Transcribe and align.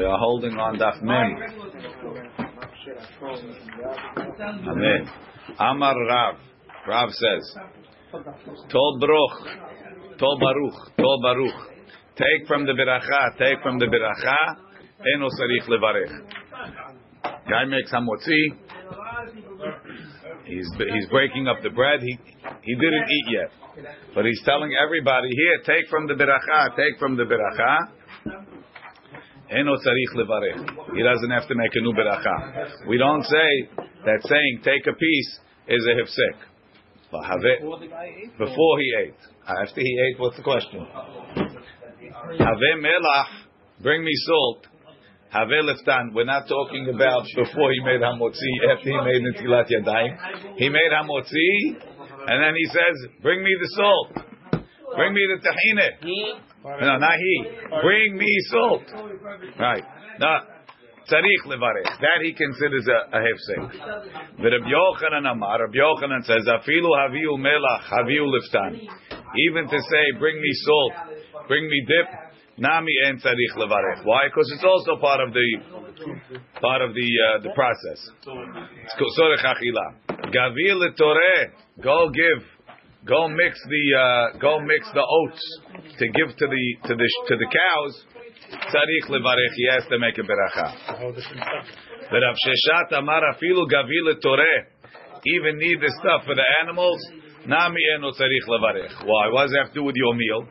We 0.00 0.06
are 0.06 0.16
holding 0.16 0.56
on 0.56 0.78
Daf 0.78 1.02
Mem. 1.02 1.36
Amen. 4.66 5.10
Amar 5.58 5.94
Rav. 6.08 6.36
Rav 6.88 7.10
says, 7.10 7.54
Tol 8.72 8.98
Baruch, 8.98 10.16
Tol 10.18 10.38
Baruch, 10.40 10.96
Tol 10.96 11.20
Baruch. 11.20 11.52
Take 12.16 12.48
from 12.48 12.64
the 12.64 12.72
beracha, 12.72 13.36
take 13.36 13.62
from 13.62 13.78
the 13.78 13.84
beracha, 13.92 14.56
eno 15.16 15.28
sarich 15.28 15.68
levarech. 15.68 16.08
Guy 17.46 17.64
makes 17.66 17.92
hamotzi. 17.92 18.56
He's 20.46 20.66
he's 20.78 21.08
breaking 21.10 21.46
up 21.46 21.58
the 21.62 21.68
bread. 21.68 22.00
He 22.00 22.18
he 22.62 22.74
didn't 22.74 23.04
eat 23.04 23.26
yet, 23.36 23.84
but 24.14 24.24
he's 24.24 24.40
telling 24.46 24.72
everybody 24.82 25.28
here, 25.28 25.76
take 25.76 25.90
from 25.90 26.06
the 26.06 26.14
beracha, 26.14 26.74
take 26.74 26.98
from 26.98 27.18
the 27.18 27.24
beracha. 27.24 27.99
Eno 29.50 29.76
tzarich 29.76 30.14
levarech. 30.14 30.94
He 30.94 31.02
doesn't 31.02 31.30
have 31.30 31.48
to 31.48 31.54
make 31.54 31.74
a 31.74 31.80
new 31.80 31.92
beracha. 31.92 32.86
We 32.88 32.98
don't 32.98 33.24
say 33.24 33.68
that 34.04 34.20
saying 34.22 34.60
take 34.64 34.86
a 34.86 34.94
piece 34.94 35.40
is 35.68 35.86
a 35.86 35.94
hifsek. 35.98 36.36
Before 38.38 38.78
he 38.78 38.94
ate. 38.98 39.14
After 39.46 39.80
he 39.80 39.98
ate, 40.08 40.20
what's 40.20 40.36
the 40.36 40.42
question? 40.42 40.86
Have 42.38 42.60
melach, 42.78 43.26
bring 43.82 44.04
me 44.04 44.12
salt. 44.26 44.66
Have 45.30 45.48
liftan. 45.48 46.12
We're 46.14 46.24
not 46.24 46.46
talking 46.48 46.88
about 46.92 47.24
before 47.34 47.72
he 47.72 47.80
made 47.84 48.00
hamotzi, 48.00 48.52
after 48.70 48.90
he 48.90 48.98
made 48.98 49.22
netilat 49.22 49.68
yadayim. 49.70 50.56
He 50.56 50.68
made 50.68 50.90
hamotzi, 50.92 51.76
and 52.26 52.42
then 52.42 52.54
he 52.56 52.66
says, 52.66 53.10
bring 53.22 53.42
me 53.42 53.50
the 53.60 53.68
salt. 53.76 54.12
Bring 54.96 55.14
me 55.14 55.26
the 55.34 55.48
tahine. 55.48 56.40
No, 56.64 56.98
not 56.98 57.18
he. 57.18 57.44
Bring 57.82 58.16
me 58.16 58.32
salt. 58.50 58.82
Right. 59.58 59.84
No. 60.18 60.38
Tzarich 61.08 61.44
levarech. 61.46 61.98
That 62.00 62.20
he 62.22 62.32
considers 62.32 62.86
a, 62.86 63.16
a 63.16 63.20
hefsek. 63.20 63.62
But 64.36 64.52
Rabbi 64.52 64.68
Yochanan 64.68 65.30
Amar, 65.30 65.60
Rabbi 65.62 65.78
Yochanan 65.78 66.22
says, 66.24 66.46
Afilu 66.46 66.90
haviu 66.94 67.38
melach, 67.38 67.82
haviu 67.90 68.28
liftan. 68.28 68.78
Even 69.48 69.68
to 69.68 69.78
say, 69.78 70.18
bring 70.18 70.36
me 70.36 70.52
salt, 70.64 70.92
bring 71.48 71.68
me 71.68 71.86
dip, 71.86 72.08
nami 72.58 72.92
en 73.06 73.18
tzarich 73.18 73.56
levarech. 73.56 74.04
Why? 74.04 74.28
Because 74.28 74.52
it's 74.54 74.64
also 74.64 75.00
part 75.00 75.20
of 75.26 75.32
the 75.32 75.80
part 76.60 76.82
of 76.82 76.94
the 76.94 77.08
uh, 77.26 77.42
the 77.42 77.50
process. 77.54 78.00
It's 78.84 78.94
kosorech 78.94 79.44
achila. 79.44 80.30
Gavil. 80.30 80.80
Go 81.82 82.10
give 82.10 82.44
go 83.06 83.28
mix 83.28 83.58
the 83.68 83.84
uh, 83.96 84.38
go 84.38 84.60
mix 84.60 84.88
the 84.92 85.04
oats 85.04 85.42
to 85.98 86.04
give 86.08 86.36
to 86.36 86.46
the 86.46 86.64
to 86.88 86.94
the 86.94 87.08
to 87.28 87.36
the 87.36 87.48
cows. 87.48 88.04
Tzarich 88.50 89.06
levarech. 89.08 89.54
He 89.56 89.66
has 89.70 89.84
to 89.88 89.98
make 89.98 90.18
a 90.18 90.22
beracha. 90.22 90.74
But 92.10 92.18
Rav 92.18 92.36
Sheshet 92.42 92.98
Amar 92.98 93.22
afilu 93.34 93.68
gavil. 93.70 94.10
Even 95.24 95.58
need 95.58 95.78
the 95.80 95.92
stuff 96.00 96.24
for 96.26 96.34
the 96.34 96.44
animals. 96.62 96.98
Nami 97.46 97.80
eno 97.96 98.10
tzarich 98.10 98.46
levarech. 98.48 99.06
Why? 99.06 99.28
What 99.32 99.46
does 99.46 99.56
have 99.56 99.68
to 99.68 99.74
do 99.74 99.84
with 99.84 99.96
your 99.96 100.14
meal? 100.14 100.48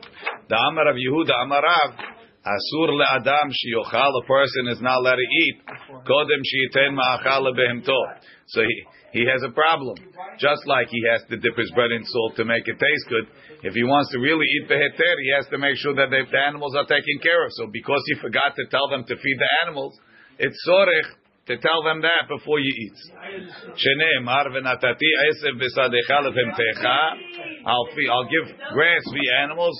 The 0.48 0.56
Amar 0.56 0.88
of 0.88 0.96
Yehuda 0.96 1.34
Amarav. 1.44 1.94
Asur 2.40 2.88
le'adam. 2.96 3.52
A 3.52 4.26
person 4.26 4.68
is 4.68 4.80
not 4.80 4.98
allowed 4.98 5.16
to 5.16 5.28
eat. 5.44 5.60
Kodem 6.08 6.40
shiyiten 6.40 6.96
ma'achal 6.96 7.42
lebehemto. 7.44 8.00
So 8.54 8.62
he 8.62 8.76
he 9.12 9.26
has 9.26 9.42
a 9.42 9.50
problem. 9.50 9.98
Just 10.38 10.62
like 10.66 10.86
he 10.86 11.02
has 11.10 11.22
to 11.30 11.36
dip 11.36 11.56
his 11.58 11.70
bread 11.74 11.90
in 11.90 12.04
salt 12.06 12.36
to 12.38 12.44
make 12.44 12.62
it 12.66 12.78
taste 12.78 13.06
good. 13.10 13.26
If 13.66 13.74
he 13.74 13.82
wants 13.82 14.10
to 14.14 14.18
really 14.18 14.46
eat 14.46 14.68
the 14.70 14.78
heter, 14.78 15.14
he 15.18 15.30
has 15.34 15.46
to 15.50 15.58
make 15.58 15.76
sure 15.82 15.94
that 15.98 16.10
the, 16.10 16.22
the 16.30 16.38
animals 16.38 16.78
are 16.78 16.86
taken 16.86 17.18
care 17.18 17.44
of. 17.44 17.50
So 17.58 17.66
because 17.72 18.02
he 18.06 18.22
forgot 18.22 18.54
to 18.54 18.64
tell 18.70 18.88
them 18.88 19.02
to 19.04 19.14
feed 19.18 19.38
the 19.38 19.50
animals, 19.66 19.98
it's 20.38 20.56
sorech 20.62 21.10
to 21.50 21.58
tell 21.58 21.82
them 21.82 22.00
that 22.06 22.30
before 22.30 22.60
you 22.62 22.70
eat. 22.70 22.98
I'll, 27.66 27.88
I'll 28.14 28.30
give 28.30 28.46
grass 28.70 29.02
for 29.10 29.18
the 29.18 29.30
animals, 29.42 29.74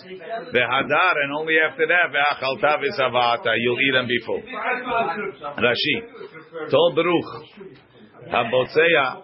the 0.51 0.65
hadar, 0.67 1.15
and 1.23 1.31
only 1.39 1.55
after 1.63 1.87
that, 1.87 2.11
you'll 3.63 3.79
eat 3.79 3.95
them 3.95 4.09
before. 4.11 4.43
Rashi, 5.63 6.71
told 6.71 6.97
Baruch, 6.97 7.87
Habotzeya, 8.29 9.23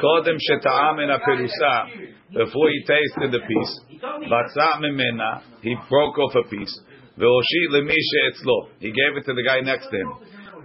kodem 0.00 0.38
sheta'am 0.38 0.98
in 1.02 1.10
a 1.10 1.18
perusa, 1.20 2.08
before 2.32 2.68
he 2.70 2.84
tasted 2.86 3.32
the 3.32 3.40
piece, 3.46 3.80
vatza 4.28 4.80
mimena, 4.80 5.42
he 5.62 5.74
broke 5.88 6.18
off 6.18 6.34
a 6.34 6.48
piece, 6.48 6.80
ve'oshi 7.18 7.68
lemisha 7.70 8.20
etzlo, 8.30 8.68
he 8.80 8.88
gave 8.88 9.16
it 9.16 9.24
to 9.24 9.34
the 9.34 9.42
guy 9.42 9.60
next 9.60 9.88
to 9.88 9.96
him. 9.96 10.12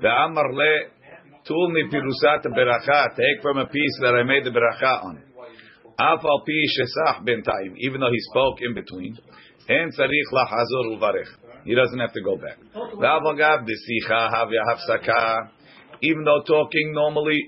Ve'amar 0.02 0.54
le, 0.54 0.90
tul 1.46 1.72
mi 1.72 1.84
pirusat 1.90 2.46
beracha, 2.46 3.16
take 3.16 3.42
from 3.42 3.58
a 3.58 3.66
piece 3.68 4.00
that 4.02 4.16
I 4.16 4.24
made 4.24 4.44
the 4.44 4.52
beracha 4.52 5.04
on. 5.04 5.22
Af 6.00 6.20
al 6.24 6.44
pi 6.46 6.66
shesach 6.76 7.22
bentayim, 7.28 7.76
even 7.78 8.02
though 8.02 8.12
he 8.12 8.20
spoke 8.32 8.58
in 8.62 8.74
between, 8.74 9.18
en 9.70 9.92
tzarich 9.92 10.32
lachazor 10.34 10.98
uvarech. 10.98 11.28
He 11.66 11.76
doesn't 11.76 12.00
have 12.00 12.12
to 12.14 12.22
go 12.22 12.38
back. 12.38 12.58
Ve'avagav 12.74 13.64
desicha 13.64 14.32
havya 14.34 14.64
hafsaka, 14.68 15.50
even 16.02 16.24
though 16.26 16.42
talking 16.46 16.92
normally 16.94 17.40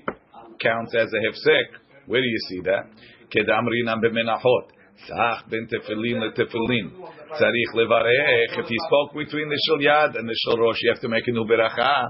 counts 0.60 0.94
as 0.94 1.08
a 1.12 1.20
hefsek. 1.26 1.66
Where 2.06 2.20
do 2.20 2.26
you 2.26 2.38
see 2.48 2.60
that? 2.64 2.90
Kedamrinam 3.34 4.02
b'menachot. 4.02 4.76
Sach 5.06 5.48
ben 5.50 5.68
tefillin 5.68 6.22
letefillin. 6.22 6.90
Tzarich 7.36 7.72
levarech. 7.74 8.58
If 8.58 8.66
he 8.66 8.76
spoke 8.86 9.14
between 9.14 9.48
the 9.48 9.60
shul 9.68 9.78
yad 9.78 10.18
and 10.18 10.28
the 10.28 10.36
shul 10.44 10.58
rosh, 10.58 10.78
you 10.82 10.90
have 10.92 11.00
to 11.02 11.08
make 11.08 11.26
a 11.26 11.32
new 11.32 11.44
beracha. 11.44 12.08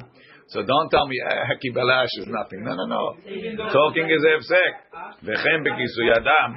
So 0.48 0.62
don't 0.62 0.88
tell 0.90 1.06
me 1.08 1.16
eh, 1.28 1.34
heki 1.50 1.76
balash 1.76 2.12
is 2.20 2.26
nothing. 2.28 2.62
No, 2.62 2.74
no, 2.74 2.86
no. 2.86 3.16
Talking 3.72 4.08
is 4.08 4.22
hefsek. 4.22 5.24
V'chem 5.24 5.64
bekisu 5.66 6.02
yadam. 6.14 6.56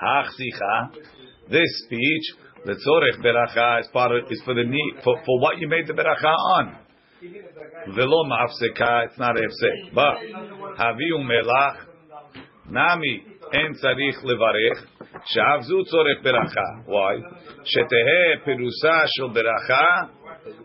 Hach 0.00 0.28
sicha. 0.38 0.94
This 1.50 1.68
speech, 1.84 2.34
the 2.64 2.72
tzorech 2.72 3.22
beracha 3.22 3.80
is 3.80 3.88
part 3.92 4.12
of, 4.12 4.30
is 4.30 4.40
for 4.44 4.54
the 4.54 4.64
need 4.64 4.94
for, 5.04 5.16
for 5.26 5.40
what 5.40 5.58
you 5.58 5.68
made 5.68 5.86
the 5.86 5.92
beracha 5.92 6.32
on. 6.32 6.85
Velo 7.94 8.24
ma'afseka, 8.24 9.06
it's 9.06 9.18
not 9.18 9.36
hefsek. 9.36 9.94
But 9.94 10.16
haviu 10.78 11.24
melach 11.24 11.86
nami 12.68 13.24
en 13.52 13.74
tzarich 13.74 14.22
levarech 14.22 14.80
she'avzu 15.24 15.82
tzorech 15.86 16.22
beracha. 16.22 16.84
Why? 16.86 17.16
Shetehe 17.64 18.44
perusa 18.44 19.06
shel 19.16 19.30
beracha 19.30 20.10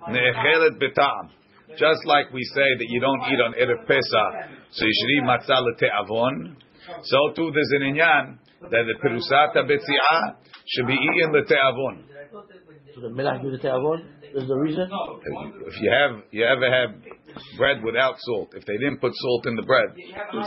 ne'echelet 0.10 0.78
betam. 0.82 1.30
Just 1.78 2.06
like 2.06 2.34
we 2.34 2.44
say 2.54 2.68
that 2.80 2.88
you 2.90 3.00
don't 3.00 3.22
eat 3.32 3.40
on 3.40 3.54
erev 3.54 3.88
Pesach, 3.88 4.34
so 4.72 4.86
you 4.86 4.92
should 4.92 5.12
eat 5.16 5.24
matzah 5.24 5.64
lete'avon. 5.64 6.56
So 7.04 7.34
too 7.34 7.52
there's 7.54 7.72
an 7.80 7.96
inyan 7.96 8.38
that 8.62 8.84
the 8.84 8.96
perusata 9.02 9.64
betziah 9.66 10.36
should 10.68 10.88
be 10.88 10.94
eaten 10.96 11.32
lete'avon. 11.32 12.04
So 12.94 13.02
the 13.02 13.08
melach 13.08 13.42
do 13.42 13.52
the 13.52 13.58
te'avon? 14.32 14.36
There's 14.36 14.48
the 14.48 14.56
reason? 14.56 14.90
If 15.68 15.82
you 15.82 15.92
have, 15.92 16.24
you 16.32 16.46
ever 16.46 16.72
have 16.72 16.96
bread 17.58 17.84
without 17.84 18.16
salt, 18.20 18.54
if 18.56 18.66
they 18.66 18.78
didn't 18.78 19.00
put 19.00 19.14
salt 19.16 19.46
in 19.48 19.56
the 19.56 19.64
bread, 19.64 19.96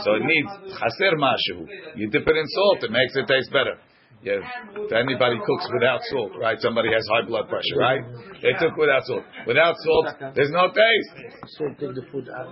so 0.03 0.15
it 0.15 0.23
needs 0.23 0.49
chaser 0.73 1.15
mashu. 1.17 1.67
You 1.95 2.09
dip 2.09 2.27
it 2.27 2.35
in 2.35 2.47
salt, 2.47 2.83
it 2.83 2.91
makes 2.91 3.15
it 3.15 3.27
taste 3.27 3.51
better. 3.51 3.77
Yeah, 4.23 4.41
if 4.41 4.91
anybody 4.91 5.37
cooks 5.45 5.67
without 5.71 6.01
salt, 6.09 6.31
right? 6.39 6.59
Somebody 6.59 6.89
has 6.91 7.05
high 7.13 7.27
blood 7.27 7.47
pressure, 7.47 7.77
right? 7.77 8.01
They 8.41 8.53
cook 8.57 8.75
without 8.75 9.05
salt. 9.05 9.23
Without 9.45 9.75
salt, 9.77 10.33
there's 10.33 10.49
no 10.49 10.69
taste. 10.69 11.13
So 11.57 11.67
take 11.77 11.93
the 11.93 12.01
food 12.11 12.29
out. 12.33 12.49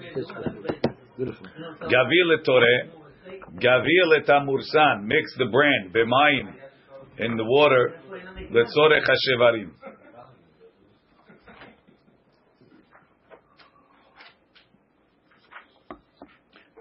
Beautiful. 1.18 1.48
Gavil 1.82 2.44
tore, 2.46 2.76
gavil 3.60 4.10
etamursan. 4.22 5.06
Mix 5.06 5.34
the 5.38 5.46
bran 5.52 5.92
b'mayim 5.94 6.54
in 7.20 7.38
the 7.38 7.44
water. 7.44 7.96
Letzorech 8.52 9.06
hashevarim. 9.08 9.72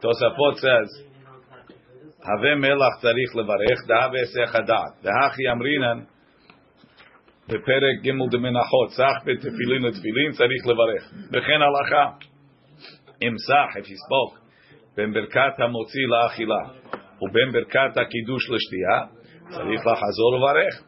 Tosafot 0.01 0.55
says, 0.55 0.89
"Have 2.27 2.51
melach 2.63 2.95
tzarich 3.01 3.33
levarech 3.35 3.81
da'ave 3.87 4.19
esech 4.25 4.51
hadat 4.55 4.91
da'hachi 5.03 5.47
amrinan 5.51 6.05
בפרק 7.49 7.95
ג' 8.03 8.31
דמנחות, 8.31 8.89
סח 8.89 9.15
בתפילין 9.25 9.81
לתפילין 9.83 10.31
צריך 10.31 10.67
לברך. 10.67 11.03
וכן 11.31 11.61
הלכה, 11.61 12.05
אם 13.21 13.33
סח, 13.47 13.77
if 13.77 13.85
he 13.85 13.97
spoke, 14.05 14.37
בין 14.97 15.13
ברכת 15.13 15.59
המוציא 15.59 16.07
לאכילה 16.07 16.63
ובין 17.21 17.51
ברכת 17.51 17.97
הקידוש 17.97 18.49
לשתייה, 18.49 18.99
צריך 19.49 19.81
לחזור 19.87 20.33
ולברך. 20.33 20.83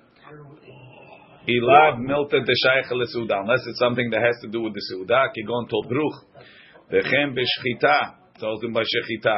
אילב 1.48 1.96
מילתא 2.08 2.38
דשייך 2.38 2.92
לסעודה, 2.92 3.36
unless 3.36 3.64
it's 3.70 3.80
something 3.86 4.10
that 4.14 4.22
has 4.28 4.38
to 4.44 4.48
do 4.54 4.60
with 4.66 4.74
the 4.78 4.84
סעודה, 4.90 5.24
כגון 5.34 5.66
תולברוך, 5.70 6.16
וכן 6.92 7.28
בשחיטה, 7.36 8.00
tells 8.39 8.63
him 8.63 8.73
by 8.73 8.83
shechita. 8.83 9.37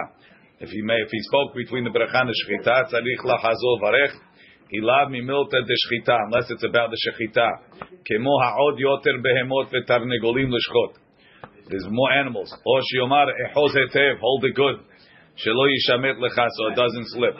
If 0.58 0.70
he 0.70 0.80
may, 0.82 0.96
if 0.96 1.10
he 1.10 1.20
spoke 1.20 1.54
between 1.54 1.84
the 1.84 1.90
bracha 1.90 2.20
and 2.20 2.30
the 2.30 2.36
shechita, 2.44 2.88
tzarich 2.88 3.22
lachazol 3.24 3.80
varech. 3.82 4.14
Ilav 4.72 5.10
mimilta 5.10 5.60
de 5.64 5.74
shechita, 5.74 6.16
unless 6.26 6.50
it's 6.50 6.64
about 6.64 6.90
the 6.90 6.96
shechita. 6.96 7.48
Kemo 8.08 8.34
ha'od 8.42 8.78
yoter 8.80 9.20
behemot 9.20 9.70
vetarnegolim 9.70 10.50
l'shchot. 10.50 10.94
there's 11.68 11.86
more 11.88 12.10
animals. 12.12 12.52
Or 12.64 12.80
shiomar 12.80 13.26
ehoz 13.46 13.74
hetev, 13.76 14.18
hold 14.20 14.44
it 14.44 14.54
good. 14.54 14.76
Shelo 15.36 15.68
yishamet 15.68 16.18
lecha, 16.18 16.48
so 16.50 16.68
it 16.68 16.76
doesn't 16.76 17.06
slip. 17.08 17.34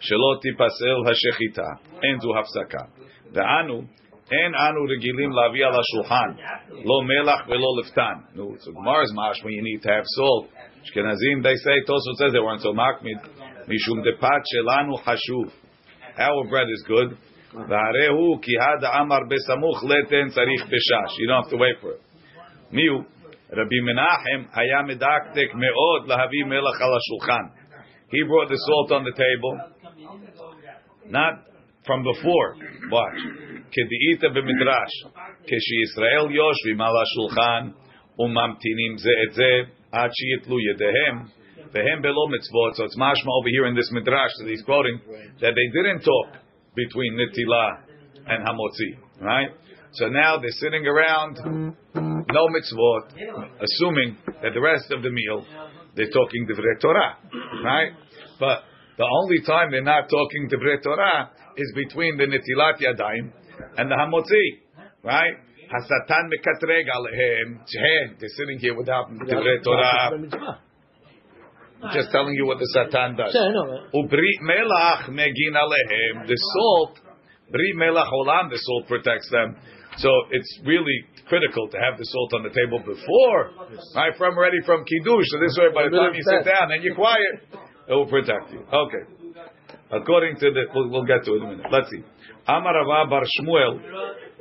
Shelo 0.00 0.40
tipasel 0.40 1.04
hashechita, 1.04 1.78
en 2.02 2.20
zu 2.20 2.28
hafsaka. 2.28 2.88
Ve'anu, 3.32 3.86
en 4.32 4.54
anu 4.54 4.88
regilim 4.88 5.30
lavi 5.30 5.62
al 5.62 5.78
shulchan, 5.94 6.36
lo 6.84 7.02
melach 7.02 7.46
velo 7.46 7.76
liftan. 7.76 8.34
No, 8.34 8.56
so 8.60 8.72
Gemara's 8.72 9.12
when 9.44 9.52
you 9.52 9.62
need 9.62 9.82
to 9.82 9.88
have 9.88 10.04
salt. 10.06 10.48
Ashkenazim, 10.86 11.42
they 11.42 11.54
say, 11.56 11.82
Tosfot 11.88 12.16
says 12.18 12.32
they 12.32 12.38
weren't 12.38 12.62
so 12.62 12.72
makmid. 12.72 13.18
Mishum 13.66 14.04
depat 14.06 14.42
shelanu 14.46 15.02
hashuv. 15.02 15.50
Our 16.18 16.48
bread 16.48 16.68
is 16.70 16.84
good. 16.86 17.18
V'arehu 17.52 18.42
ki 18.42 18.56
hada 18.60 19.00
amar 19.00 19.22
besamuch 19.26 19.82
leten 19.82 20.30
tzarich 20.30 20.66
beshash. 20.68 21.18
You 21.18 21.26
don't 21.28 21.42
have 21.42 21.50
to 21.50 21.56
wait 21.56 21.76
for 21.80 21.92
it. 21.92 22.02
Miu, 22.72 23.04
Rabbi 23.50 23.78
Menachem 23.82 24.48
haya 24.52 24.82
medaktek 24.84 25.54
meod 25.54 26.06
lahavi 26.06 26.44
melach 26.46 26.80
al 26.80 26.98
shulchan. 27.10 27.50
He 28.10 28.22
brought 28.22 28.48
the 28.48 28.56
salt 28.56 28.92
on 28.92 29.04
the 29.04 29.12
table, 29.12 29.58
not 31.08 31.44
from 31.84 32.02
before. 32.04 32.56
Watch. 32.90 33.18
B'midrash. 33.76 34.94
Keshi 35.44 35.74
Yisrael 35.82 36.30
yoshvim 36.30 36.80
al 36.80 37.04
shulchan 37.16 37.74
umamtinim 38.18 38.96
ze 38.98 39.10
et 39.28 39.34
ze 39.34 39.64
ad 39.96 40.10
sheyitlu 40.12 40.56
yedehem 40.68 41.16
vehem 41.72 42.04
belo 42.04 42.28
mitzvot. 42.28 42.76
So 42.76 42.84
it's 42.84 42.96
mashma 42.96 43.30
over 43.40 43.48
here 43.48 43.66
in 43.66 43.74
this 43.74 43.90
midrash 43.92 44.30
that 44.38 44.48
he's 44.48 44.62
quoting 44.62 45.00
that 45.40 45.52
they 45.56 45.68
didn't 45.72 46.02
talk 46.02 46.28
between 46.74 47.14
nitila 47.16 47.80
and 48.26 48.46
hamotzi, 48.46 48.90
right? 49.20 49.50
So 49.92 50.08
now 50.08 50.36
they're 50.38 50.50
sitting 50.60 50.86
around, 50.86 51.36
no 51.94 52.48
mitzvot, 52.48 53.04
assuming 53.62 54.18
that 54.42 54.52
the 54.52 54.60
rest 54.60 54.92
of 54.92 55.02
the 55.02 55.10
meal 55.10 55.44
they're 55.94 56.10
talking 56.10 56.46
divrei 56.46 56.78
Torah, 56.80 57.16
right? 57.64 57.92
But 58.38 58.64
the 58.98 59.04
only 59.04 59.40
time 59.46 59.70
they're 59.70 59.82
not 59.82 60.10
talking 60.10 60.50
divrei 60.52 60.82
Torah 60.82 61.30
is 61.56 61.72
between 61.74 62.18
the 62.18 62.24
netilat 62.24 62.78
yadayim 62.80 63.32
and 63.78 63.90
the 63.90 63.94
hamotzi, 63.94 64.90
right? 65.02 65.36
Hasatan 65.70 66.30
mekatreg 66.30 66.86
alehem. 66.88 67.60
They're 68.18 68.28
sitting 68.36 68.58
here 68.58 68.74
without 68.76 69.10
divrei 69.10 69.62
Torah. 69.62 70.60
Just 71.92 72.10
telling 72.10 72.34
you 72.34 72.46
what 72.46 72.58
the 72.58 72.66
satan 72.72 73.16
does. 73.16 73.34
Yeah, 73.34 73.42
I 73.42 73.52
know, 73.52 73.66
right? 73.68 73.92
Ubri 73.92 74.32
melach 74.42 75.10
megin 75.10 75.54
alehem. 75.54 76.26
The 76.26 76.36
salt, 76.56 76.98
bri 77.50 77.74
melach 77.76 78.10
olam, 78.10 78.48
the 78.50 78.56
salt 78.56 78.88
protects 78.88 79.28
them. 79.30 79.56
So 79.98 80.10
it's 80.30 80.60
really 80.64 81.04
critical 81.28 81.68
to 81.68 81.78
have 81.78 81.98
the 81.98 82.04
salt 82.04 82.32
on 82.34 82.42
the 82.44 82.50
table 82.50 82.80
before, 82.80 83.68
right? 83.94 84.16
From 84.16 84.38
ready 84.38 84.58
from 84.64 84.84
kiddush. 84.84 85.26
So 85.28 85.38
this 85.40 85.56
way, 85.58 85.68
by 85.74 85.88
the 85.88 85.96
time 85.96 86.14
you 86.14 86.22
sit 86.24 86.44
down 86.44 86.72
and 86.72 86.82
you're 86.82 86.94
quiet, 86.94 87.44
it 87.88 87.92
will 87.92 88.08
protect 88.08 88.52
you. 88.52 88.60
Okay. 88.72 89.04
According 89.90 90.36
to 90.36 90.50
the, 90.50 90.62
we'll, 90.74 90.90
we'll 90.90 91.04
get 91.06 91.24
to 91.24 91.32
it 91.34 91.36
in 91.36 91.42
a 91.42 91.48
minute. 91.56 91.66
Let's 91.70 91.90
see. 91.90 92.02
Amar 92.48 92.74
Rava 92.74 93.10
bar 93.10 93.22
Shmuel, 93.22 93.80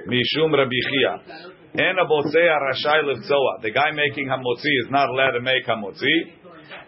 mishum 0.06 0.54
Rabbi 0.54 0.80
Chia. 0.90 1.44
En 1.74 1.96
abotzei 1.98 2.48
rashai 2.48 3.02
levtzoa. 3.04 3.62
The 3.63 3.72
guy 3.72 3.92
making 3.92 4.28
hamotzi 4.28 4.72
is 4.84 4.92
not 4.92 5.10
allowed 5.10 5.31
to 5.31 5.42
make 5.42 5.66
hamotzi. 5.66 6.38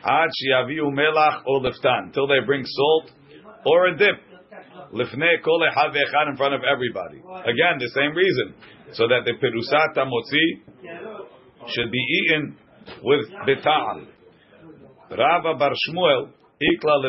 Ad 0.06 0.30
shiaviu 0.30 0.94
melach 0.94 1.42
or 1.48 1.62
liftan. 1.62 2.14
Till 2.14 2.28
they 2.28 2.40
bring 2.46 2.64
salt 2.64 3.12
or 3.66 3.88
a 3.88 3.98
dip. 3.98 4.16
Lifnei 4.94 5.42
kol 5.44 5.60
echad 5.62 5.92
ve'echad 5.92 6.30
in 6.30 6.38
front 6.38 6.54
of 6.54 6.62
everybody. 6.64 7.18
Again, 7.18 7.80
the 7.80 7.90
same 7.96 8.14
reason. 8.16 8.54
So 8.94 9.08
that 9.08 9.26
the 9.26 9.34
perusat 9.42 9.98
hamotzi 9.98 10.62
should 11.68 11.92
be 11.92 11.98
eaten 11.98 12.58
with 13.04 13.28
beta'al. 13.48 14.06
Rava 15.10 15.58
bar 15.58 15.72
Shmuel, 15.90 16.30
ikla 16.62 17.02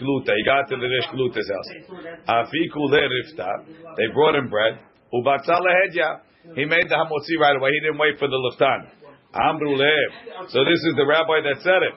gluta. 0.00 0.32
He 0.36 0.44
got 0.44 0.68
to 0.68 0.76
the 0.76 0.88
resh 0.88 1.08
gluta's 1.12 1.50
house. 1.50 1.70
Afiku 2.28 2.88
le 2.88 3.00
rifta. 3.00 3.50
They 3.96 4.12
brought 4.12 4.36
him 4.36 4.48
bread. 4.48 4.78
Ubatza 5.12 5.60
lehedya. 5.60 6.20
He 6.56 6.64
made 6.64 6.88
the 6.88 6.96
hamotzi 6.96 7.40
right 7.40 7.56
away. 7.56 7.70
He 7.72 7.80
didn't 7.80 7.98
wait 7.98 8.18
for 8.18 8.28
the 8.28 8.36
liftan. 8.36 8.88
Amru 9.34 9.76
lev. 9.76 10.48
So 10.48 10.64
this 10.64 10.80
is 10.84 10.94
the 10.96 11.06
rabbi 11.06 11.40
that 11.42 11.62
said 11.62 11.82
it. 11.82 11.94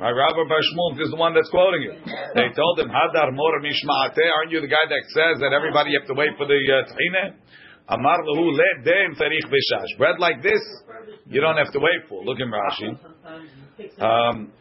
Rabbi 0.00 0.48
Bar 0.48 0.60
is 0.96 1.10
the 1.12 1.16
one 1.20 1.34
that's 1.34 1.50
quoting 1.50 1.82
you. 1.82 1.92
They 2.32 2.48
told 2.56 2.80
him, 2.80 2.88
Hadar 2.88 3.36
mor 3.36 3.60
mishma'ateh. 3.60 4.32
Aren't 4.32 4.50
you 4.50 4.62
the 4.62 4.72
guy 4.72 4.88
that 4.88 5.04
says 5.12 5.40
that 5.44 5.52
everybody 5.52 5.92
have 5.92 6.08
to 6.08 6.14
wait 6.14 6.30
for 6.38 6.46
the 6.46 6.56
uh? 6.56 7.36
Amar 7.90 8.18
lehu 8.22 8.52
le 8.52 8.84
dem 8.84 9.14
tarich 9.16 9.46
beshash. 9.50 9.98
Bread 9.98 10.18
like 10.18 10.42
this, 10.42 10.62
you 11.26 11.40
don't 11.40 11.56
have 11.56 11.72
to 11.72 11.80
wait 11.80 12.08
for. 12.08 12.24
Look 12.24 12.38
in 12.38 12.50
Rashi. 12.50 12.96
Um, 14.00 14.52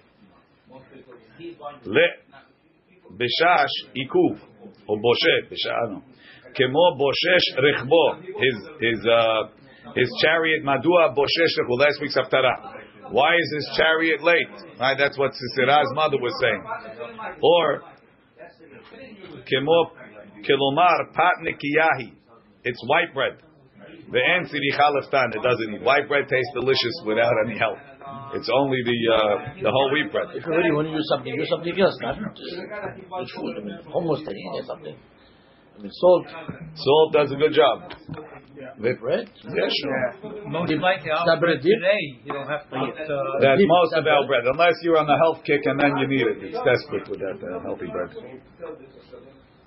le 1.85 2.07
beshash 3.13 3.73
ikuv 3.95 4.39
or 4.87 4.97
boshet 4.97 5.49
beshash. 5.51 5.89
No. 5.89 6.03
Kemo 6.57 6.97
boshesh 6.97 7.47
rechbo. 7.59 8.23
His 8.23 8.69
his 8.81 9.05
uh, 9.05 9.43
his 9.95 10.09
chariot 10.23 10.63
madua 10.65 11.15
boshesh 11.15 11.53
rechbo. 11.59 11.77
Last 11.77 12.01
week's 12.01 12.17
haftarah. 12.17 13.11
Why 13.11 13.35
is 13.35 13.53
his 13.55 13.77
chariot 13.77 14.23
late? 14.23 14.79
Right, 14.79 14.97
that's 14.97 15.17
what 15.17 15.31
Sisera's 15.31 15.91
mother 15.93 16.17
was 16.17 16.33
saying. 16.41 16.63
Or 17.41 17.81
kemo 19.45 19.91
kilomar 20.43 21.13
pat 21.13 21.33
nikiyahi. 21.43 22.18
It's 22.63 22.81
white 22.87 23.13
bread. 23.13 23.39
The 24.11 24.19
answer 24.19 24.57
liftan. 24.57 25.35
It 25.35 25.43
doesn't. 25.43 25.83
White 25.83 26.07
bread 26.07 26.25
tastes 26.27 26.51
delicious 26.53 26.95
without 27.05 27.33
any 27.45 27.57
help. 27.57 27.77
It's 28.33 28.49
only 28.49 28.77
the 28.85 28.99
uh, 29.13 29.63
the 29.63 29.71
whole 29.71 29.89
wheat 29.93 30.11
bread. 30.11 30.33
If 30.33 30.45
you 30.45 30.51
really 30.51 30.71
want 30.71 30.87
to 30.87 30.93
use 30.93 31.05
something, 31.09 31.33
use 31.33 31.49
something 31.49 31.77
else, 31.79 31.97
not 32.01 32.17
just 32.33 33.33
food. 33.37 33.53
I 33.57 33.61
mean, 33.61 33.79
almost 33.93 34.25
anything 34.25 34.53
or 34.53 34.65
something. 34.65 34.95
I 34.97 35.81
mean, 35.81 35.91
salt, 35.93 36.25
Salt 36.75 37.13
does 37.13 37.31
a 37.31 37.35
good 37.39 37.53
job. 37.53 37.93
with 38.79 38.99
bread. 38.99 39.29
Yeah, 39.47 39.69
sure. 39.71 40.49
Most 40.51 40.73
likely, 40.73 41.11
our 41.11 41.23
bread 41.23 41.39
bread 41.39 41.61
today, 41.63 42.03
you 42.25 42.33
don't 42.33 42.49
have 42.49 42.67
to 42.67 42.75
eat. 42.83 42.99
Uh, 42.99 43.39
That's 43.39 43.59
dip, 43.61 43.69
most 43.69 43.91
that 43.95 44.03
of 44.03 44.07
our 44.07 44.27
bread, 44.27 44.43
unless 44.43 44.75
you're 44.83 44.97
on 44.99 45.07
a 45.07 45.17
health 45.23 45.39
kick 45.45 45.61
and 45.63 45.79
then 45.79 45.95
you 45.97 46.07
need 46.07 46.27
it. 46.27 46.37
It's 46.51 46.59
desperate 46.67 47.07
with 47.07 47.19
that 47.23 47.39
uh, 47.39 47.63
healthy 47.63 47.87
bread. 47.87 48.11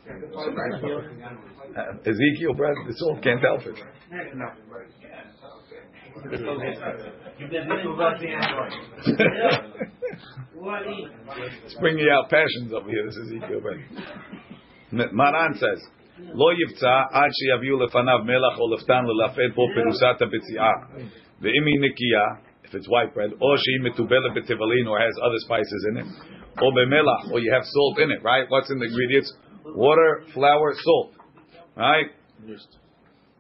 Uh, 0.05 1.93
Ezekiel 2.05 2.55
bread, 2.57 2.75
it's 2.89 3.01
all 3.03 3.19
can't 3.23 3.41
help 3.41 3.61
it. 3.63 3.77
it's 11.65 11.75
bringing 11.81 12.09
out 12.13 12.29
passions 12.31 12.73
over 12.75 12.91
here. 12.91 13.07
This 13.07 13.17
is 13.17 13.33
Ezekiel 13.33 13.61
bread. 13.61 13.79
Maran 15.13 15.55
says, 15.55 15.81
"Lo 16.19 16.53
yivtza 16.53 17.07
ad 17.15 17.31
sheyaviu 17.31 17.79
lefanav 17.79 18.27
melach 18.27 18.59
or 18.59 18.69
leftan 18.77 19.07
lelafed 19.07 19.55
bo 19.55 19.69
perusat 19.69 20.19
habitziah 20.19 21.07
ve'imi 21.41 21.79
nikiya 21.79 22.39
if 22.65 22.75
it's 22.75 22.89
white 22.89 23.15
bread 23.15 23.31
or 23.41 23.57
she 23.57 23.79
metubela 23.79 24.35
betivalin 24.37 24.89
or 24.89 24.99
has 24.99 25.15
other 25.23 25.39
spices 25.39 25.87
in 25.91 25.97
it 25.99 26.07
or 26.61 26.73
bemelach 26.73 27.31
or 27.33 27.39
you 27.39 27.53
have 27.53 27.65
salt 27.65 27.99
in 28.01 28.11
it. 28.11 28.23
Right? 28.23 28.45
What's 28.51 28.71
in 28.71 28.79
the 28.81 28.87
ingredients? 28.87 29.33
Water, 29.66 30.24
flour, 30.34 30.74
salt. 30.84 31.14
Right? 31.76 32.08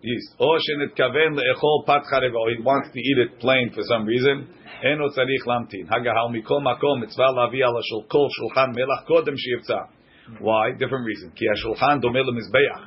yeast. 0.01 0.35
Or 0.39 0.57
shenitkaven 0.57 1.35
le'echol 1.35 1.85
pat 1.85 2.03
charev, 2.11 2.33
or 2.33 2.49
he 2.49 2.61
wants 2.61 2.89
to 2.93 2.99
eat 2.99 3.17
it 3.17 3.39
plain 3.39 3.71
for 3.73 3.83
some 3.83 4.05
reason. 4.05 4.47
Eno 4.83 5.09
tzarich 5.09 5.45
lamtin. 5.45 5.87
Hagahal 5.89 6.29
mikol 6.31 6.61
makom 6.61 7.01
mitzvah 7.01 7.33
lavi 7.33 7.65
ala 7.65 7.81
shul 7.89 8.05
kol 8.09 8.29
shulchan 8.29 8.75
melach 8.75 9.05
kodem 9.09 9.35
shiyivtza. 9.35 9.87
Why? 10.39 10.71
Different 10.77 11.05
reason. 11.05 11.31
Ki 11.35 11.45
השולחן 11.53 11.99
דומה 11.99 12.19
למזבח. 12.19 12.79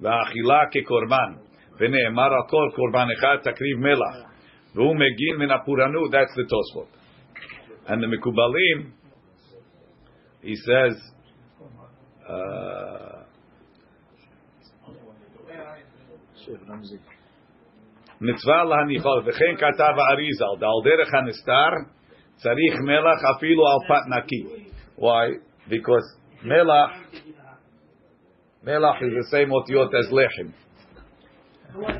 והאכילה 0.00 0.60
כקורבן. 0.72 1.32
ונאמר 1.80 2.22
על 2.22 2.42
כל 2.48 2.68
קורבן 2.76 3.08
אחד 3.18 3.36
תקריב 3.42 3.78
מלח. 3.78 4.16
והוא 4.74 4.96
מגין 4.96 5.36
מן 5.38 5.50
הפורענות. 5.50 6.10
That's 6.10 6.34
the 6.36 6.44
Tosfot. 6.44 6.88
And 7.88 8.02
the 8.02 8.06
Mekubalim, 8.06 8.92
he 10.42 10.54
says, 10.54 10.94
uh, 10.94 11.15
מצווה 18.20 18.64
להניחו, 18.64 19.08
וכן 19.26 19.56
כתב 19.56 19.94
האריזל, 19.98 20.60
דעל 20.60 20.80
דרך 20.84 21.14
הנסתר, 21.14 21.70
צריך 22.36 22.74
מלח 22.86 23.20
אפילו 23.36 23.62
על 23.66 23.78
פת 23.88 24.04
נקי. 24.08 24.44
Why? 24.98 25.28
Because 25.68 26.22
מלח, 26.42 26.90
מלח 28.62 28.96
is 28.96 29.12
the 29.20 29.30
same 29.32 29.52
אותיות 29.52 29.90
as 29.94 30.12
לחם. 30.12 30.48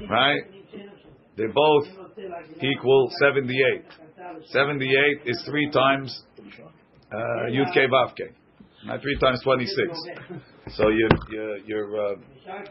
Right? 0.08 0.62
They 1.36 1.46
both 1.46 1.86
equal 2.60 3.08
78. 3.20 4.02
78 4.52 5.22
is 5.26 5.42
three 5.48 5.70
times 5.70 6.24
uh, 7.10 7.16
Yud 7.50 7.72
K 7.72 7.86
Vav 7.86 8.14
K. 8.14 8.22
not 8.85 9.01
three 9.01 9.17
times 9.19 9.41
twenty 9.43 9.65
six. 9.65 9.97
So 10.75 10.89
you 10.89 11.07
you 11.31 11.61
you're 11.65 12.11
uh, 12.11 12.15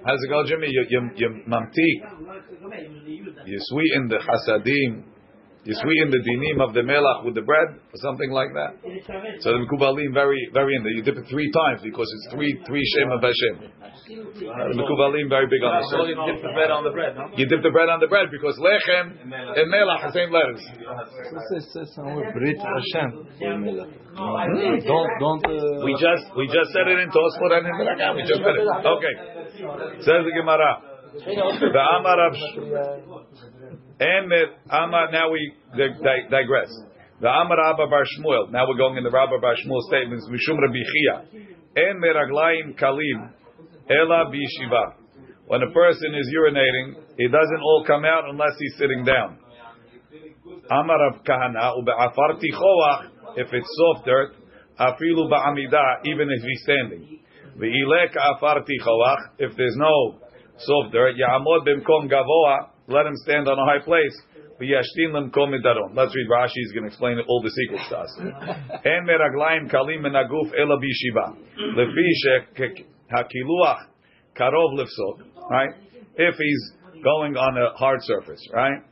how's 0.04 0.22
it 0.22 0.28
go, 0.28 0.44
Jimmy? 0.46 0.68
You 0.70 0.86
you 0.88 1.10
you 1.16 1.28
mamtik. 1.48 1.96
You 3.46 3.58
sweeten 3.60 4.08
the 4.08 4.18
hasadim. 4.18 5.04
You 5.66 5.74
sweeten 5.74 6.14
the 6.14 6.22
dinim 6.22 6.62
of 6.62 6.78
the 6.78 6.86
melach 6.86 7.26
with 7.26 7.34
the 7.34 7.42
bread 7.42 7.74
or 7.74 7.98
something 7.98 8.30
like 8.30 8.54
that. 8.54 8.78
So 9.42 9.50
the 9.50 9.66
mekubalim 9.66 10.14
very 10.14 10.38
very 10.54 10.70
in 10.78 10.86
there. 10.86 10.94
You 10.94 11.02
dip 11.02 11.18
it 11.18 11.26
three 11.26 11.50
times 11.50 11.82
because 11.82 12.06
it's 12.06 12.30
three 12.34 12.54
three 12.70 12.86
shem 12.94 13.10
of 13.10 13.18
Hashem. 13.18 13.66
Uh, 13.66 14.70
the 14.70 14.78
mekubalim 14.78 15.26
very 15.26 15.50
big 15.50 15.66
on 15.66 15.82
this. 15.82 15.90
So 15.90 16.06
you 16.06 16.14
dip 16.14 16.38
the 16.38 16.54
bread 16.54 16.70
on 16.70 16.86
the 16.86 16.94
bread, 16.94 17.18
no? 17.18 17.34
You 17.34 17.50
dip 17.50 17.66
the 17.66 17.74
bread 17.74 17.90
on 17.90 17.98
the 17.98 18.06
bread 18.06 18.30
because 18.30 18.54
lechem 18.62 19.18
and 19.26 19.66
melach 19.66 20.06
the 20.06 20.14
same 20.14 20.30
letters. 20.30 20.62
Brit 22.30 22.62
Hashem. 22.62 23.26
Don't 24.86 25.10
don't. 25.18 25.42
Uh, 25.42 25.82
We 25.82 25.98
just 25.98 26.30
we 26.38 26.46
just 26.46 26.70
said 26.70 26.86
it 26.86 26.98
in 27.02 27.10
Tosfot 27.10 27.58
and 27.58 27.66
in 27.66 27.74
Beragam. 27.74 28.14
We 28.14 28.22
just 28.22 28.38
said 28.38 28.54
it. 28.54 28.70
Okay. 28.70 29.14
Says 30.06 30.22
the 30.22 30.34
Gemara. 30.38 30.94
The 31.16 31.84
Amar 31.96 32.28
of 32.28 32.34
Emer 34.00 34.46
Amar. 34.70 35.10
Now 35.10 35.30
we 35.30 35.52
dig- 35.76 36.02
dig- 36.02 36.30
digress. 36.30 36.68
The 37.20 37.28
Amar 37.28 37.58
Abba 37.72 37.86
Bar 37.88 38.04
Shmuel. 38.04 38.50
Now 38.50 38.68
we're 38.68 38.76
going 38.76 38.98
in 38.98 39.04
the 39.04 39.10
Rabba 39.10 39.38
Bar 39.40 39.54
Shmuel 39.56 39.80
statements. 39.88 40.28
Mishum 40.28 40.58
Rabbi 40.60 40.82
Chia. 40.84 41.46
En 41.76 42.00
meraglaim 42.00 42.76
kalim 42.78 43.32
ela 43.88 44.26
bishiva. 44.30 44.94
When 45.46 45.62
a 45.62 45.70
person 45.70 46.14
is 46.14 46.28
urinating, 46.34 47.02
it 47.16 47.30
doesn't 47.32 47.60
all 47.62 47.84
come 47.86 48.04
out 48.04 48.24
unless 48.28 48.52
he's 48.58 48.76
sitting 48.76 49.04
down. 49.04 49.38
Amar 50.70 50.98
Rav 50.98 51.22
Kahana 51.24 51.72
ube'afar 51.78 52.40
tichoach. 52.40 53.10
If 53.36 53.52
it's 53.52 53.68
soft 53.76 54.06
dirt, 54.06 54.34
afilu 54.78 55.30
ba'amida, 55.30 56.04
even 56.04 56.28
if 56.30 56.42
he's 56.42 56.62
standing. 56.64 57.20
Ve'ilek 57.58 58.14
afar 58.16 58.60
tichoach. 58.60 59.18
If 59.38 59.56
there's 59.56 59.76
no 59.76 60.18
soft 60.58 60.92
dirt, 60.92 61.14
ya'amod 61.16 61.66
b'mkom 61.66 62.10
gavoa. 62.10 62.75
Let 62.88 63.06
him 63.06 63.16
stand 63.16 63.48
on 63.48 63.58
a 63.58 63.64
high 63.64 63.84
place. 63.84 64.16
Let's 64.58 64.88
read 64.96 66.28
Rashi. 66.30 66.54
He's 66.54 66.72
going 66.72 66.84
to 66.84 66.88
explain 66.88 67.18
all 67.28 67.42
the 67.42 67.50
secrets 67.50 67.88
to 67.90 67.98
us. 67.98 68.18
En 68.84 69.04
meraglaim 69.04 69.68
kalim 69.70 70.06
ela 70.06 70.78
bishiva. 70.78 71.36
Lefi 71.76 72.10
shek 72.24 72.54
hakiluach 73.12 73.86
karov 74.34 74.74
lifsok. 74.78 75.20
Right? 75.50 75.74
If 76.16 76.36
he's 76.36 76.72
going 77.02 77.36
on 77.36 77.58
a 77.58 77.76
hard 77.76 78.00
surface, 78.02 78.48
right? 78.52 78.82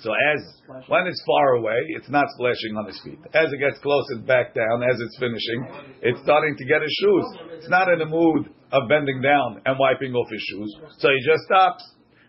So 0.00 0.10
as 0.10 0.40
when 0.88 1.06
it's 1.06 1.22
far 1.26 1.56
away, 1.56 1.76
it's 1.88 2.08
not 2.08 2.26
splashing 2.34 2.74
on 2.76 2.86
his 2.86 2.98
feet. 3.04 3.20
As 3.34 3.52
it 3.52 3.58
gets 3.58 3.78
close, 3.80 4.04
it's 4.16 4.26
back 4.26 4.54
down. 4.54 4.82
As 4.82 4.98
it's 4.98 5.18
finishing, 5.20 5.68
it's 6.00 6.20
starting 6.22 6.56
to 6.56 6.64
get 6.64 6.80
his 6.80 6.90
shoes. 7.00 7.26
It's 7.60 7.68
not 7.68 7.92
in 7.92 7.98
the 7.98 8.06
mood 8.06 8.48
of 8.72 8.88
bending 8.88 9.20
down 9.20 9.60
and 9.66 9.78
wiping 9.78 10.14
off 10.14 10.30
his 10.32 10.40
shoes. 10.40 10.74
So 10.98 11.08
he 11.08 11.20
just 11.24 11.44
stops, 11.44 11.84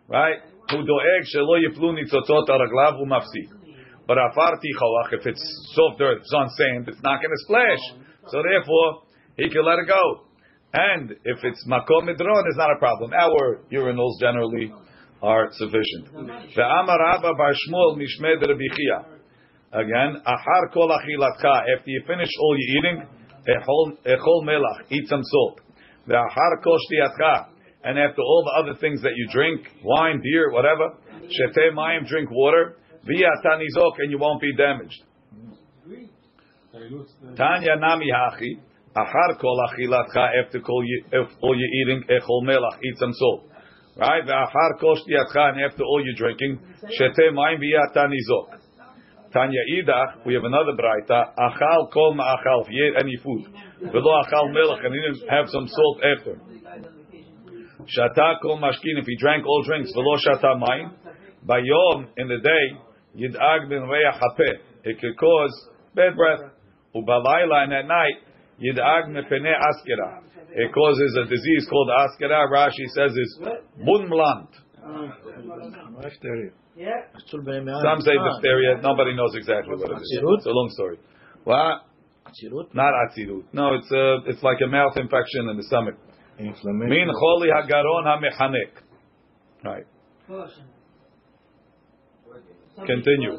right? 0.09 0.43
Doeg 0.79 1.23
shelo 1.27 1.59
yiflu 1.59 1.91
nitzotzot 1.97 2.49
al 2.49 2.59
raglav 2.59 2.97
hu 2.97 3.05
mafsik. 3.05 3.49
But 4.07 4.17
afar 4.17 4.59
if 5.11 5.25
it's 5.25 5.73
soft 5.75 5.99
dirt, 5.99 6.19
it's 6.19 6.33
on 6.33 6.49
sand, 6.49 6.87
it's 6.87 7.01
not 7.03 7.21
going 7.21 7.31
to 7.31 7.41
splash. 7.45 7.79
So 8.27 8.41
therefore, 8.41 9.03
he 9.37 9.49
can 9.49 9.65
let 9.65 9.79
it 9.79 9.87
go. 9.87 10.25
And 10.73 11.11
if 11.11 11.43
it's 11.43 11.65
makom 11.67 12.07
midron, 12.07 12.43
it's 12.47 12.57
not 12.57 12.71
a 12.71 12.79
problem. 12.79 13.11
Our 13.13 13.61
urinals 13.71 14.19
generally 14.19 14.71
are 15.21 15.49
sufficient. 15.51 16.11
Bar 16.55 17.53
Shmuel 17.67 17.97
Mishmed 17.97 18.41
Rabbi 18.41 18.67
Chia. 18.75 19.05
Again, 19.73 20.21
Ahar 20.25 20.73
kol 20.73 20.89
achilatcha. 20.89 21.63
After 21.77 21.89
you 21.89 22.03
finish 22.07 22.29
all 22.39 22.55
your 22.57 22.77
eating, 22.79 23.07
echol 24.05 24.43
melach, 24.43 24.91
eat 24.91 25.07
some 25.07 25.21
salt. 25.23 25.61
The 26.07 26.13
Ahar 26.15 26.63
kol 26.63 26.77
shtiatcha. 26.77 27.50
And 27.83 27.97
after 27.97 28.21
all 28.21 28.43
the 28.45 28.61
other 28.61 28.79
things 28.79 29.01
that 29.01 29.13
you 29.15 29.27
drink, 29.31 29.61
wine, 29.83 30.21
beer, 30.21 30.51
whatever, 30.51 30.93
shete 31.25 31.73
mayim, 31.73 32.07
drink 32.07 32.29
water, 32.31 32.77
via 33.03 33.29
tanizok, 33.43 33.99
and 33.99 34.11
you 34.11 34.19
won't 34.19 34.41
be 34.41 34.55
damaged. 34.55 35.03
Tanya 37.35 37.75
nami 37.77 38.11
hachi. 38.13 38.59
Ahar 38.95 39.39
kol 39.39 39.57
achilatcha. 39.69 40.29
After 40.45 40.61
all 40.61 40.83
you're 40.85 41.73
eating, 41.81 42.03
echol 42.09 42.43
melach, 42.43 42.77
eat 42.83 42.97
some 42.97 43.13
salt. 43.13 43.45
Right? 43.97 44.23
Kol 44.79 44.97
and 45.07 45.61
after 45.65 45.83
all 45.83 46.01
you're 46.05 46.15
drinking, 46.15 46.59
shete 46.85 47.31
mayim 47.33 47.59
v'yata 47.59 48.07
nizok. 48.07 48.59
Tanya 49.33 49.63
idach, 49.79 50.25
we 50.25 50.33
have 50.33 50.43
another 50.43 50.73
braita, 50.73 51.33
achal 51.39 51.89
kol 51.91 52.13
ma'achal, 52.15 52.63
if 52.63 52.69
you 52.69 52.85
ate 52.85 52.97
any 52.99 53.15
food, 53.23 53.47
v'lo 53.93 54.23
achal 54.25 54.51
melech, 54.51 54.83
and 54.83 54.93
he 54.93 54.99
didn't 54.99 55.29
have 55.29 55.47
some 55.47 55.67
salt 55.67 56.03
after. 56.03 56.37
Shata 57.87 58.39
kol 58.41 58.57
mashkin, 58.59 58.97
if 58.97 59.05
he 59.05 59.15
drank 59.17 59.45
all 59.45 59.63
drinks, 59.63 59.91
v'lo 59.95 60.17
shata 60.17 60.55
mayim, 60.59 60.91
bayom, 61.45 62.07
in 62.17 62.27
the 62.27 62.39
day, 62.43 62.77
yid'ag 63.17 63.69
bin 63.69 63.83
reach 63.83 64.15
hapeh, 64.15 64.59
it 64.83 64.99
could 64.99 65.17
cause 65.17 65.69
bad 65.95 66.15
breath. 66.15 66.41
Ubalayla, 66.95 67.63
and 67.63 67.73
at 67.73 67.87
night, 67.87 68.17
yid'ag 68.59 69.07
mepene 69.09 69.53
askera. 69.55 70.21
It 70.53 70.73
causes 70.73 71.17
a 71.23 71.29
disease 71.29 71.65
called 71.69 71.89
askera. 71.89 72.47
Rashi 72.51 72.85
says 72.93 73.15
is 73.15 73.39
munmlant. 73.79 74.49
Some 76.75 78.01
say 78.01 78.15
diphtheria. 78.17 78.81
Nobody 78.81 79.15
knows 79.15 79.33
exactly 79.35 79.75
what 79.75 79.91
it 79.91 79.95
is. 79.95 80.19
It's 80.21 80.45
a 80.45 80.49
long 80.49 80.69
story. 80.71 80.97
What? 81.45 81.85
Not 82.73 82.93
atzirut. 83.07 83.43
No, 83.53 83.75
it's 83.75 83.91
a, 83.91 84.17
it's 84.27 84.43
like 84.43 84.57
a 84.63 84.67
mouth 84.67 84.97
infection 84.97 85.49
in 85.49 85.57
the 85.57 85.63
stomach. 85.63 85.95
Inflammation. 86.41 86.89
Min 86.89 87.07
choli 87.07 87.49
hagaron 87.53 88.05
hamechanek. 88.05 88.73
Right. 89.63 89.85
Continue. 92.85 93.37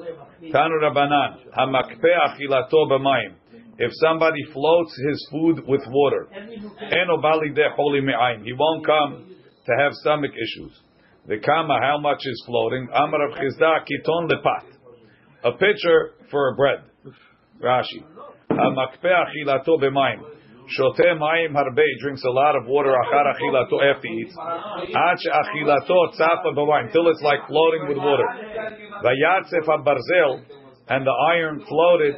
Tanu 0.52 0.76
Rabbanan. 0.82 1.38
Hamakpe 1.58 2.10
achilato 2.26 2.86
b'mayim. 2.90 3.34
If 3.78 3.90
somebody 3.94 4.44
floats 4.52 4.94
his 5.08 5.28
food 5.32 5.66
with 5.66 5.82
water, 5.88 6.28
eno 6.32 7.20
bali 7.20 7.50
de 7.54 7.68
holy 7.74 8.00
me'ayim. 8.00 8.44
He 8.44 8.52
won't 8.52 8.86
come 8.86 9.34
to 9.66 9.72
have 9.78 9.92
stomach 9.94 10.30
issues. 10.30 10.80
The 11.26 11.38
kama, 11.38 11.78
how 11.80 11.98
much 11.98 12.20
is 12.24 12.42
floating? 12.46 12.88
Amar 12.94 13.28
of 13.28 13.34
Chisda 13.34 13.80
kiton 13.80 14.28
lepat. 14.30 14.66
A 15.44 15.52
pitcher 15.52 16.12
for 16.30 16.50
a 16.52 16.54
bread. 16.54 16.84
Rashi. 17.60 18.04
Hamakpe 18.50 19.06
achilato 19.06 19.80
b'mayim. 19.80 20.22
Shote 20.76 21.06
mayim 21.18 21.52
harbe 21.52 21.84
drinks 22.00 22.22
a 22.24 22.30
lot 22.30 22.56
of 22.56 22.66
water 22.66 22.92
achar 22.92 23.26
achilato 23.34 23.76
after 23.82 24.08
he 24.08 24.24
eats. 24.24 24.36
Ach 24.38 25.22
achilato 25.40 25.98
tzafa 26.18 26.54
b'mayim 26.56 26.92
till 26.92 27.08
it's 27.08 27.22
like 27.22 27.40
floating 27.46 27.88
with 27.88 27.98
water. 27.98 28.28
Vayatzef 29.04 29.66
barzel 29.84 30.42
and 30.88 31.06
the 31.06 31.16
iron 31.36 31.64
floated 31.68 32.14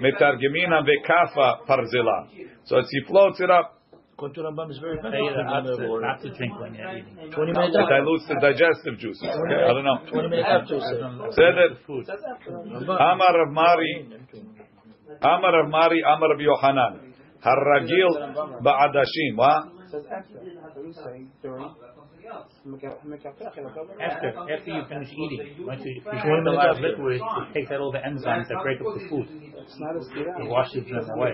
metargemina 0.00 0.82
vekafa 0.86 1.66
parzela. 1.68 2.28
So 2.64 2.78
it's, 2.78 2.88
he 2.90 3.00
floats 3.06 3.40
it 3.40 3.50
up. 3.50 3.80
Kontu 4.16 4.38
Rambam 4.46 4.70
is 4.70 4.78
very 4.78 4.96
Say 4.96 5.10
that 5.10 5.42
not 5.42 5.66
effective. 5.66 5.90
to, 5.90 6.00
not 6.00 6.22
to 6.22 6.30
drink 6.30 6.54
when 6.60 6.72
you're 6.74 6.98
eating. 6.98 7.32
20 7.34 7.52
minutes 7.52 7.74
It 7.74 7.88
dilutes 7.90 8.24
the 8.30 8.38
digestive 8.38 8.98
juices. 9.02 9.26
Okay, 9.26 9.58
I 9.58 9.74
don't 9.74 9.82
know. 9.82 9.98
20 10.06 10.28
minutes 10.28 10.48
after. 10.48 10.78
sir. 10.78 11.34
Said 11.34 11.54
that 11.58 11.82
Food. 11.84 12.06
Amar 12.06 13.34
of 13.42 13.50
Mari, 13.50 14.06
Amar 15.20 15.64
of 15.64 15.68
Mari, 15.68 16.00
Amar 16.06 16.32
of 16.32 16.40
Yohanan. 16.40 17.03
Harragil 17.44 18.12
ba'adashim. 18.62 19.36
What? 19.36 19.70
After, 24.00 24.28
after 24.32 24.70
you 24.72 24.82
finish 24.88 25.08
eating, 25.12 25.66
once 25.66 25.82
you, 25.84 26.00
if 26.00 26.04
you 26.06 26.20
drink 26.22 26.46
a 26.46 26.50
lot 26.50 26.70
of 26.70 26.78
liquid, 26.80 27.20
it 27.20 27.54
takes 27.54 27.70
out 27.70 27.80
all 27.80 27.92
the 27.92 27.98
enzymes 27.98 28.48
that 28.48 28.58
break 28.62 28.80
up 28.80 28.86
the 28.94 29.08
food. 29.08 29.28
It 29.28 30.48
washes 30.48 30.84
them 30.86 31.10
away. 31.14 31.32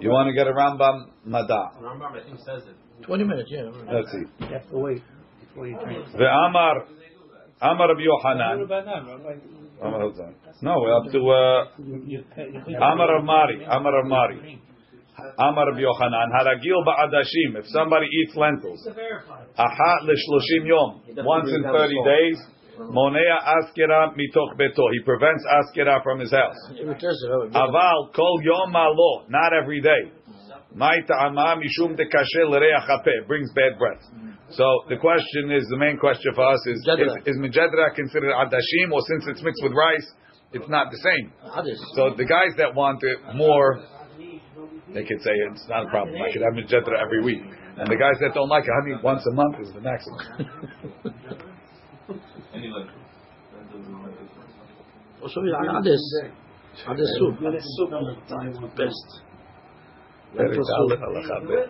You 0.00 0.10
want 0.10 0.28
to 0.28 0.34
get 0.34 0.46
a 0.46 0.52
Rambam 0.52 1.06
Mada. 1.24 1.70
20 3.02 3.24
minutes, 3.24 3.48
yeah. 3.50 3.62
Let's 3.92 4.12
see. 4.12 4.24
You 4.40 4.52
have 4.52 4.68
to 4.70 4.78
wait 4.78 5.02
before 5.40 5.66
you 5.66 5.78
drink. 5.82 6.06
The 6.12 6.24
Amar, 6.24 6.86
Amar 7.62 7.90
of 7.90 7.98
Yohanan. 7.98 8.68
Amar 9.82 10.00
hold 10.00 10.20
on. 10.20 10.34
No, 10.62 10.76
we're 10.78 10.94
up 10.96 11.10
to 11.10 11.18
uh, 11.18 11.64
You- 11.82 12.02
you- 12.06 12.76
Amar 12.76 13.16
of 13.18 13.24
Mari. 13.24 13.64
Amar 13.64 13.98
of 14.00 14.06
Mari. 14.06 14.60
Amar 15.38 15.70
of 15.70 15.78
Yohanan. 15.78 16.32
Haragil 16.32 16.84
ba'adashim. 16.86 17.58
If 17.58 17.66
somebody 17.68 18.06
eats 18.06 18.34
lentils, 18.36 18.86
ahat 19.58 20.02
l'shloshim 20.04 20.66
yom. 20.66 21.02
Once 21.24 21.50
in 21.52 21.62
30 21.62 21.94
days, 22.04 22.38
monea 22.80 23.36
askera 23.44 24.14
mitoch 24.16 24.56
beto. 24.56 24.84
He 24.92 25.00
prevents 25.04 25.44
askera 25.44 26.02
from 26.02 26.20
his 26.20 26.32
house. 26.32 26.56
It 26.78 26.86
returns 26.86 27.22
it. 27.22 27.52
Aval 27.52 28.14
kol 28.14 28.40
yom 28.42 28.72
malo. 28.72 29.24
Not 29.28 29.52
every 29.52 29.80
day. 29.80 30.12
Mai 30.74 31.00
ta'ama 31.06 31.60
mishum 31.60 31.96
de 31.96 32.04
kashe. 32.04 33.26
Brings 33.26 33.52
bad 33.52 33.78
breath. 33.78 34.02
So 34.52 34.64
the 34.88 34.96
question 34.96 35.50
is, 35.50 35.66
the 35.68 35.78
main 35.78 35.98
question 35.98 36.32
for 36.34 36.44
us 36.44 36.60
is, 36.66 36.78
is, 36.78 36.88
Jedra. 36.88 37.26
is 37.26 37.36
Mejedra 37.38 37.94
considered 37.94 38.32
adashim, 38.32 38.92
or 38.92 39.00
since 39.08 39.24
it's 39.28 39.42
mixed 39.42 39.62
with 39.62 39.72
rice, 39.72 40.12
it's 40.52 40.68
not 40.68 40.90
the 40.90 40.98
same? 40.98 41.32
So 41.96 42.12
the 42.16 42.24
guys 42.24 42.52
that 42.58 42.74
want 42.74 43.02
it 43.02 43.34
more 43.34 43.80
they 44.94 45.04
could 45.04 45.20
say 45.22 45.30
it's 45.50 45.66
not 45.68 45.86
a 45.86 45.90
problem. 45.90 46.16
I 46.20 46.32
could 46.32 46.42
have 46.42 46.54
Minjetra 46.54 47.00
every 47.00 47.22
week. 47.22 47.42
And 47.78 47.88
the 47.88 47.96
guys 47.96 48.16
that 48.20 48.34
don't 48.34 48.48
like 48.48 48.64
it, 48.64 48.70
honey, 48.82 49.00
once 49.02 49.24
a 49.26 49.32
month 49.34 49.56
is 49.60 49.72
the 49.72 49.80
maximum. 49.80 50.18
Also, 55.22 55.40
Ades. 55.40 56.22
Ades 56.88 57.10
soup. 57.18 57.40
Best. 58.76 59.22
Very 60.36 60.56
solid, 60.62 61.00
halacha 61.00 61.40
bet. 61.48 61.68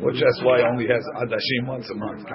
Which 0.00 0.20
that's 0.20 0.42
why 0.42 0.62
only 0.70 0.86
has 0.86 1.04
adashim 1.16 1.66
once 1.66 1.90
a 1.90 1.94
month. 1.94 2.28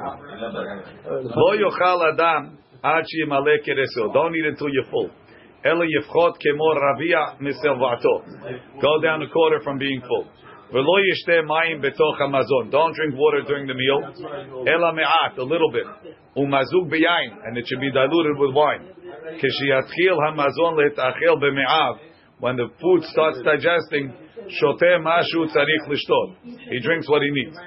Lo 1.36 1.54
yochal 1.58 2.14
adam 2.14 2.58
ad 2.84 3.06
sheyimale 3.06 3.58
kereso. 3.66 4.14
Don't 4.14 4.36
eat 4.36 4.46
until 4.46 4.70
you're 4.70 4.90
full. 4.92 5.10
Ela 5.64 5.86
yifchot 5.86 6.38
kemo 6.40 6.76
ravia 6.76 7.38
miselvato. 7.42 8.24
Go 8.82 9.02
down 9.02 9.22
a 9.22 9.30
quarter 9.30 9.60
from 9.64 9.78
being 9.78 10.02
full. 10.02 10.26
V'lo 10.72 11.02
yishte 11.02 11.44
mayim 11.46 11.82
betoch 11.82 12.20
hamazon. 12.22 12.70
Don't 12.72 12.94
drink 12.96 13.16
water 13.18 13.42
during 13.46 13.66
the 13.68 13.74
meal. 13.74 14.04
Ela 14.68 14.94
me'at, 14.94 15.38
a 15.38 15.44
little 15.44 15.72
bit. 15.72 15.86
Umazug 16.38 16.90
b'yain, 16.92 17.32
and 17.44 17.58
it 17.58 17.66
should 17.68 17.82
be 17.82 17.92
diluted 17.92 18.38
with 18.38 18.54
wine. 18.54 18.88
When 22.40 22.56
the 22.56 22.70
food 22.80 23.04
starts 23.12 23.42
digesting. 23.44 24.14
He 26.72 26.80
drinks 26.80 27.08
what 27.10 27.22
he 27.22 27.30
needs. 27.32 27.58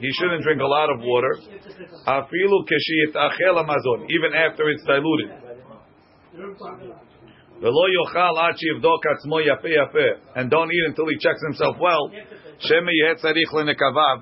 He 0.00 0.10
shouldn't 0.12 0.42
drink 0.42 0.60
a 0.62 0.66
lot 0.66 0.88
of 0.90 1.00
water. 1.00 1.34
Even 4.08 4.34
after 4.34 4.70
it's 4.70 4.84
diluted. 4.84 5.30
And 10.36 10.50
don't 10.50 10.70
eat 10.70 10.84
until 10.86 11.06
he 11.08 11.16
checks 11.18 11.42
himself 11.42 11.76
well. 11.80 12.10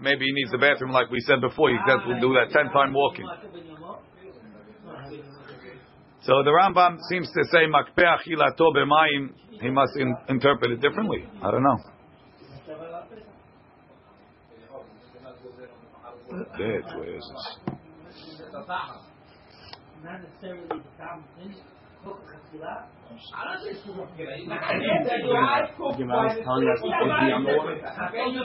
Maybe 0.01 0.25
he 0.25 0.33
needs 0.33 0.51
the 0.51 0.59
bathroom 0.59 0.93
like 0.93 1.11
we 1.11 1.21
said 1.21 1.41
before. 1.41 1.71
Have 1.87 2.05
to 2.07 2.21
do 2.21 2.33
that 2.35 2.51
ten 2.51 2.71
time 2.73 2.95
walking. 2.95 3.27
So 6.27 6.43
the 6.43 6.51
Rambam 6.51 6.99
seems 7.11 7.29
to 7.33 7.45
say 7.53 7.67
makpe 7.69 8.03
achilato 8.03 8.73
b'mayim. 8.73 9.29
He 9.61 9.69
must 9.69 9.93
in, 9.97 10.17
interpret 10.29 10.71
it 10.71 10.81
differently. 10.81 11.25
I 11.43 11.51
don't 11.51 11.63
know. 11.63 11.77
That, 16.31 16.83
this? 17.05 17.31
not 20.05 20.21
necessarily 20.21 20.69
the 20.69 20.77
common 23.15 23.59
sense. 23.63 23.79
Cook 23.85 24.11
tequila. 25.07 25.69
Gemara 25.99 26.33
is 26.33 26.45
telling 26.45 26.69
us 26.69 26.79
to 26.83 26.89
put 26.89 27.07
the 27.07 27.31
on 27.35 27.43
the 27.45 27.55
water. 27.55 27.79
Sounds 27.85 28.37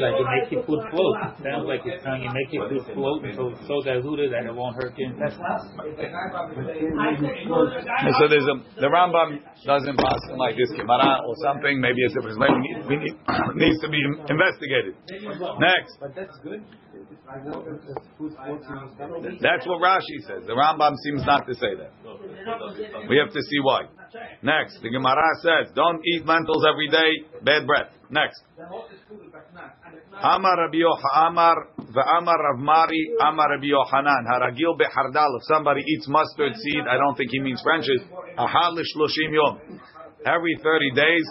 like 0.00 0.16
it 0.16 0.28
makes 0.28 0.52
your 0.52 0.62
food 0.64 0.82
float. 0.90 1.16
It 1.18 1.44
Sounds 1.44 1.66
like 1.68 1.82
it's 1.84 2.02
telling 2.04 2.22
you 2.22 2.30
make 2.32 2.50
your 2.52 2.68
food 2.68 2.84
float 2.94 3.24
until 3.24 3.52
it's 3.52 3.64
so 3.66 3.80
diluted 3.82 4.32
that 4.32 4.44
it 4.46 4.54
won't 4.54 4.76
hurt 4.76 4.96
your 4.98 5.10
intestines. 5.12 5.72
And 7.98 8.14
so 8.18 8.28
there's 8.28 8.48
a 8.48 8.56
the 8.80 8.88
Rambam 8.88 9.40
doesn't 9.64 9.96
pass 9.96 10.20
it 10.30 10.36
like 10.36 10.56
this 10.56 10.70
Gemara 10.76 11.20
or 11.26 11.34
something. 11.42 11.80
Maybe 11.80 12.02
it's 12.04 12.14
different. 12.14 12.38
Maybe 12.38 12.58
need, 12.60 12.78
we 12.88 12.96
need, 12.96 13.16
needs 13.56 13.80
to 13.82 13.88
be 13.88 14.00
investigated. 14.28 14.94
Next, 15.58 15.98
But 16.00 16.14
that's 16.14 16.36
good. 16.42 16.62
That's 19.40 19.66
what 19.66 19.80
Rashi 19.80 20.20
says. 20.26 20.46
The 20.46 20.54
Rambam 20.54 20.94
seems 21.04 21.24
not 21.24 21.46
to 21.46 21.54
say 21.54 21.74
that. 21.76 21.92
We 23.08 23.18
have 23.18 23.32
to 23.32 23.40
see 23.40 23.60
why. 23.62 23.82
Next, 24.42 24.80
the 24.82 24.88
Gemara 24.90 25.28
says, 25.42 25.72
don't 25.74 26.00
eat 26.06 26.24
lentils 26.26 26.64
every 26.64 26.88
day. 26.88 27.28
Bad 27.44 27.66
breath. 27.66 27.92
Next. 28.10 28.42
Amar 30.20 30.56
Rabbi 30.64 30.78
Amar 31.14 31.56
ve'amar 31.78 32.38
Rav 32.38 32.58
Mari 32.58 33.10
Amar 33.20 33.50
Rabbi 33.50 33.66
Yochanan 33.66 34.24
Haragil 34.26 34.76
behardal. 34.76 35.36
If 35.36 35.44
somebody 35.44 35.82
eats 35.86 36.08
mustard 36.08 36.54
seed, 36.56 36.84
I 36.90 36.96
don't 36.96 37.16
think 37.16 37.30
he 37.30 37.40
means 37.40 37.60
French. 37.62 37.86
Ahal 38.38 38.72
l'shloshim 38.74 39.32
yom. 39.32 39.80
Every 40.26 40.58
thirty 40.62 40.90
days, 40.94 41.24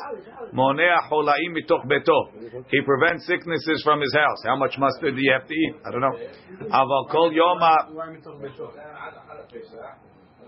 monea 0.54 0.98
holaim 1.12 1.54
mitoch 1.54 1.86
beto. 1.86 2.32
He 2.70 2.82
prevents 2.82 3.28
sicknesses 3.28 3.82
from 3.84 4.00
his 4.02 4.14
house. 4.14 4.44
How 4.46 4.56
much 4.56 4.78
mustard 4.78 5.16
do 5.16 5.22
you 5.22 5.34
have 5.34 5.48
to 5.48 5.54
eat? 5.54 5.76
I 5.86 5.92
don't 5.92 6.02
know. 6.02 6.16
Aval 6.72 7.10
kol 7.12 7.32
yoma. 7.32 7.76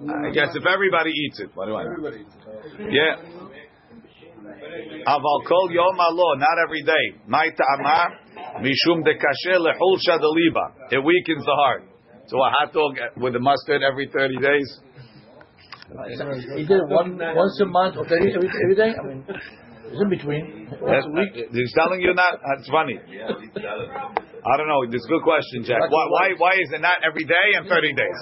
I 0.02 0.32
guess 0.32 0.56
if 0.56 0.66
everybody 0.66 1.12
eats 1.12 1.42
it, 1.42 1.50
what 1.54 1.66
do 1.66 1.76
I 1.76 1.84
know? 1.84 2.12
Yeah. 2.90 3.16
Aval 5.06 5.46
kol 5.46 5.70
not 6.38 6.58
every 6.66 6.84
day. 6.84 7.20
My 7.28 7.50
ta'ama, 7.50 8.08
mishum 8.62 9.04
de 9.04 9.16
kasher 9.16 9.60
lehul 9.60 9.98
shadaliba. 10.08 10.92
It 10.92 11.04
weakens 11.04 11.44
the 11.44 11.56
heart. 11.56 11.84
So 12.28 12.38
a 12.38 12.50
hot 12.52 12.74
dog 12.74 12.96
with 13.18 13.34
the 13.34 13.40
mustard 13.40 13.82
every 13.84 14.08
30 14.08 14.38
days? 14.38 14.80
He 15.90 16.66
did 16.66 16.78
it 16.78 16.88
one, 16.88 17.18
once 17.18 17.60
a 17.62 17.66
month 17.66 17.98
or 17.98 18.06
every, 18.06 18.34
every, 18.34 18.50
every 18.50 18.76
day. 18.76 18.94
I 18.94 19.02
mean, 19.08 19.26
it's 19.28 20.02
in 20.02 20.10
between. 20.10 20.70
Once 20.82 21.06
a 21.06 21.10
week. 21.10 21.34
Uh, 21.34 21.50
he's 21.52 21.74
telling 21.74 22.02
you 22.02 22.14
not? 22.14 22.38
That's 22.38 22.70
funny. 22.70 23.00
I 23.02 24.54
don't 24.58 24.70
know. 24.70 24.86
This 24.86 25.02
is 25.02 25.08
a 25.10 25.10
good 25.10 25.24
question, 25.24 25.64
Jack. 25.66 25.82
Why, 25.90 26.06
why, 26.10 26.30
why 26.38 26.54
is 26.62 26.70
it 26.72 26.82
not 26.82 27.02
every 27.02 27.26
day 27.26 27.58
and 27.58 27.68
30 27.68 27.94
days? 27.94 28.20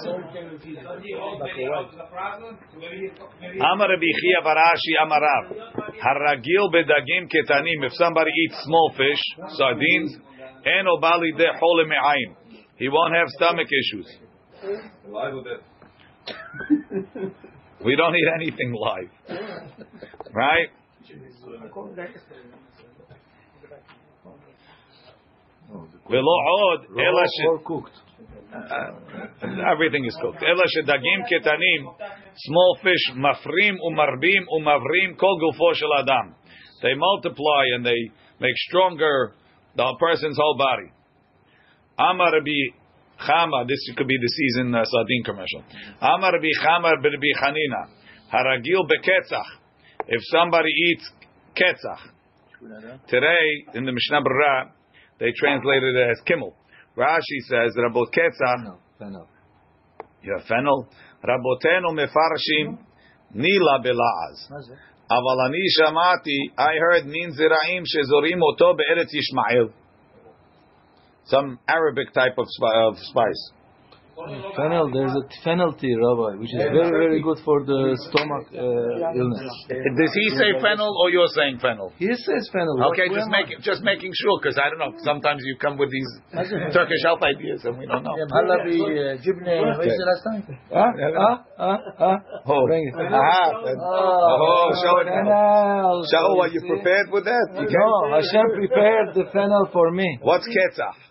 Amar 3.60 3.88
Rabbi 3.92 4.12
Barashi 4.40 4.96
Amarav. 4.96 5.52
Haragil 6.00 6.72
bedagim 6.72 7.28
ketanim. 7.28 7.84
If 7.84 7.92
somebody 7.94 8.30
eats 8.46 8.56
small 8.64 8.92
fish, 8.96 9.20
sardines, 9.56 10.16
eno 10.64 10.98
bali 11.00 11.32
de 11.36 11.52
hole 11.60 11.84
me'ayim. 11.86 12.34
He 12.76 12.88
won't 12.88 13.14
have 13.14 13.28
stomach 13.28 13.68
issues. 13.68 14.08
We 17.84 17.96
don't 17.96 18.14
eat 18.16 18.28
anything 18.34 18.72
live. 18.74 19.10
Right? 20.32 20.68
Ela 26.10 27.26
she- 27.26 27.64
cooked. 27.64 27.92
uh, 28.52 29.72
everything 29.72 30.04
is 30.06 30.16
cooked. 30.20 30.42
Ela 30.42 30.62
shedagim 30.76 31.20
ketanim, 31.30 31.94
small 32.36 32.78
fish, 32.82 33.12
mafrim 33.14 33.76
umarbim 33.86 34.44
umavrim 34.52 35.18
kol 35.18 35.38
gufo 35.38 35.74
shel 35.74 35.94
adam. 35.98 36.34
They 36.82 36.94
multiply 36.94 37.64
and 37.74 37.84
they 37.84 38.10
make 38.40 38.56
stronger 38.68 39.34
the 39.76 39.94
person's 40.00 40.38
whole 40.38 40.56
body. 40.56 40.90
Amar 41.98 42.32
Rabbi 42.32 42.74
Chama, 43.19 43.67
this 43.67 43.79
could 43.95 44.07
be 44.07 44.17
the 44.19 44.27
season 44.27 44.75
uh, 44.75 44.83
sardine 44.83 45.23
commercial. 45.23 45.63
Amar 46.01 46.33
Rabbi 46.33 46.51
Chama 46.59 46.91
Rabbi 46.91 47.31
Chanina, 47.39 47.87
haragil 48.33 48.83
beketzach. 48.89 49.47
If 50.07 50.21
somebody 50.31 50.69
eats 50.69 51.09
ketzach, 51.55 52.11
today 53.07 53.65
in 53.75 53.85
the 53.85 53.91
Mishnah 53.91 54.21
Berurah, 54.21 54.71
they 55.19 55.31
translated 55.37 55.95
it 55.95 56.09
as 56.11 56.21
kimmel. 56.25 56.53
Rashi 56.97 57.39
says 57.47 57.75
Rabot 57.77 58.07
ketzach. 58.11 58.63
No, 58.65 58.77
fennel. 58.99 59.27
Yeah, 60.23 60.43
fennel. 60.47 60.87
Rabotenu 61.23 61.93
mefarshim 61.93 62.77
nila 63.33 63.79
belaz. 63.83 64.49
אבל 65.11 65.37
אני 65.45 65.65
שמעתי, 65.77 66.39
I 66.57 66.73
heard 66.79 67.05
nin 67.05 67.31
ziraim 67.31 67.83
shezorim 67.83 68.41
oto 68.41 68.73
be'eretz 68.73 69.11
Yishmael. 69.13 69.69
Some 71.28 71.58
Arabic 71.68 72.12
type 72.12 72.38
of, 72.38 72.46
spi- 72.48 72.80
of 72.86 72.96
spice. 72.98 73.52
Fennel, 74.58 74.90
there's 74.90 75.14
a 75.14 75.22
fennel 75.46 75.72
tea, 75.78 75.94
Rabbi, 75.94 76.42
which 76.42 76.50
is 76.50 76.58
very, 76.58 76.90
very 76.90 77.22
good 77.22 77.38
for 77.46 77.62
the 77.62 77.94
stomach 78.10 78.50
uh, 78.50 79.14
illness. 79.14 79.46
Does 79.70 80.10
he 80.10 80.26
say 80.34 80.58
fennel 80.58 80.90
or 80.90 81.10
you're 81.14 81.30
saying 81.38 81.62
fennel? 81.62 81.94
He 82.02 82.10
says 82.10 82.50
fennel. 82.50 82.82
Okay, 82.90 83.06
What- 83.06 83.14
just 83.14 83.30
where 83.30 83.38
am 83.38 83.46
make 83.46 83.62
just 83.62 83.82
making 83.86 84.10
sure 84.18 84.42
because 84.42 84.58
I 84.58 84.74
don't 84.74 84.82
know. 84.82 84.90
Sometimes 85.06 85.42
you 85.46 85.54
come 85.62 85.78
with 85.78 85.90
these 85.94 86.10
Turkish 86.74 87.02
health 87.06 87.22
ideas 87.22 87.62
and 87.62 87.78
we 87.78 87.86
don't 87.86 88.02
know. 88.02 88.18
Halabi, 88.34 88.82
uh, 88.82 89.22
Jibne, 89.22 89.54
what 89.78 89.86
is 89.86 89.94
the 89.94 90.06
last 90.10 90.22
time? 90.26 90.42
I? 90.50 90.74
Huh? 90.74 90.90
Huh? 91.14 91.36
Huh? 91.54 91.78
Huh? 92.18 92.42
Oh, 92.46 92.66
Bring 92.66 92.90
it. 92.90 92.94
Aha, 92.98 93.54
oh, 93.54 94.74
show 94.82 94.98
it 94.98 95.06
now. 95.06 95.22
Fennel. 95.22 96.06
Show 96.10 96.34
what 96.34 96.50
you 96.52 96.60
prepared 96.66 97.06
with 97.14 97.24
that. 97.24 97.46
You 97.54 97.70
No, 97.70 98.18
Hashem 98.18 98.50
prepared 98.66 99.14
the 99.14 99.30
fennel 99.30 99.68
for 99.72 99.92
me. 99.92 100.18
What's 100.22 100.48
ketzach? 100.50 101.07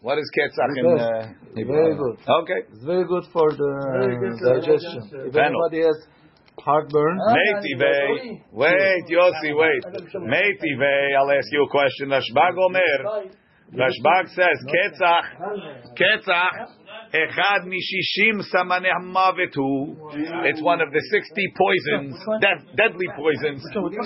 What 0.00 0.18
is 0.18 0.30
ketzach 0.32 0.72
in 0.78 0.86
uh, 0.86 1.28
Very 1.54 1.94
good. 1.94 2.16
Okay. 2.26 2.60
It's 2.72 2.84
very 2.84 3.04
good 3.04 3.24
for 3.32 3.52
the 3.52 4.16
good 4.18 4.38
digestion. 4.40 4.96
digestion. 4.96 5.28
If 5.28 5.34
Fennel. 5.34 5.60
anybody 5.60 5.84
has 5.84 5.98
heartburn, 6.58 7.18
Matey 7.20 7.74
Vey. 7.78 8.42
Wait, 8.50 9.04
Yossi, 9.10 9.52
wait. 9.52 9.82
Matey 10.24 10.72
Vey, 10.78 11.14
I'll 11.18 11.30
ask 11.30 11.52
you 11.52 11.64
a 11.64 11.68
question. 11.68 12.12
Ashbag 12.12 12.56
Omer. 12.56 13.28
Rashbag 13.70 14.26
says, 14.34 14.58
Ketzach, 14.66 15.94
Ketzach, 15.94 16.66
Echad 17.12 17.66
mishishim 17.66 18.40
samaneh 18.54 18.94
mavetu. 19.02 19.98
It's 20.46 20.62
one 20.62 20.80
of 20.80 20.92
the 20.92 21.00
60 21.10 21.52
poisons, 21.58 22.14
dead, 22.40 22.62
deadly 22.76 23.08
poisons. 23.16 23.64
Look 23.74 23.90
at 23.90 23.96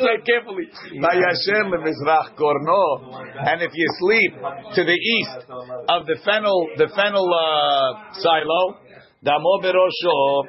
that 0.00 0.24
carefully. 0.24 0.70
Vayashem 0.96 1.68
lemizrach 1.68 2.32
korno. 2.34 3.12
And 3.36 3.60
if 3.60 3.72
you 3.74 3.86
sleep 4.00 4.32
to 4.74 4.84
the 4.84 4.96
east 4.96 5.44
of 5.88 6.06
the 6.06 6.16
fennel, 6.24 6.66
the 6.78 6.88
fennel 6.96 7.28
uh, 7.28 7.92
silo, 8.14 8.78
damo 9.22 9.58
berosho, 9.60 10.46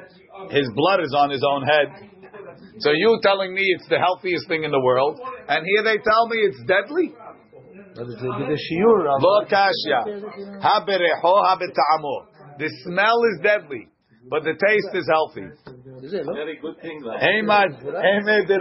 his 0.50 0.66
blood 0.74 1.00
is 1.00 1.12
on 1.14 1.28
his 1.28 1.44
own 1.46 1.62
head. 1.62 1.92
So 2.78 2.92
you 2.92 3.18
telling 3.22 3.54
me 3.54 3.62
it's 3.62 3.88
the 3.88 3.98
healthiest 3.98 4.48
thing 4.48 4.64
in 4.64 4.70
the 4.70 4.80
world, 4.80 5.18
and 5.48 5.64
here 5.64 5.82
they 5.84 5.96
tell 5.98 6.28
me 6.28 6.36
it's 6.38 6.62
deadly? 6.66 7.14
Lo. 9.20 9.44
Habereho 10.60 11.32
habetamo. 11.44 12.26
The 12.58 12.68
smell 12.84 13.18
is 13.34 13.40
deadly, 13.42 13.88
but 14.30 14.42
the 14.44 14.54
taste 14.54 14.94
is 14.94 15.06
healthy. 15.08 15.48
Very 16.34 16.58
good 16.60 16.80
thing. 16.80 17.02
Ahmad, 17.04 17.76
Ahmad 17.84 18.48
did 18.48 18.60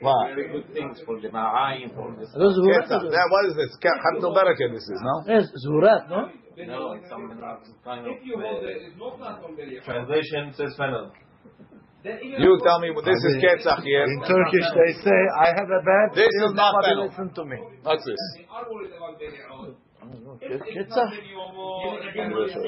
what? 0.00 0.34
very 0.34 0.48
good 0.52 0.72
things 0.72 1.00
for 1.06 1.20
the 1.20 1.28
ma'ayim, 1.28 1.94
for 1.94 2.12
the 2.12 2.26
That 2.26 3.28
what 3.30 3.46
is 3.48 3.56
this? 3.56 3.76
Hamdul 3.80 4.34
Barakah. 4.36 4.72
This 4.72 4.82
is 4.82 5.00
no. 5.00 5.24
Yes, 5.26 5.48
zuhurat, 5.64 6.08
no? 6.10 6.28
no, 6.66 6.92
it's 6.92 7.08
some 7.08 7.28
kind 7.84 8.06
of 8.06 8.12
uh, 8.12 8.64
translation 9.84 10.52
says 10.56 10.74
fennel. 10.76 11.12
You 12.04 12.60
tell 12.62 12.80
me. 12.80 12.92
This 13.04 13.16
is 13.16 13.40
ketzach 13.40 13.82
here. 13.82 14.04
In 14.04 14.20
Turkish, 14.20 14.68
they 14.76 14.92
say, 15.00 15.20
"I 15.40 15.56
have 15.56 15.70
a 15.72 15.80
bad." 15.80 16.14
This 16.14 16.28
is 16.28 16.52
not 16.52 16.84
fennel. 16.84 17.08
Listen 17.08 17.32
to 17.32 17.44
me. 17.44 17.56
What's 17.82 18.04
this? 18.04 18.20
Ketzah? 20.44 21.08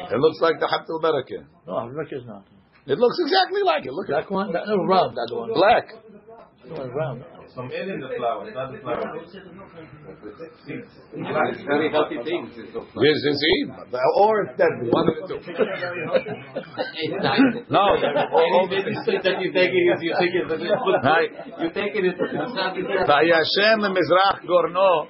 It 0.09 0.19
looks 0.19 0.41
like 0.41 0.59
the 0.59 0.67
Hamdul 0.67 1.03
Barakah. 1.03 1.45
No, 1.67 1.79
Abdullah 1.81 2.05
is 2.11 2.27
not. 2.27 2.45
It 2.87 2.99
looks 2.99 3.19
exactly 3.19 3.63
like 3.63 3.85
it. 3.85 3.93
Look 3.93 4.09
at 4.09 4.29
Black 4.29 4.31
one? 4.31 4.53
That, 4.53 4.63
no, 4.67 4.77
that 4.87 5.29
one. 5.35 5.53
black. 5.53 5.91
That 6.69 6.79
one 6.79 6.91
round. 6.91 7.25
Some 7.55 7.71
air 7.73 7.89
in 7.89 8.01
the 8.01 8.09
flower, 8.19 8.51
not 8.53 8.73
the 8.73 8.79
flower. 8.83 9.17
It's 9.23 9.33
very 11.63 11.91
healthy 11.91 12.19
things. 12.25 12.51
It's 12.59 12.73
so 12.75 12.85
This 13.01 13.17
is 13.23 13.39
him. 13.63 13.71
Or 14.19 14.43
it's 14.43 14.59
deadly. 14.59 14.91
One 14.91 15.09
of 15.09 15.15
the 15.15 15.27
two. 15.31 15.41
No, 17.71 17.81
all 17.81 18.67
Maybe 18.69 18.93
so 19.07 19.13
that 19.15 19.41
you 19.41 19.53
take 19.53 19.71
it, 19.71 20.03
you 20.03 20.13
take 20.19 20.35
it, 20.35 20.49
but 20.49 20.61
it's 20.61 20.69
good. 20.69 21.01
Right. 21.07 21.31
You 21.63 21.71
take 21.71 21.95
it, 21.95 22.05
it's 22.05 22.19
not 22.19 22.75
Vayashem 22.75 23.79
lemizrach 23.81 24.43
gorno. 24.45 25.07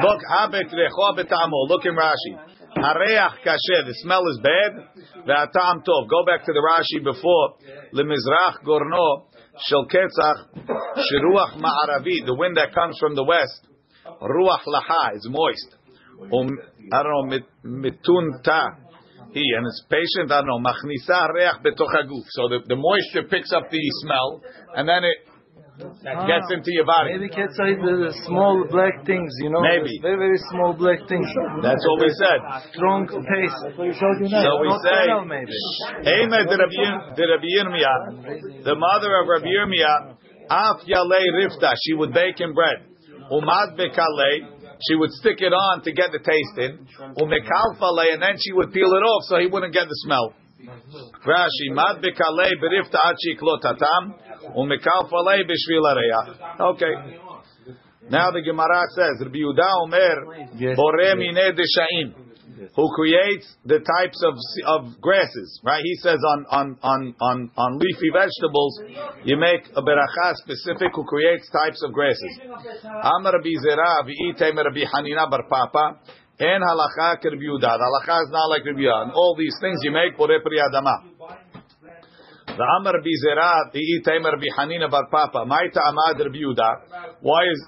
Look, 0.00 0.20
habet 0.24 0.72
recho 0.72 1.14
betamo. 1.14 1.68
Look 1.68 1.84
in 1.84 1.94
Rashi. 1.94 2.34
Hareach 2.76 3.38
kasher. 3.44 3.84
The 3.86 3.94
smell 4.02 4.26
is 4.28 4.40
bad. 4.42 4.88
Ve'atam 5.28 5.84
tov. 5.84 6.08
Go 6.08 6.24
back 6.26 6.44
to 6.46 6.52
the 6.52 6.60
Rashi 6.64 7.04
before. 7.04 7.54
Lemizrach 7.92 8.64
gorno. 8.66 9.33
Shel 9.58 9.86
ketzach. 9.86 10.66
Shiruach 10.66 11.56
ma'aravi. 11.58 12.26
The 12.26 12.34
wind 12.36 12.56
that 12.56 12.74
comes 12.74 12.96
from 12.98 13.14
the 13.14 13.24
west. 13.24 13.66
Ruach 14.06 14.64
laha 14.66 15.16
is 15.16 15.26
moist. 15.28 15.76
Um, 16.32 16.58
I 16.92 17.02
don't 17.02 17.12
know, 17.12 17.24
mit, 17.26 17.44
mitun 17.64 18.42
ta. 18.44 18.68
He 19.32 19.42
and 19.56 19.66
it's 19.66 19.84
patient. 19.90 20.30
I 20.30 20.42
don't 20.42 20.46
know. 20.46 20.58
Machnisa 20.58 21.32
reach 21.34 21.62
betochaguf. 21.64 22.24
So 22.30 22.48
the, 22.48 22.58
the 22.66 22.76
moisture 22.76 23.28
picks 23.28 23.52
up 23.52 23.70
the 23.70 23.80
smell, 24.02 24.42
and 24.76 24.88
then 24.88 25.02
it 25.02 25.16
gets 25.78 26.48
into 26.54 26.70
your 26.70 26.86
body. 26.86 27.18
Maybe 27.18 27.30
Ketzah 27.34 27.66
is 27.74 27.82
the 27.82 28.14
small 28.26 28.66
black 28.70 29.02
things, 29.06 29.30
you 29.42 29.50
know. 29.50 29.58
Maybe. 29.60 29.98
Very, 29.98 30.16
very 30.16 30.40
small 30.50 30.72
black 30.72 31.02
things. 31.08 31.26
That's 31.62 31.82
what 31.82 31.98
we 31.98 32.10
said. 32.14 32.38
Strong 32.78 33.10
taste. 33.10 33.60
So 33.74 34.50
we 34.62 34.70
say, 34.86 35.02
fennel, 35.10 35.26
maybe. 35.26 35.50
De 35.50 36.54
Rabbi 36.54 36.78
Yir- 36.78 37.02
de 37.18 37.24
Rabbi 37.26 37.50
Yirmiyah, 37.58 38.64
the 38.64 38.76
mother 38.78 39.10
of 39.18 39.26
Rabbi 39.26 39.50
Yirmiyah, 39.50 40.14
af 40.50 40.78
yalei 40.86 41.26
rifta, 41.42 41.74
she 41.82 41.94
would 41.94 42.12
bake 42.14 42.38
him 42.38 42.54
bread. 42.54 42.86
Umad 43.32 43.74
bekalei, 43.74 44.78
she 44.86 44.94
would 44.94 45.10
stick 45.10 45.40
it 45.40 45.52
on 45.52 45.82
to 45.82 45.92
get 45.92 46.12
the 46.12 46.18
taste 46.22 46.58
in. 46.58 46.86
Umekal 47.18 47.78
falei, 47.80 48.12
and 48.12 48.22
then 48.22 48.36
she 48.38 48.52
would 48.52 48.70
peel 48.72 48.92
it 48.94 49.02
off 49.02 49.24
so 49.26 49.38
he 49.38 49.46
wouldn't 49.46 49.72
get 49.72 49.88
the 49.88 49.98
smell. 50.06 50.34
Rashi, 51.26 51.72
mad 51.74 51.98
bekalei 52.02 52.52
berifta 52.62 52.98
achi 53.04 53.36
klotatam, 53.40 54.14
umekal 54.52 55.08
falei 55.08 55.42
b'shvil. 55.44 55.84
Okay. 56.60 56.94
Now 58.10 58.30
the 58.30 58.42
Gemara 58.42 58.84
says, 58.92 59.16
Rabbi 59.24 59.38
Yehuda 59.38 59.64
Omer. 59.80 60.16
Boreh 60.76 61.16
mineh 61.16 61.56
deshaim, 61.56 62.12
who 62.76 62.86
creates 62.94 63.48
the 63.64 63.80
types 63.80 64.20
of 64.22 64.34
of 64.66 65.00
grasses, 65.00 65.60
right? 65.64 65.82
He 65.82 65.96
says 65.96 66.18
on 66.20 66.44
on 66.50 66.78
on 66.82 67.14
on 67.20 67.50
on 67.56 67.78
leafy 67.78 68.10
vegetables, 68.12 68.80
you 69.24 69.36
make 69.36 69.64
a 69.74 69.80
beracha 69.80 70.36
specific 70.36 70.92
who 70.94 71.04
creates 71.04 71.48
types 71.50 71.82
of 71.82 71.92
grasses. 71.92 72.40
Amar 72.84 73.32
Rabbi 73.32 73.56
Zera 73.64 74.04
v'item 74.04 74.56
Rabbi 74.56 74.84
Hanina 74.84 75.30
bar 75.30 75.48
Papa, 75.48 76.00
en 76.38 76.60
halacha 76.60 77.16
ke 77.20 77.32
Rabbi 77.32 77.40
Yehuda. 77.40 77.72
The 77.80 77.86
halacha 77.88 78.22
is 78.24 78.30
not 78.30 78.50
like 78.50 78.64
Rabbi 78.66 78.80
Yehuda. 78.80 79.02
And 79.08 79.12
all 79.12 79.34
these 79.38 79.56
things 79.60 79.80
you 79.82 79.92
make 79.92 80.18
boreh 80.18 80.42
pri 80.42 80.60
adama. 80.60 81.13
The 82.56 82.62
Amar 82.62 82.94
Rabbi 82.94 83.10
Zera 83.18 83.66
v'item 83.74 84.22
Rabbi 84.22 84.46
Hanina 84.56 84.88
bar 84.88 85.08
Papa. 85.10 85.44
Ma'ita 85.44 85.82
amad 85.90 86.22
Rabbi 86.22 86.38
Yehuda. 86.38 87.18
Why 87.20 87.42
is 87.50 87.66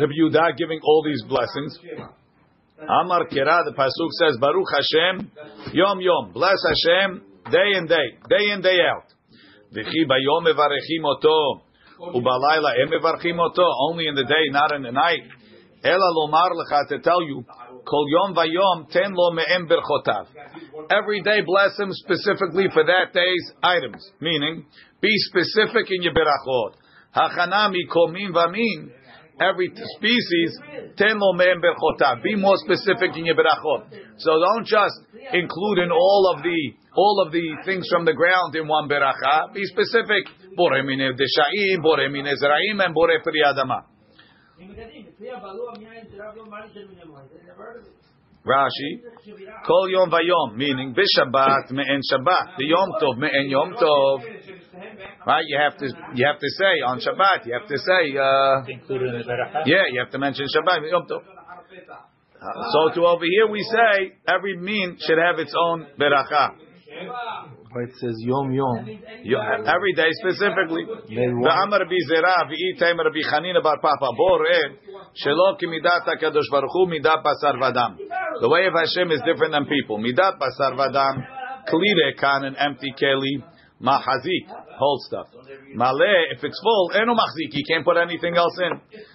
Rabbi 0.00 0.12
Yehuda 0.16 0.56
giving 0.56 0.80
all 0.82 1.04
these 1.04 1.22
blessings? 1.28 1.78
Amar 2.80 3.28
Kira, 3.28 3.62
the 3.68 3.74
pasuk 3.76 4.10
says, 4.18 4.38
Baruch 4.40 4.66
Hashem, 4.72 5.30
Yom 5.74 6.00
Yom, 6.00 6.32
bless 6.32 6.56
Hashem, 6.64 7.22
day 7.50 7.76
and 7.76 7.88
day, 7.88 8.18
day 8.28 8.50
in 8.52 8.62
day 8.62 8.78
out. 8.80 9.04
V'chi 9.76 10.08
bayom 10.08 10.48
mevarechim 10.48 11.04
oto, 11.04 11.62
ubalayla 12.00 12.72
em 12.80 12.88
mevarechim 12.88 13.38
oto, 13.38 13.68
only 13.90 14.06
in 14.06 14.14
the 14.14 14.24
day, 14.24 14.48
not 14.48 14.72
in 14.74 14.82
the 14.82 14.92
night. 14.92 15.22
Ela 15.84 16.08
lomar 16.16 16.50
lecha, 16.56 16.88
to 16.88 17.00
tell 17.00 17.22
you, 17.22 17.44
kol 17.84 18.06
yom 18.08 18.34
vayom 18.34 18.90
ten 18.90 19.12
lo 19.14 19.30
me'em 19.32 19.68
berchotav. 19.68 20.26
Every 20.90 21.22
day 21.22 21.40
bless 21.44 21.78
him 21.78 21.90
specifically 21.92 22.66
for 22.72 22.84
that 22.84 23.12
day's 23.12 23.52
items, 23.62 24.02
meaning, 24.20 24.66
be 25.00 25.12
specific 25.30 25.90
in 25.90 26.02
your 26.02 26.14
berachot. 26.14 26.74
Hachanami 27.14 27.88
kol 27.92 28.08
min 28.08 28.32
vamin, 28.32 28.90
every 29.40 29.72
species, 29.96 30.58
ten 30.96 31.18
lo 31.18 31.32
me'em 31.34 31.60
berchotav. 31.60 32.22
Be 32.22 32.34
more 32.36 32.56
specific 32.56 33.16
in 33.16 33.26
your 33.26 33.36
berachot. 33.36 33.86
So 34.18 34.30
don't 34.38 34.66
just 34.66 34.94
include 35.32 35.78
in 35.84 35.90
all 35.90 36.34
of 36.34 36.42
the 36.42 36.72
all 36.94 37.24
of 37.26 37.32
the 37.32 37.56
things 37.64 37.88
from 37.90 38.04
the 38.04 38.12
ground 38.12 38.54
in 38.54 38.68
one 38.68 38.88
beracha. 38.88 39.52
Be 39.54 39.64
specific. 39.64 40.28
Bore 40.54 40.82
mine 40.82 41.16
deshaim, 41.16 41.82
bore 41.82 42.08
mine 42.10 42.34
zeraim, 42.36 42.84
and 42.84 42.94
bore 42.94 43.20
pri 43.22 43.40
adama. 43.46 43.91
Rashi, 48.44 48.98
Kol 49.64 49.88
Yom 49.88 50.10
Vayom, 50.10 50.56
meaning 50.56 50.94
Bishabbat 50.94 51.70
me'en 51.70 52.00
Shabbat, 52.10 52.56
the 52.58 52.66
Yom 52.66 52.90
Tov 53.00 53.16
me'en 53.18 53.48
Yom 53.48 53.74
Tov. 53.74 54.18
Right? 55.24 55.44
You 55.46 55.58
have 55.58 55.78
to 55.78 55.86
you 56.14 56.26
have 56.26 56.40
to 56.40 56.48
say 56.58 56.82
on 56.84 56.98
Shabbat. 56.98 57.46
You 57.46 57.56
have 57.58 57.68
to 57.68 57.78
say, 57.78 58.18
uh, 58.18 58.62
yeah, 59.64 59.84
you 59.92 60.00
have 60.00 60.10
to 60.10 60.18
mention 60.18 60.46
Shabbat 60.46 60.90
Yom 60.90 61.06
Tov. 61.06 61.22
So 62.72 62.94
to 62.94 63.06
over 63.06 63.24
here 63.24 63.46
we 63.48 63.62
say 63.62 64.18
every 64.26 64.58
mean 64.58 64.98
should 64.98 65.18
have 65.18 65.38
its 65.38 65.54
own 65.56 65.86
beracha. 65.98 66.56
Right? 67.74 67.88
It 67.88 67.94
says 67.96 68.16
Yom 68.20 68.52
Yom. 68.52 68.84
Every 68.84 69.92
day 69.96 70.10
specifically. 70.20 70.84
The 71.08 71.52
Amar 71.56 71.80
Bizera 71.88 72.44
v'item 72.44 72.98
Rabbi 73.00 73.24
Chanina 73.24 73.62
bar 73.62 73.80
Papa 73.80 74.12
Bore 74.16 74.46
eh, 74.52 74.76
shelo 75.16 75.56
kimidat 75.56 76.04
Hakadosh 76.04 76.50
Baruch 76.50 76.70
Hu 76.72 76.86
midat 76.86 77.24
Basar 77.24 77.56
Vadam. 77.56 77.96
The 78.40 78.48
way 78.48 78.66
of 78.66 78.74
Hashem 78.74 79.10
is 79.12 79.22
different 79.24 79.52
than 79.52 79.64
people. 79.64 79.96
Midat 79.98 80.36
Basar 80.38 80.76
Vadam 80.76 81.24
klire 81.64 82.12
kan 82.18 82.44
an 82.44 82.56
empty 82.56 82.92
keli 82.92 83.40
mahazik 83.80 84.52
hold 84.76 85.00
stuff. 85.08 85.28
Male 85.74 86.28
if 86.36 86.44
it's 86.44 86.60
full 86.62 86.92
eno 86.94 87.14
Mahzik, 87.14 87.52
he 87.52 87.64
can't 87.64 87.86
put 87.86 87.96
anything 87.96 88.36
else 88.36 88.58
in. 88.60 88.72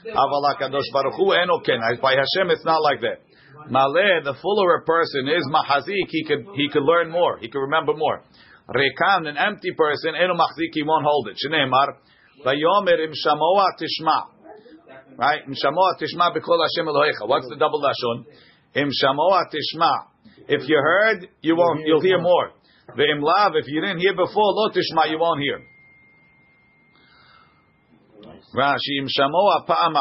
Aval 0.10 0.43
Hakadosh 0.50 0.89
Baruch 0.91 1.13
Hu 1.13 1.32
eno 1.34 1.60
ken. 1.60 1.78
By 2.02 2.13
Hashem 2.13 2.50
it's 2.50 2.65
not 2.65 2.82
like 2.82 3.02
that. 3.02 3.22
Maleh, 3.69 4.23
the 4.23 4.36
fuller 4.41 4.75
a 4.75 4.84
person 4.84 5.27
is 5.27 5.43
mahazik, 5.51 6.08
he 6.10 6.23
could 6.23 6.47
he 6.56 6.69
could 6.69 6.84
learn 6.84 7.12
more, 7.12 7.38
he 7.38 7.49
could 7.49 7.60
remember 7.60 7.93
more. 7.93 8.23
Rekan, 8.69 9.27
an 9.27 9.38
empty 9.38 9.71
person, 9.77 10.15
enu 10.15 10.34
machzik, 10.34 10.71
he 10.73 10.84
won't 10.84 11.06
hold 11.06 11.30
it. 11.30 11.38
Shneimar, 11.39 11.95
vayomer 12.45 12.99
im 13.03 13.12
tishma. 13.12 14.27
Right? 15.17 15.41
Im 15.47 15.53
shamoa 15.53 15.95
tishma 15.99 16.34
Hashem 16.34 16.86
Elohecha. 16.86 17.27
What's 17.27 17.47
the 17.49 17.56
double 17.58 17.82
lashon? 17.82 18.25
Im 18.75 18.89
tishma. 18.89 19.91
If 20.47 20.67
you 20.69 20.77
heard, 20.77 21.27
you 21.41 21.56
won't, 21.56 21.82
you'll 21.86 22.01
hear 22.01 22.21
more. 22.21 22.51
Ve'im 22.97 23.21
lav, 23.21 23.53
if 23.56 23.67
you 23.67 23.82
didn't 23.82 23.99
hear 23.99 24.13
before, 24.15 24.32
lo 24.36 24.69
tishma, 24.69 25.10
you 25.10 25.19
won't 25.19 25.41
hear. 25.41 25.62
Rashi, 28.56 28.99
im 28.99 29.08
shamoa 29.08 29.65
pa'am 29.65 29.95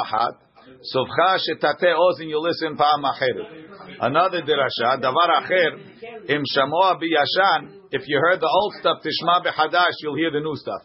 Sovcha 0.94 1.38
shetate 1.38 1.94
ozin, 1.94 2.28
you 2.28 2.40
listen 2.40 2.76
pa'am 2.76 3.02
acheret. 3.02 3.98
Another 4.00 4.42
dirasha, 4.42 5.00
davar 5.02 5.42
acher, 5.42 6.30
im 6.30 6.42
shamoa 6.54 7.00
biyashan, 7.00 7.88
if 7.92 8.02
you 8.06 8.18
heard 8.18 8.40
the 8.40 8.48
old 8.48 8.74
stuff, 8.80 8.98
tishma 9.02 9.44
b'hadash, 9.44 9.94
you'll 10.02 10.16
hear 10.16 10.30
the 10.30 10.40
new 10.40 10.54
stuff. 10.54 10.82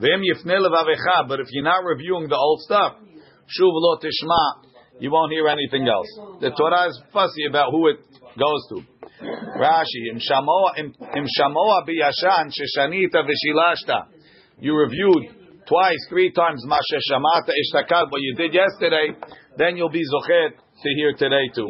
V'im 0.00 0.22
yifne 0.22 0.58
levavecha, 0.58 1.28
but 1.28 1.40
if 1.40 1.46
you're 1.50 1.64
not 1.64 1.84
reviewing 1.84 2.28
the 2.28 2.36
old 2.36 2.60
stuff, 2.62 2.96
shuv 2.98 3.72
lo 3.72 3.96
tishma, 3.96 4.64
you 5.00 5.10
won't 5.10 5.32
hear 5.32 5.46
anything 5.48 5.88
else. 5.88 6.40
The 6.40 6.50
Torah 6.50 6.88
is 6.88 7.00
fussy 7.12 7.46
about 7.48 7.70
who 7.70 7.88
it 7.88 7.98
goes 8.38 8.62
to. 8.70 8.82
Rashi, 9.56 10.10
im 10.10 10.18
shamoa, 10.18 10.78
im 10.78 11.26
shamoa 11.38 11.86
biyashan, 11.86 12.50
sheshanita 12.50 13.24
v'shilashta. 13.24 14.06
You 14.60 14.76
reviewed 14.76 15.37
twice, 15.68 16.00
three 16.08 16.32
times, 16.32 16.64
mashe 16.66 16.98
shamata 17.12 17.52
ishtakal, 17.52 18.10
what 18.10 18.20
you 18.20 18.34
did 18.34 18.54
yesterday, 18.54 19.12
then 19.56 19.76
you'll 19.76 19.90
be 19.90 20.02
zochet 20.02 20.56
to 20.56 20.88
hear 20.96 21.12
today 21.12 21.50
too. 21.54 21.68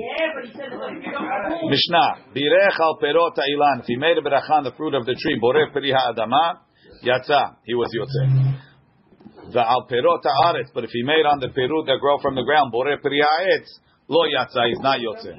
Mishnah, 1.69 2.31
birech 2.35 2.79
al 2.79 2.99
perot 3.03 3.37
ilan. 3.37 3.81
If 3.81 3.87
he 3.87 3.97
made 3.97 4.17
a 4.19 4.23
beracha 4.23 4.51
on 4.51 4.65
the 4.65 4.73
fruit 4.73 4.95
of 4.95 5.05
the 5.07 5.15
tree, 5.15 5.39
boreh 5.43 5.73
peri 5.73 5.91
ha'adama, 5.93 6.61
yatsa, 7.05 7.57
he 7.65 7.75
was 7.75 7.91
yotze. 7.97 9.53
The 9.53 9.61
al 9.61 9.89
perot 9.91 10.23
haaretz, 10.25 10.71
but 10.75 10.85
if 10.85 10.91
he 10.91 11.03
made 11.03 11.27
on 11.27 11.41
the 11.41 11.49
perut 11.49 11.87
that 11.87 11.99
grow 12.01 12.19
from 12.21 12.35
the 12.35 12.43
ground, 12.43 12.73
boreh 12.73 13.01
peri 13.03 13.21
ha'etz, 13.21 13.81
lo 14.09 14.25
yatsa, 14.29 14.69
he's 14.69 14.81
not 14.81 15.01
yotze. 15.01 15.33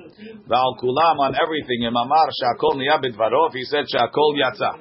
The 0.47 0.55
al 0.55 0.75
kulam 0.81 1.19
on 1.19 1.35
everything, 1.35 1.85
imamar 1.85 2.29
shakol 2.41 2.75
niyabit 2.75 3.15
varov, 3.15 3.53
he 3.53 3.63
said 3.63 3.85
shakol 3.85 4.35
yatsa. 4.35 4.73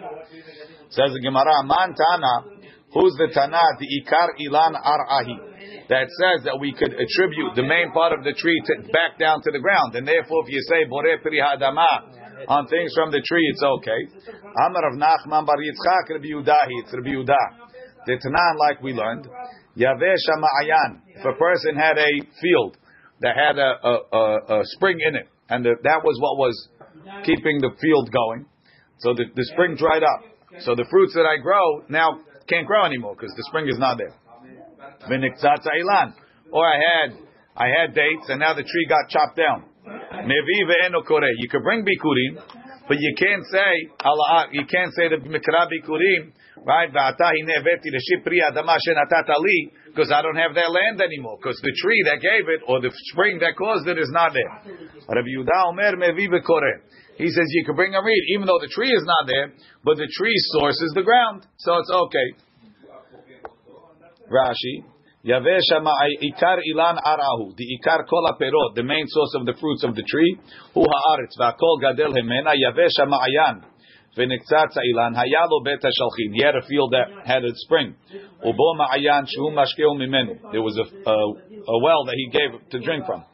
Says 0.91 1.13
the 1.13 1.21
Gemara, 1.21 1.63
man 1.69 1.93
tana, 1.93 2.58
who's 2.93 3.15
the 3.19 3.29
tana, 3.33 3.61
the 3.79 3.89
ikar 4.01 4.29
ilan 4.41 4.75
arahi 4.77 5.89
that 5.89 6.09
says 6.09 6.45
that 6.45 6.61
we 6.61 6.73
could 6.73 6.93
attribute 6.93 7.57
the 7.57 7.65
main 7.65 7.93
part 7.93 8.13
of 8.13 8.25
the 8.25 8.33
tree 8.33 8.61
to, 8.67 8.93
back 8.93 9.19
down 9.19 9.41
to 9.43 9.51
the 9.51 9.59
ground, 9.59 9.95
and 9.95 10.07
therefore, 10.07 10.45
if 10.45 10.53
you 10.53 10.61
say 10.69 10.85
boreh 10.85 11.21
peri 11.23 11.41
hadama 11.41 12.47
on 12.49 12.67
things 12.69 12.93
from 12.95 13.11
the 13.11 13.21
tree, 13.25 13.45
it's 13.53 13.63
okay. 13.63 14.01
Amar 14.65 14.93
of 14.93 14.95
Nachman 15.01 15.45
bar 15.45 15.57
Yitzchak 15.57 16.13
Rabbi 16.13 16.29
Yudahi, 16.29 16.75
it's 16.85 16.93
Rabbi 16.93 17.11
Yudah. 17.11 17.69
The 18.07 18.15
Tanan, 18.15 18.59
like 18.59 18.83
we 18.83 18.93
learned, 18.93 19.29
Yavesh 19.77 20.27
Ma'ayan. 20.39 21.01
If 21.09 21.25
a 21.25 21.37
person 21.37 21.77
had 21.77 21.99
a 21.99 22.11
field 22.41 22.77
that 23.21 23.35
had 23.37 23.59
a, 23.59 23.73
a, 23.83 23.95
a, 24.13 24.61
a 24.61 24.65
spring 24.77 24.99
in 25.07 25.17
it, 25.17 25.29
and 25.51 25.65
the, 25.65 25.75
that 25.83 26.01
was 26.05 26.17
what 26.21 26.39
was 26.39 26.69
keeping 27.25 27.61
the 27.61 27.71
field 27.81 28.11
going, 28.13 28.47
so 28.99 29.15
the, 29.15 29.25
the 29.35 29.45
spring 29.53 29.77
dried 29.77 30.03
up. 30.03 30.25
So 30.61 30.75
the 30.75 30.87
fruits 30.91 31.15
that 31.15 31.27
I 31.27 31.41
grow 31.41 31.85
now 31.89 32.21
can't 32.49 32.67
grow 32.67 32.85
anymore 32.85 33.15
because 33.15 33.33
the 33.37 33.45
spring 33.49 33.69
is 33.69 33.79
not 33.79 33.99
there. 33.99 34.13
Or 36.51 36.67
I 36.67 36.79
had 36.79 37.13
I 37.57 37.69
had 37.69 37.95
dates 37.95 38.29
and 38.29 38.41
now 38.41 38.55
the 38.55 38.63
tree 38.63 38.87
got 38.89 39.09
chopped 39.11 39.37
down. 39.37 39.65
You 41.39 41.49
could 41.51 41.63
bring 41.63 41.85
bikurim, 41.85 42.39
but 42.89 42.97
you 42.99 43.15
can't 43.19 43.45
say 43.51 43.89
you 44.53 44.65
can't 44.67 44.93
say 44.95 45.09
the 45.09 45.17
mikra 45.17 45.67
bikurim, 45.69 46.33
right? 46.65 46.91
Because 46.91 47.15
I 50.13 50.23
don't 50.23 50.37
have 50.37 50.55
that 50.55 50.71
land 50.71 51.01
anymore. 51.01 51.37
Because 51.41 51.59
the 51.63 51.73
tree 51.83 52.03
that 52.07 52.21
gave 52.21 52.49
it 52.49 52.61
or 52.67 52.81
the 52.81 52.91
spring 53.13 53.39
that 53.41 53.57
caused 53.57 53.87
it 53.89 53.99
is 53.99 54.11
not 54.13 54.33
there. 54.33 54.63
He 57.19 57.29
says 57.29 57.47
you 57.51 57.65
can 57.65 57.75
bring 57.75 57.95
a 57.95 58.03
reed, 58.03 58.25
even 58.35 58.47
though 58.47 58.61
the 58.63 58.71
tree 58.71 58.91
is 58.91 59.05
not 59.05 59.27
there, 59.27 59.53
but 59.85 59.97
the 59.97 60.09
tree 60.17 60.39
sources 60.55 60.93
the 60.95 61.03
ground, 61.03 61.47
so 61.59 61.79
it's 61.79 61.91
okay. 61.91 62.29
Rashi. 64.31 64.87
Yavesha 65.27 65.83
ikar 65.83 66.59
ilan 66.63 66.97
arahu. 67.03 67.57
The 67.57 67.67
ikar 67.77 68.07
kol 68.09 68.25
perot, 68.41 68.77
the 68.77 68.85
main 68.85 69.05
source 69.09 69.35
of 69.35 69.47
the 69.47 69.55
fruits 69.61 69.83
of 69.83 69.97
the 69.97 70.03
tree. 70.03 70.39
Hu 70.75 70.81
haaretz 70.81 71.35
v'akol 71.41 71.83
gadel 71.83 72.15
hemena. 72.15 72.55
Yavesha 72.55 73.05
ma'ayan. 73.05 73.65
V'niktzatza 74.17 74.81
ilan 74.93 75.17
hayalo 75.17 75.65
bet 75.65 75.83
shalchin. 75.83 76.35
He 76.35 76.43
had 76.43 76.55
a 76.55 76.63
field 76.67 76.93
that 76.93 77.27
had 77.27 77.45
a 77.45 77.51
spring. 77.55 77.97
Shu 78.07 79.51
mashkeu 79.51 79.97
mimenu. 79.99 80.39
There 80.53 80.63
was 80.63 80.79
a, 80.79 81.11
a, 81.11 81.13
a 81.13 81.83
well 81.83 82.05
that 82.05 82.15
he 82.15 82.31
gave 82.31 82.71
to 82.71 82.79
drink 82.79 83.05
from. 83.05 83.25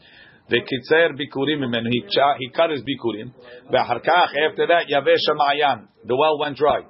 V'kitzer 0.51 1.17
bikurim 1.17 1.61
mimenu. 1.61 1.89
He, 1.91 2.05
he 2.39 2.51
cut 2.51 2.71
his 2.71 2.83
bikurim. 2.83 3.33
V'harkach, 3.73 4.37
after 4.45 4.67
that, 4.67 4.85
yavesha 4.93 5.33
ma'ayan. 5.37 5.89
The 6.05 6.15
well 6.15 6.39
went 6.39 6.59
dry. 6.59 6.81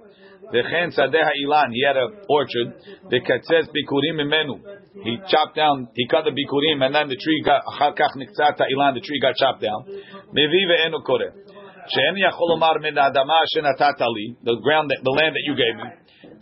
V'chen 0.52 0.90
sadeh 0.90 1.30
ilan. 1.46 1.70
He 1.72 1.84
had 1.86 1.96
an 1.96 2.10
orchard. 2.28 2.74
V'katzez 3.06 3.70
bikurim 3.70 4.18
mimenu. 4.18 4.58
He 5.04 5.18
chopped 5.28 5.54
down. 5.54 5.88
He 5.94 6.08
cut 6.08 6.24
the 6.24 6.30
bikurim, 6.30 6.84
and 6.84 6.94
then 6.94 7.08
the 7.08 7.16
tree 7.16 7.42
got 7.44 7.62
acharkach 7.64 8.16
niktzata 8.18 8.66
ilan. 8.74 8.94
The 8.94 9.00
tree 9.00 9.20
got 9.20 9.36
chopped 9.36 9.62
down. 9.62 9.86
Mevi 10.34 10.66
ve'enu 10.66 11.02
koreh. 11.06 11.30
She'en 11.86 12.16
yachol 12.16 12.56
omar 12.56 12.80
min 12.80 12.94
adama 12.94 13.38
shenatata 13.54 14.06
li. 14.08 14.36
The 14.42 14.56
ground, 14.62 14.90
the 14.90 15.10
land 15.10 15.36
that 15.36 15.44
you 15.44 15.54
gave 15.54 15.76
me. 15.76 15.90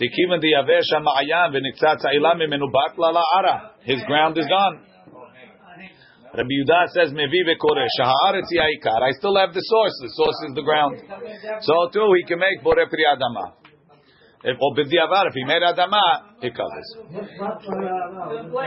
Tekivan 0.01 0.41
the 0.41 0.53
yavesha 0.57 1.05
ma'ayan 1.05 1.53
v'niktzata 1.53 2.09
ilan 2.17 2.41
mimenu 2.41 2.73
batla 2.73 3.13
la'ara. 3.13 3.71
His 3.83 4.03
ground 4.07 4.39
is 4.39 4.47
gone. 4.47 4.92
Rabbi 6.33 6.49
Yudah 6.65 6.89
says 6.97 7.13
mevi 7.13 7.45
ve'koreh. 7.45 7.89
Shahaaretz 8.01 8.49
ya'ikar. 8.57 9.03
I 9.03 9.13
still 9.13 9.37
have 9.37 9.53
the 9.53 9.61
source. 9.61 9.93
The 10.01 10.13
source 10.17 10.39
is 10.49 10.55
the 10.55 10.63
ground. 10.63 10.97
So 11.61 11.89
too, 11.93 12.09
he 12.17 12.25
can 12.25 12.39
make 12.39 12.63
boreh 12.65 12.89
pri 12.89 13.05
adama. 13.05 13.53
If 14.45 14.57
or 14.59 14.75
b'diavar, 14.75 15.29
if 15.29 15.35
he 15.35 15.45
made 15.45 15.63
adama, 15.63 16.03
it 16.43 16.55
covers. 16.57 16.97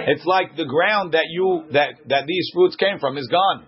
It's 0.07 0.25
like 0.25 0.55
the 0.55 0.63
ground 0.65 1.11
that 1.13 1.25
you 1.29 1.65
that 1.73 1.95
that 2.07 2.23
these 2.27 2.49
fruits 2.53 2.77
came 2.77 2.97
from 2.99 3.17
is 3.17 3.27
gone, 3.27 3.65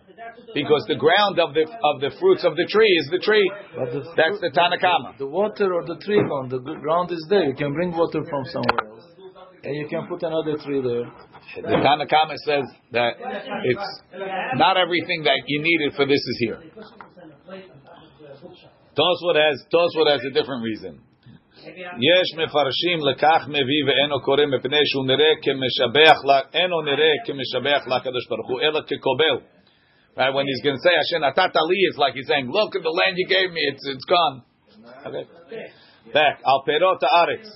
because 0.53 0.85
the 0.87 0.95
ground 0.95 1.39
of 1.39 1.53
the 1.53 1.67
of 1.67 1.99
the 1.99 2.11
fruits 2.17 2.45
of 2.45 2.55
the 2.55 2.65
tree 2.71 2.93
is 3.01 3.09
the 3.11 3.19
tree. 3.19 3.51
the 3.75 4.13
That's 4.15 4.39
the 4.39 4.51
Tanna 4.53 4.77
Kamma. 4.77 5.17
The 5.17 5.27
water 5.27 5.73
or 5.73 5.83
the 5.85 5.97
tree 5.99 6.21
gone. 6.21 6.47
The 6.47 6.59
ground 6.59 7.11
is 7.11 7.25
there. 7.29 7.43
You 7.43 7.55
can 7.55 7.73
bring 7.73 7.91
water 7.91 8.23
from 8.23 8.45
somewhere 8.55 8.87
else, 8.87 9.06
and 9.67 9.75
you 9.75 9.87
can 9.89 10.07
put 10.07 10.23
another 10.23 10.55
tree 10.63 10.79
there. 10.79 11.11
The 11.59 11.75
Tanna 11.83 12.07
Kamma 12.07 12.39
says 12.47 12.63
that 12.95 13.19
it's 13.67 13.89
not 14.55 14.77
everything 14.77 15.23
that 15.27 15.43
you 15.45 15.61
needed 15.61 15.91
for 15.95 16.07
this 16.07 16.23
is 16.23 16.37
here. 16.39 16.63
Tosfot 18.95 19.35
has 19.35 19.59
Tosfot 19.67 20.07
has 20.07 20.23
a 20.23 20.31
different 20.31 20.63
reason. 20.63 21.03
יש 21.99 22.27
מפרשים 22.37 22.99
לכך 23.09 23.47
מביא 23.47 23.83
ואינו 23.87 24.21
קורא 24.21 24.45
מפני 24.45 24.81
שהוא 24.85 25.05
נראה 25.07 25.31
כמשבח, 25.41 26.17
אינו 26.53 26.81
נראה 26.81 27.13
כמשבח 27.25 27.87
לקדוש 27.87 28.27
ברוך 28.29 28.49
הוא, 28.49 28.61
אלא 28.61 28.81
כקובל. 28.87 29.37
Right, 30.17 30.33
when 30.33 30.45
he's 30.47 30.63
going 30.63 30.77
to 30.77 30.81
say, 30.81 30.95
Hashem, 30.95 31.21
Atatali, 31.21 31.79
it's 31.89 31.97
like 31.97 32.13
he's 32.15 32.25
saying, 32.25 32.49
look 32.49 32.75
at 32.75 32.81
the 32.81 32.89
land 32.89 33.13
you 33.17 33.27
gave 33.27 33.51
me, 33.51 33.61
it's, 33.69 33.85
it's 33.85 34.05
gone. 34.05 34.41
Okay. 35.05 35.27
Back, 36.13 36.39
Al 36.45 36.63
Perot 36.67 37.01
Aretz. 37.03 37.49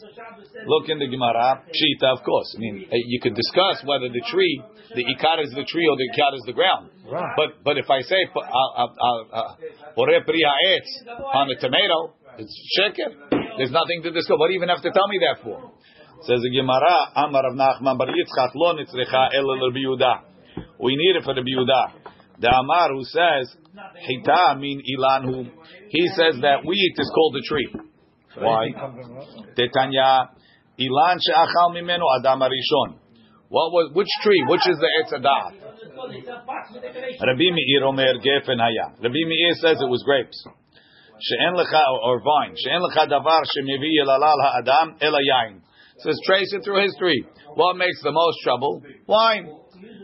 Look 0.67 0.89
in 0.89 0.99
the 0.99 1.07
Gemara, 1.07 1.63
Pshita, 1.67 2.17
of 2.17 2.23
course. 2.23 2.53
I 2.55 2.59
mean, 2.59 2.85
uh, 2.91 2.95
you 2.95 3.19
could 3.21 3.35
discuss 3.35 3.83
whether 3.85 4.09
the 4.09 4.21
tree, 4.29 4.61
the 4.95 5.03
Ikar 5.03 5.43
is 5.43 5.51
the 5.55 5.63
tree 5.63 5.87
or 5.87 5.95
the 5.95 6.07
Ikar 6.11 6.35
is 6.35 6.43
the 6.45 6.53
ground. 6.53 6.89
Right. 7.09 7.33
But 7.35 7.63
but 7.63 7.77
if 7.77 7.89
I 7.89 8.01
say 8.01 8.27
uh, 8.35 8.85
uh, 8.85 9.55
Boreh 9.97 10.23
Pri 10.25 10.41
Ha'etz 10.43 10.89
on 11.07 11.49
a 11.49 11.55
tomato, 11.59 12.13
it's 12.37 12.53
sheker. 12.77 13.11
There's 13.57 13.71
nothing 13.71 14.03
to 14.03 14.11
discuss. 14.11 14.37
What 14.37 14.47
do 14.47 14.53
you 14.53 14.59
even 14.59 14.69
have 14.69 14.83
to 14.83 14.91
tell 14.91 15.07
me 15.07 15.19
that 15.23 15.43
for? 15.43 15.71
Says 16.27 16.39
the 16.41 16.51
Gemara, 16.53 17.17
Amar 17.17 17.49
of 17.49 17.55
Nachman 17.55 17.97
Bar 17.97 18.07
Yitzchak 18.07 18.51
lo 18.55 18.75
nitzrecha 18.75 19.33
el 19.33 19.45
Yehuda. 19.73 20.13
We 20.79 20.95
need 20.95 21.17
it 21.17 21.23
for 21.23 21.33
the 21.33 21.41
Yehuda. 21.41 22.39
The 22.39 22.49
Amar 22.49 22.89
who 22.89 23.03
says 23.05 23.55
Hita 23.75 24.59
mean 24.59 24.81
ilan 24.81 25.25
who 25.25 25.45
he 25.89 26.07
says 26.09 26.41
that 26.41 26.65
wheat 26.65 26.95
is 26.97 27.11
called 27.13 27.35
a 27.37 27.41
tree. 27.47 27.90
Why? 28.37 28.71
Tetanya 29.57 30.29
ilan 30.79 31.17
she'achal 31.19 31.75
mimenu 31.75 32.05
adam 32.19 32.39
arishon. 32.39 32.99
What 33.49 33.71
was 33.75 33.91
which 33.93 34.07
tree? 34.23 34.43
Which 34.47 34.63
is 34.67 34.77
the 34.79 34.89
Etz 35.03 35.11
Adat? 35.19 35.59
Rabbi 37.19 37.47
Meir 37.51 37.83
Omer 37.83 38.15
Gefen 38.23 38.59
Haya. 38.59 38.95
Rabbi 39.03 39.23
Meir 39.27 39.53
says 39.59 39.77
it 39.81 39.89
was 39.89 40.01
grapes. 40.05 40.39
She'en 41.19 41.53
lecha 41.53 41.83
or 42.03 42.21
vine. 42.23 42.55
She'en 42.55 42.81
lecha 42.81 43.11
davar 43.11 43.43
shemevi 43.43 43.91
yelalal 43.99 44.39
ha'adam 44.39 44.95
ela 45.01 45.19
yain. 45.19 45.61
Says 45.99 46.17
trace 46.25 46.53
it 46.53 46.63
through 46.63 46.81
history. 46.81 47.25
What 47.55 47.75
makes 47.75 48.01
the 48.01 48.11
most 48.11 48.37
trouble? 48.43 48.81
Wine. 49.05 49.49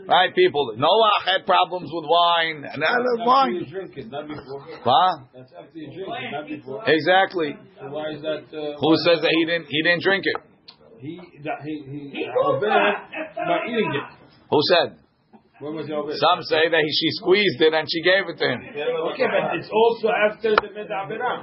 Right, 0.08 0.34
people. 0.34 0.72
Noah 0.76 1.16
had 1.24 1.44
problems 1.44 1.90
with 1.92 2.04
wine, 2.08 2.64
and 2.64 2.82
that 2.82 2.96
is 2.96 3.26
wine. 3.26 3.54
You 3.54 3.66
drink 3.66 3.96
it, 3.96 4.10
not 4.10 4.26
before. 4.26 4.64
Huh? 4.82 5.24
That's 5.34 5.52
after 5.52 5.78
you 5.78 5.92
drink 5.92 6.08
it, 6.08 6.32
not 6.32 6.48
before. 6.48 6.82
Exactly. 6.86 7.56
So 7.78 7.88
why 7.90 8.10
is 8.12 8.22
that? 8.22 8.48
Uh, 8.48 8.76
Who 8.80 8.96
says 9.04 9.20
that 9.20 9.30
he 9.30 9.44
didn't? 9.44 9.66
He 9.68 9.82
didn't 9.82 10.02
drink 10.02 10.24
it. 10.26 10.36
He 11.00 11.20
that 11.44 11.62
he 11.64 11.84
he 11.86 12.26
over 12.44 12.66
by 12.68 13.58
eating 13.68 13.92
it. 13.94 14.06
Who 14.50 14.60
said? 14.74 14.98
When 15.58 15.74
was 15.74 15.90
your 15.90 16.06
Some 16.06 16.40
say 16.46 16.70
that 16.70 16.82
he, 16.86 16.92
she 16.94 17.10
squeezed 17.18 17.58
it 17.58 17.74
and 17.74 17.82
she 17.90 17.98
gave 18.06 18.30
it 18.30 18.38
to 18.38 18.46
him. 18.46 18.62
Okay, 19.10 19.26
but 19.26 19.58
it's 19.58 19.66
also 19.66 20.06
after 20.06 20.54
the 20.54 20.70
Medabirah. 20.70 21.42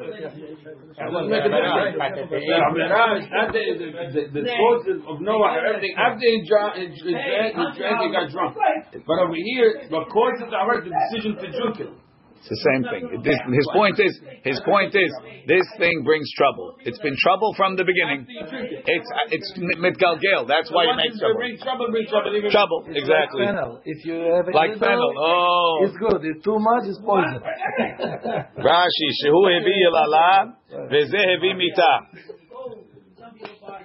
Medabirah 0.96 3.20
is 3.20 3.28
not 3.28 3.52
the, 3.52 4.40
causes 4.56 5.04
of 5.04 5.20
Noah, 5.20 5.60
everything. 5.60 6.00
After 6.00 6.32
he 6.32 6.48
drank, 6.48 6.80
he 6.80 6.96
drank, 7.12 7.60
he 7.60 7.66
drank, 7.76 8.08
he 8.08 8.10
got 8.16 8.32
drunk. 8.32 8.56
But 9.04 9.20
over 9.20 9.36
here, 9.36 9.84
the 9.92 10.08
causes 10.08 10.48
are 10.48 10.80
the 10.80 10.96
decision 10.96 11.36
to 11.36 11.52
drink 11.52 11.84
it. 11.84 11.92
It's 12.38 12.50
the 12.52 12.62
same 12.70 12.84
thing. 12.86 13.04
This, 13.26 13.40
his 13.42 13.68
point 13.74 13.98
is, 13.98 14.14
his 14.44 14.60
point 14.62 14.94
is, 14.94 15.10
this 15.48 15.66
thing 15.80 16.04
brings 16.06 16.30
trouble. 16.38 16.78
It's 16.86 17.00
been 17.00 17.16
trouble 17.18 17.56
from 17.58 17.76
the 17.76 17.84
beginning. 17.84 18.28
It's 18.30 19.10
it's 19.32 19.50
mitgalgel. 19.82 20.46
That's 20.46 20.70
why 20.70 20.94
it 20.94 20.96
makes 20.96 21.18
trouble. 21.18 21.42
Bring 21.42 21.58
trouble, 21.58 21.88
bring 21.90 22.06
trouble. 22.06 22.36
even- 22.38 22.52
Trouble, 22.52 22.86
exactly. 22.94 23.46
Fennel. 23.50 23.82
If 23.84 24.06
you 24.06 24.14
have 24.30 24.46
a 24.48 24.52
Like 24.54 24.78
fennel. 24.78 25.14
Oh, 25.18 25.90
it's 25.90 25.98
good. 25.98 26.22
If 26.22 26.44
too 26.44 26.60
much, 26.62 26.86
it's 26.86 27.02
poison. 27.02 27.42
Rashi, 28.62 29.08
shehu 29.26 29.42
hevi 29.50 29.74
yilala, 29.82 30.54
veze 30.94 31.18
hevi 31.18 31.58
mita. 31.58 31.94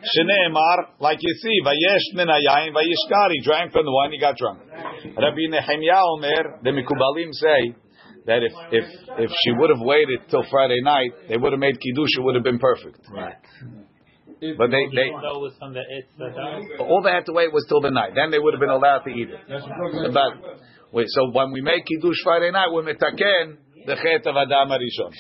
Shneimar, 0.01 1.01
like 1.01 1.19
you 1.21 1.35
see, 1.41 1.57
vayesh 1.65 2.15
min 2.15 2.29
hayayin, 2.29 2.73
vayishkar. 2.75 3.31
He 3.33 3.41
drank 3.43 3.73
from 3.73 3.85
the 3.85 3.93
wine, 3.93 4.13
he 4.13 4.19
got 4.21 4.37
drunk. 4.37 4.61
Rabbi 5.17 5.49
Nehemiah 5.49 6.03
Omer, 6.05 6.61
the 6.63 6.71
Mikubalim 6.71 7.31
say 7.33 7.75
that 8.27 8.43
if 8.43 8.53
if 8.71 8.85
if 9.19 9.31
she 9.45 9.53
would 9.53 9.71
have 9.71 9.81
waited 9.81 10.21
till 10.31 10.45
Friday 10.51 10.81
night, 10.83 11.13
they 11.29 11.37
would 11.37 11.53
have 11.53 11.61
made 11.61 11.77
kiddush. 11.81 12.11
It 12.19 12.23
would 12.23 12.35
have 12.35 12.45
been 12.45 12.59
perfect. 12.59 13.01
Right. 13.11 13.37
But 14.41 14.71
they 14.73 14.89
they 14.97 15.13
Even 15.13 15.21
though 15.21 15.37
it 15.37 15.53
was 15.53 15.55
from 15.59 15.75
the 15.75 15.85
all 16.81 17.03
they 17.03 17.13
had 17.13 17.27
to 17.27 17.33
wait 17.33 17.53
was 17.53 17.67
till 17.69 17.81
the 17.81 17.91
night. 17.91 18.13
Then 18.15 18.31
they 18.31 18.39
would 18.39 18.55
have 18.55 18.61
been 18.61 18.73
allowed 18.73 19.05
to 19.05 19.11
eat 19.11 19.29
it. 19.29 19.41
But 20.13 20.33
wait, 20.93 21.09
so 21.09 21.31
when 21.33 21.53
we 21.53 21.61
make 21.61 21.85
kiddush 21.85 22.17
Friday 22.25 22.51
night, 22.51 22.69
we 22.73 22.83
metaken 22.83 23.57
the 23.87 23.97
chet 23.97 24.27
of 24.27 24.37
Adam 24.37 24.73
Arishon. 24.73 25.13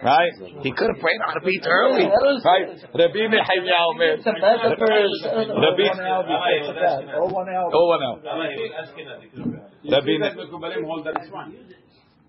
Right? 0.00 0.30
He 0.62 0.70
could 0.70 0.94
have 0.94 1.00
prayed 1.02 1.18
on 1.26 1.36
a 1.36 1.44
beat 1.44 1.66
early. 1.66 2.06
Right? 2.06 2.70
Rabbi 2.94 3.18
Nehemiah 3.34 3.82
Omer. 3.90 4.14
It's 4.14 4.26
a 4.26 4.32
better 4.32 4.76
first. 4.78 5.26
Rabbi- 5.26 5.90
One 5.90 6.00
hour 6.06 6.22
before 6.22 6.74
that. 6.78 7.02
Or 7.18 7.26
one 7.28 7.48
hour. 7.50 7.68
Oh, 7.74 7.86
one. 7.90 8.22
Rabbi 9.90 10.14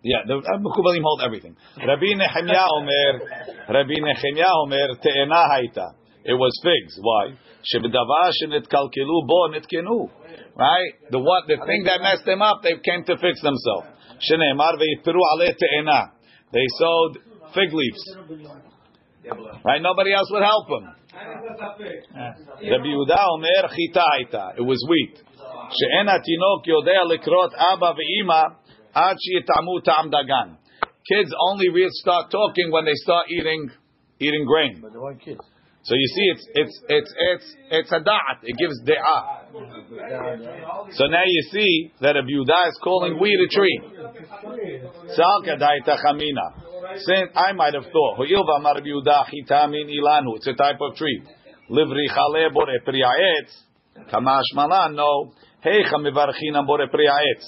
Yeah, 0.02 0.24
the 0.26 0.40
uh, 0.40 0.58
Mekubalim 0.64 1.04
hold 1.04 1.22
everything. 1.26 1.58
Rabbi 1.76 2.16
Nehemiah 2.16 2.72
Omer, 2.72 3.20
Rabbi 3.68 4.00
Nehemiah 4.00 4.56
Omer, 4.64 4.96
te'ena 5.04 5.44
haita. 5.52 5.92
It 6.24 6.34
was 6.40 6.56
figs. 6.64 6.96
Why? 7.04 7.36
Shebedava 7.68 8.32
shenitkalkelu 8.40 9.28
bo 9.28 9.52
nitkenu. 9.52 10.10
Right? 10.56 10.92
The 11.12 11.20
one, 11.20 11.44
the 11.48 11.58
thing 11.66 11.84
that 11.84 12.00
messed 12.02 12.26
them 12.26 12.42
up, 12.42 12.64
they 12.64 12.80
came 12.80 13.04
to 13.06 13.18
fix 13.18 13.42
themselves. 13.42 13.88
Sheneemar 14.24 14.80
ve'itpiru 14.80 15.20
aleh 15.36 15.52
te'ena. 15.60 16.12
They 16.54 16.66
sowed 16.80 17.20
fig 17.54 17.74
leaves. 17.74 18.04
Right? 19.66 19.82
Nobody 19.82 20.14
else 20.14 20.30
would 20.32 20.44
help 20.44 20.68
them. 20.70 20.96
Rabbi 22.72 22.88
Yehuda 22.88 23.20
Omer 23.36 23.68
chita 23.76 24.04
haita. 24.16 24.60
It 24.60 24.64
was 24.64 24.80
wheat. 24.88 25.20
She'en 25.76 26.08
hatinok 26.08 26.64
yodea 26.64 27.04
likrot 27.04 27.52
abba 27.52 27.94
ve'ima 28.00 28.56
ad 28.96 29.18
sheyitamu 29.18 29.84
ta'am 29.84 30.12
dagan. 30.12 30.58
Kids 31.08 31.34
only 31.50 31.70
really 31.70 31.90
start 31.92 32.32
talking 32.32 32.72
when 32.72 32.86
they 32.86 32.96
start 32.96 33.26
eating 33.30 33.72
eating 34.20 34.46
grain. 34.46 34.80
But 34.82 34.94
the 34.94 35.02
one 35.02 35.18
kid. 35.18 35.40
So 35.84 35.96
you 35.96 36.08
see, 36.08 36.26
it's 36.34 36.48
it's 36.54 36.82
it's 36.90 37.14
it's 37.18 37.56
it's 37.72 37.92
a 37.92 38.00
da'at. 38.00 38.44
It 38.44 38.58
gives 38.60 38.82
de'ah. 38.84 39.40
So 40.92 41.06
now 41.08 41.24
you 41.26 41.42
see 41.52 41.92
that 42.02 42.18
a 42.18 42.22
Yehuda 42.22 42.68
is 42.68 42.80
calling 42.84 43.18
wheat 43.20 43.40
a 43.40 43.48
tree. 43.48 43.82
Since 46.96 47.32
I 47.36 47.54
might 47.54 47.74
have 47.74 47.86
thought, 47.92 48.18
Ho'il 48.18 48.44
v'amar 48.44 48.76
Rabbi 48.76 48.88
Yehuda 48.88 49.26
chitamin 49.32 49.90
ilanu. 49.90 50.36
It's 50.36 50.48
a 50.48 50.54
type 50.54 50.78
of 50.82 50.96
tree. 50.96 51.24
Livri 51.72 52.08
chale 52.08 52.50
bore 52.54 52.80
pri'aetz. 52.86 54.12
Kamash 54.12 54.54
malan. 54.56 54.96
No. 54.96 55.32
Heicha 55.66 55.96
mivarchinam 55.96 56.68
bore 56.68 56.88
pri'aetz. 56.88 57.46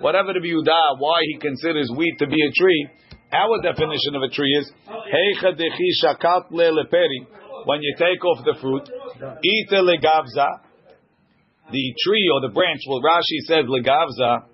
Whatever 0.00 0.34
Rabbi 0.34 0.46
Yehuda, 0.46 0.98
why 0.98 1.20
he 1.22 1.38
considers 1.38 1.90
wheat 1.96 2.18
to 2.18 2.26
be 2.26 2.36
a 2.36 2.52
tree, 2.52 2.88
our 3.32 3.62
definition 3.62 4.14
of 4.14 4.22
a 4.22 4.28
tree 4.28 4.52
is 4.60 4.70
Heicha 4.86 5.52
dechi 5.58 5.90
shakat 6.02 6.50
le 6.50 6.70
leperi. 6.70 7.26
When 7.66 7.80
you 7.82 7.94
take 7.98 8.22
off 8.24 8.44
the 8.44 8.54
fruit, 8.60 8.82
ite 8.84 9.72
legavza, 9.72 10.60
the 11.70 11.94
tree 12.04 12.28
or 12.34 12.40
the 12.42 12.52
branch. 12.52 12.80
Well, 12.88 13.00
Rashi 13.00 13.40
says 13.46 13.64
legavza, 13.64 14.44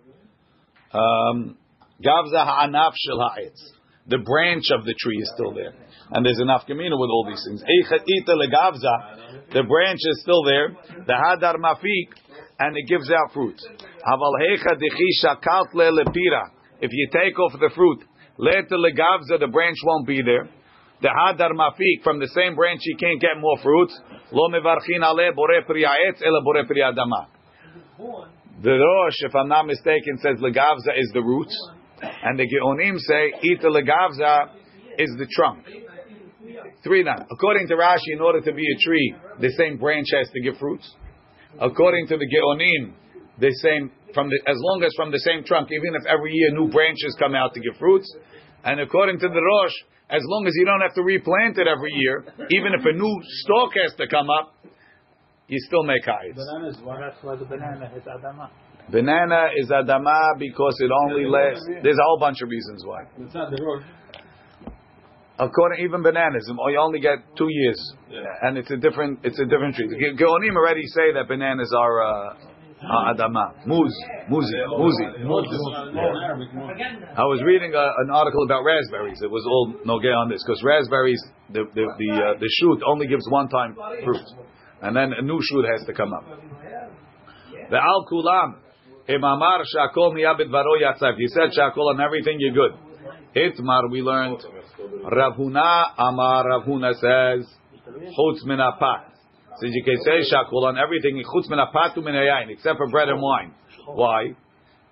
um, 0.94 1.58
gavza 2.02 2.44
ha'anaf 2.46 2.92
shel 2.94 3.18
ha'etz. 3.18 3.72
The 4.06 4.18
branch 4.18 4.64
of 4.72 4.84
the 4.84 4.94
tree 4.98 5.18
is 5.18 5.30
still 5.34 5.52
there, 5.52 5.74
and 6.12 6.24
there's 6.24 6.40
enough 6.40 6.62
kamina 6.66 6.98
with 6.98 7.10
all 7.10 7.26
these 7.28 7.42
things. 7.46 7.62
Ite 7.62 8.26
legavza, 8.28 9.52
the 9.52 9.62
branch 9.64 10.00
is 10.02 10.22
still 10.22 10.42
there. 10.44 10.76
The 11.06 11.12
hadar 11.12 11.56
mafik, 11.56 12.14
and 12.60 12.76
it 12.76 12.86
gives 12.86 13.10
out 13.10 13.32
fruit. 13.32 13.58
If 16.82 16.90
you 16.92 17.08
take 17.12 17.38
off 17.38 17.52
the 17.52 17.70
fruit, 17.74 18.04
the 18.36 18.76
legavza, 18.76 19.40
the 19.40 19.48
branch 19.48 19.78
won't 19.84 20.06
be 20.06 20.22
there. 20.22 20.48
The 21.00 21.08
hadar 21.08 21.52
mafik 21.52 22.04
from 22.04 22.20
the 22.20 22.28
same 22.28 22.54
branch, 22.54 22.80
you 22.84 22.96
can't 22.98 23.20
get 23.20 23.40
more 23.40 23.56
fruits. 23.62 23.98
The 28.62 28.76
Rosh, 28.76 29.16
if 29.20 29.34
I'm 29.34 29.48
not 29.48 29.66
mistaken, 29.66 30.18
says 30.18 30.36
legavza 30.40 30.92
is 30.98 31.10
the 31.14 31.22
roots, 31.22 31.56
and 32.02 32.38
the 32.38 32.44
Geonim 32.44 32.98
say 32.98 33.32
ita 33.42 33.68
legavza 33.68 34.50
is 34.98 35.16
the 35.18 35.26
trunk. 35.34 35.64
Three 36.84 37.02
now. 37.02 37.26
According 37.30 37.68
to 37.68 37.74
Rashi, 37.74 38.12
in 38.12 38.20
order 38.20 38.40
to 38.42 38.52
be 38.52 38.62
a 38.62 38.78
tree, 38.84 39.14
the 39.40 39.50
same 39.56 39.78
branch 39.78 40.08
has 40.14 40.28
to 40.30 40.40
give 40.42 40.58
fruits. 40.58 40.94
According 41.58 42.06
to 42.08 42.16
the 42.16 42.26
Geonim, 42.28 42.92
the 43.38 43.50
same 43.62 43.90
from 44.14 44.28
the 44.28 44.38
as 44.46 44.56
long 44.60 44.82
as 44.84 44.92
from 44.94 45.10
the 45.10 45.18
same 45.18 45.44
trunk, 45.44 45.70
even 45.72 45.94
if 45.94 46.06
every 46.06 46.32
year 46.32 46.52
new 46.52 46.68
branches 46.70 47.16
come 47.18 47.34
out 47.34 47.54
to 47.54 47.60
give 47.60 47.78
fruits. 47.78 48.06
And 48.64 48.80
according 48.80 49.18
to 49.18 49.28
the 49.28 49.40
Rosh, 49.40 49.76
as 50.10 50.22
long 50.26 50.46
as 50.46 50.52
you 50.54 50.64
don't 50.66 50.80
have 50.80 50.94
to 50.94 51.02
replant 51.02 51.58
it 51.58 51.66
every 51.66 51.92
year, 51.94 52.24
even 52.50 52.74
if 52.76 52.84
a 52.84 52.92
new 52.92 53.14
stalk 53.42 53.72
has 53.82 53.94
to 53.96 54.06
come 54.06 54.28
up, 54.28 54.54
you 55.48 55.58
still 55.66 55.82
make 55.82 56.04
ha'etz. 56.04 56.36
Bananas, 56.36 56.76
why 57.22 57.36
the 57.36 57.44
banana 57.44 57.90
is 57.96 58.02
Adama. 58.04 58.50
Banana 58.90 59.48
is 59.56 59.70
adama 59.70 60.38
because 60.38 60.74
it 60.80 60.90
only 60.90 61.24
lasts. 61.26 61.64
There's 61.82 61.98
a 61.98 62.02
whole 62.02 62.18
bunch 62.18 62.42
of 62.42 62.48
reasons 62.48 62.84
why. 62.84 63.02
It's 63.18 63.34
not 63.34 63.50
the 63.50 63.62
road. 63.62 63.84
According 65.40 65.85
even 65.85 66.03
bananas, 66.03 66.44
you 66.53 66.79
only 66.79 67.00
get 67.00 67.18
two 67.37 67.48
years, 67.48 67.81
and 68.42 68.59
it's 68.59 68.70
a 68.70 68.76
different 68.76 69.20
it's 69.24 69.38
a 69.40 69.46
different 69.46 69.74
tree. 69.74 69.88
The 69.88 70.22
Geonim 70.22 70.55
already 70.55 70.85
say 70.87 71.12
that 71.14 71.29
bananas 71.29 71.72
are 71.72 72.03
uh, 72.03 72.35
uh, 72.85 73.12
adama, 73.12 73.57
muz, 73.66 73.92
muzi, 74.29 74.57
muzi. 74.76 75.07
I 77.16 77.24
was 77.24 77.42
reading 77.44 77.72
a, 77.72 77.87
an 78.05 78.11
article 78.11 78.44
about 78.44 78.64
raspberries. 78.64 79.20
It 79.22 79.31
was 79.31 79.44
all 79.48 79.74
nogay 79.87 80.12
on 80.12 80.29
this 80.29 80.44
because 80.44 80.62
raspberries, 80.62 81.22
the 81.48 81.64
the 81.74 81.85
the, 81.88 82.11
uh, 82.12 82.38
the 82.38 82.50
shoot 82.61 82.83
only 82.87 83.07
gives 83.07 83.24
one 83.31 83.48
time 83.48 83.74
fruit, 84.05 84.26
and 84.83 84.94
then 84.94 85.12
a 85.16 85.22
new 85.22 85.40
shoot 85.40 85.64
has 85.72 85.87
to 85.87 85.94
come 85.94 86.12
up. 86.12 86.24
The 87.70 87.76
al 87.76 88.05
kulam, 88.12 88.57
imamar 89.09 89.64
shakol 89.72 90.12
miyabit 90.12 90.50
varo 90.50 90.76
yatzav. 90.76 91.16
He 91.16 91.29
said 91.29 91.48
shakol 91.57 91.94
on 91.94 92.00
everything. 92.00 92.37
You're 92.40 92.53
good. 92.53 92.89
Itmar, 93.36 93.90
we 93.90 94.02
learned. 94.02 94.42
Rav 95.04 95.34
Huna 95.34 95.92
Amar 95.98 96.48
Rav 96.48 96.62
Huna 96.64 96.92
says, 96.94 97.46
Chutz 97.86 98.44
Minapat. 98.46 99.06
Since 99.60 99.74
you 99.74 99.84
can 99.84 99.96
say 100.04 100.34
Shakul 100.34 100.64
on 100.64 100.78
everything, 100.78 101.22
Chutz 101.22 101.48
Minapatu 101.48 101.98
Minayayin, 101.98 102.50
except 102.50 102.78
for 102.78 102.88
bread 102.88 103.08
and 103.08 103.20
wine. 103.20 103.54
Why? 103.86 104.34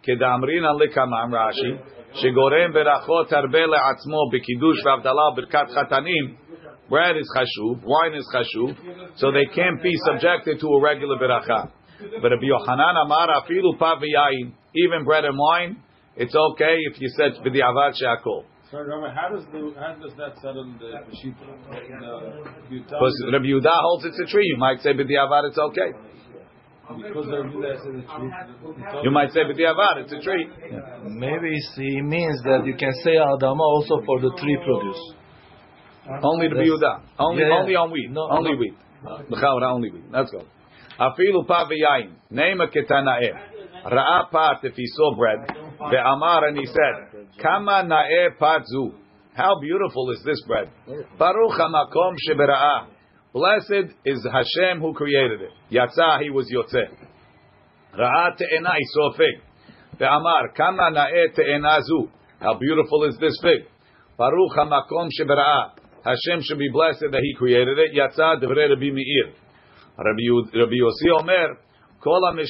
Kedamrina 0.06 0.78
Likamam 0.78 1.32
Rashi, 1.32 1.80
Shigorem 2.22 2.72
Berachot 2.72 3.32
Arbele 3.32 3.76
Atzmo, 3.76 4.30
Bekidush 4.32 4.84
Ravdala, 4.84 5.36
Birkat 5.36 5.70
Chatanim. 5.74 6.36
Bread 6.88 7.18
is 7.18 7.30
chashuv, 7.36 7.82
wine 7.84 8.14
is 8.14 8.26
chashuv, 8.34 8.74
so 9.16 9.30
they 9.30 9.44
can't 9.54 9.82
be 9.82 9.92
subjected 10.06 10.58
to 10.58 10.66
a 10.68 10.80
regular 10.80 11.18
beracha. 11.18 11.70
But 12.22 12.32
if 12.32 12.40
Yohanan 12.40 12.96
Amar 13.04 13.28
Afilu 13.42 13.78
Pav 13.78 13.98
even 14.74 15.04
bread 15.04 15.26
and 15.26 15.36
wine, 15.36 15.82
it's 16.18 16.34
okay 16.34 16.76
if 16.92 17.00
you 17.00 17.08
said 17.16 17.32
b'diavad 17.44 17.94
she'akol. 17.96 18.44
So, 18.70 18.76
Rabbi, 18.84 19.14
how 19.14 19.28
does 19.34 19.44
the 19.50 19.72
how 19.80 19.94
does 19.96 20.12
that 20.18 20.36
settle 20.42 20.66
the 20.78 20.90
the 21.08 21.16
you 22.68 22.84
tell 22.84 23.00
Because 23.00 23.16
me 23.24 23.32
Rabbi 23.32 23.46
Yehuda 23.46 23.74
holds 23.80 24.04
it's 24.04 24.18
a 24.20 24.26
tree, 24.26 24.44
you 24.44 24.58
might 24.58 24.80
say 24.82 24.92
b'diavad 24.92 25.48
it's 25.48 25.58
okay. 25.58 25.90
because 26.96 27.26
the 27.26 27.38
Rabbi 27.44 27.74
says 27.80 27.94
the 27.96 28.04
truth. 28.12 29.04
You 29.04 29.10
might 29.10 29.30
say 29.32 29.40
b'diavad 29.40 30.04
it's 30.04 30.12
a 30.12 30.20
tree. 30.20 30.44
Maybe 31.04 31.54
he 31.76 32.02
means 32.02 32.42
that 32.44 32.66
you 32.66 32.74
can 32.76 32.92
say 33.04 33.16
Adama 33.16 33.60
also 33.60 34.02
for 34.04 34.20
the 34.20 34.32
tree 34.38 34.58
produce. 34.62 35.02
Only 36.22 36.48
the 36.48 36.54
That's- 36.56 36.68
Yehuda. 36.68 37.00
Only 37.18 37.42
Yeah, 37.42 37.48
yeah. 37.48 37.58
only 37.60 37.76
on 37.76 37.90
wheat. 37.90 38.10
No, 38.10 38.28
only 38.30 38.52
no. 38.52 38.58
wheat. 38.58 38.74
L'chaura, 39.30 39.72
only 39.72 39.90
wheat. 39.90 40.04
Let's 40.10 40.30
go. 40.30 40.42
Afilu 40.98 41.46
pa 41.46 41.64
v'yayin. 41.68 42.12
Name 42.30 42.60
a 42.60 42.66
ketanaeh. 42.66 43.32
Ra'a 43.84 44.30
pat 44.30 44.64
if 44.64 44.74
he 44.74 44.86
saw 44.86 45.14
bread. 45.16 45.38
Ve'amar 45.80 46.48
and 46.48 46.58
he 46.58 46.66
said, 46.66 47.26
Kama 47.40 47.84
na'e 47.84 48.38
pat 48.38 48.62
zu. 48.66 48.92
How 49.34 49.58
beautiful 49.60 50.10
is 50.10 50.22
this 50.24 50.42
bread? 50.46 50.70
Baruch 51.18 51.52
hamakom 51.58 52.16
shebera'ah. 52.28 52.86
Blessed 53.32 53.94
is 54.04 54.26
Hashem 54.26 54.80
who 54.80 54.94
created 54.94 55.42
it. 55.42 55.50
Yatsa, 55.70 56.22
he 56.22 56.30
was 56.30 56.50
Yotze. 56.52 56.88
Ra'a 57.96 58.36
te'ena, 58.36 58.70
he 58.76 58.84
saw 58.92 59.12
a 59.12 59.16
fig. 59.16 59.98
Ve'amar, 60.00 60.54
Kama 60.56 60.90
na'e 60.92 61.34
te'ena 61.36 61.80
zu. 61.82 62.10
How 62.40 62.58
beautiful 62.58 63.04
is 63.04 63.16
this 63.20 63.38
fig? 63.42 63.66
Baruch 64.16 64.56
hamakom 64.56 65.08
shebera'ah. 65.18 65.78
Hashem 66.04 66.40
should 66.42 66.58
be 66.58 66.70
blessed 66.72 67.04
that 67.10 67.20
He 67.22 67.34
created 67.36 67.78
it. 67.78 67.92
Yatsa 67.94 68.40
devrei 68.40 68.68
Rabbi 68.70 68.90
Meir. 68.90 69.34
Rabbi 69.98 70.76
Yossi 70.78 71.20
Omer, 71.20 71.58
Whoever 72.02 72.44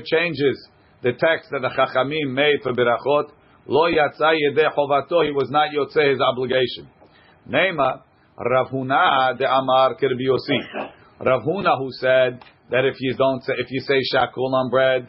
changes 0.00 0.68
the 1.02 1.12
text 1.12 1.50
that 1.50 1.60
the 1.60 1.68
chachamim 1.68 2.32
made 2.32 2.62
for 2.62 2.72
berachot, 2.72 3.30
lo 3.66 3.90
yatsa 3.90 4.32
yedei 4.32 4.72
chovato, 4.74 5.24
he 5.24 5.32
was 5.32 5.50
not 5.50 5.70
yotze 5.70 6.10
his 6.10 6.20
obligation. 6.20 6.88
Nema, 7.48 8.02
Rav 8.38 8.68
Huna 8.68 9.36
de 9.36 9.44
Amar 9.44 9.96
Kirbi 9.96 10.26
Yossi. 10.26 10.90
Rav 11.20 11.42
Huna 11.42 11.76
who 11.78 11.90
said 12.00 12.42
that 12.70 12.84
if 12.86 12.96
you 13.00 13.14
don't 13.16 13.42
say, 13.44 13.52
if 13.58 13.70
you 13.70 13.80
say 13.80 14.00
shakul 14.14 14.54
on 14.54 14.70
bread, 14.70 15.08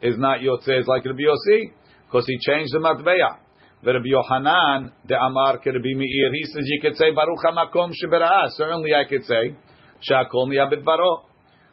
is 0.00 0.16
not 0.18 0.40
yotze, 0.40 0.80
is 0.80 0.86
like 0.86 1.04
Rabbi 1.04 1.20
Yossi, 1.20 1.72
because 2.06 2.26
he 2.26 2.38
changed 2.38 2.72
the 2.72 2.78
matveya. 2.78 3.36
The 3.82 3.92
Rabbi 3.92 4.06
Yohanan 4.06 4.92
de 5.06 5.14
Amar 5.14 5.60
Rabbi 5.64 5.94
Meir, 5.94 6.32
he 6.32 6.44
says 6.44 6.64
you 6.64 6.80
could 6.80 6.96
say 6.96 7.10
Baruch 7.14 7.44
Hamakom 7.44 7.92
Sheberaah. 7.92 8.48
Certainly 8.56 8.94
I 8.94 9.04
could 9.08 9.24
say 9.24 9.54
Shakol 10.02 10.84
Baro. 10.84 11.24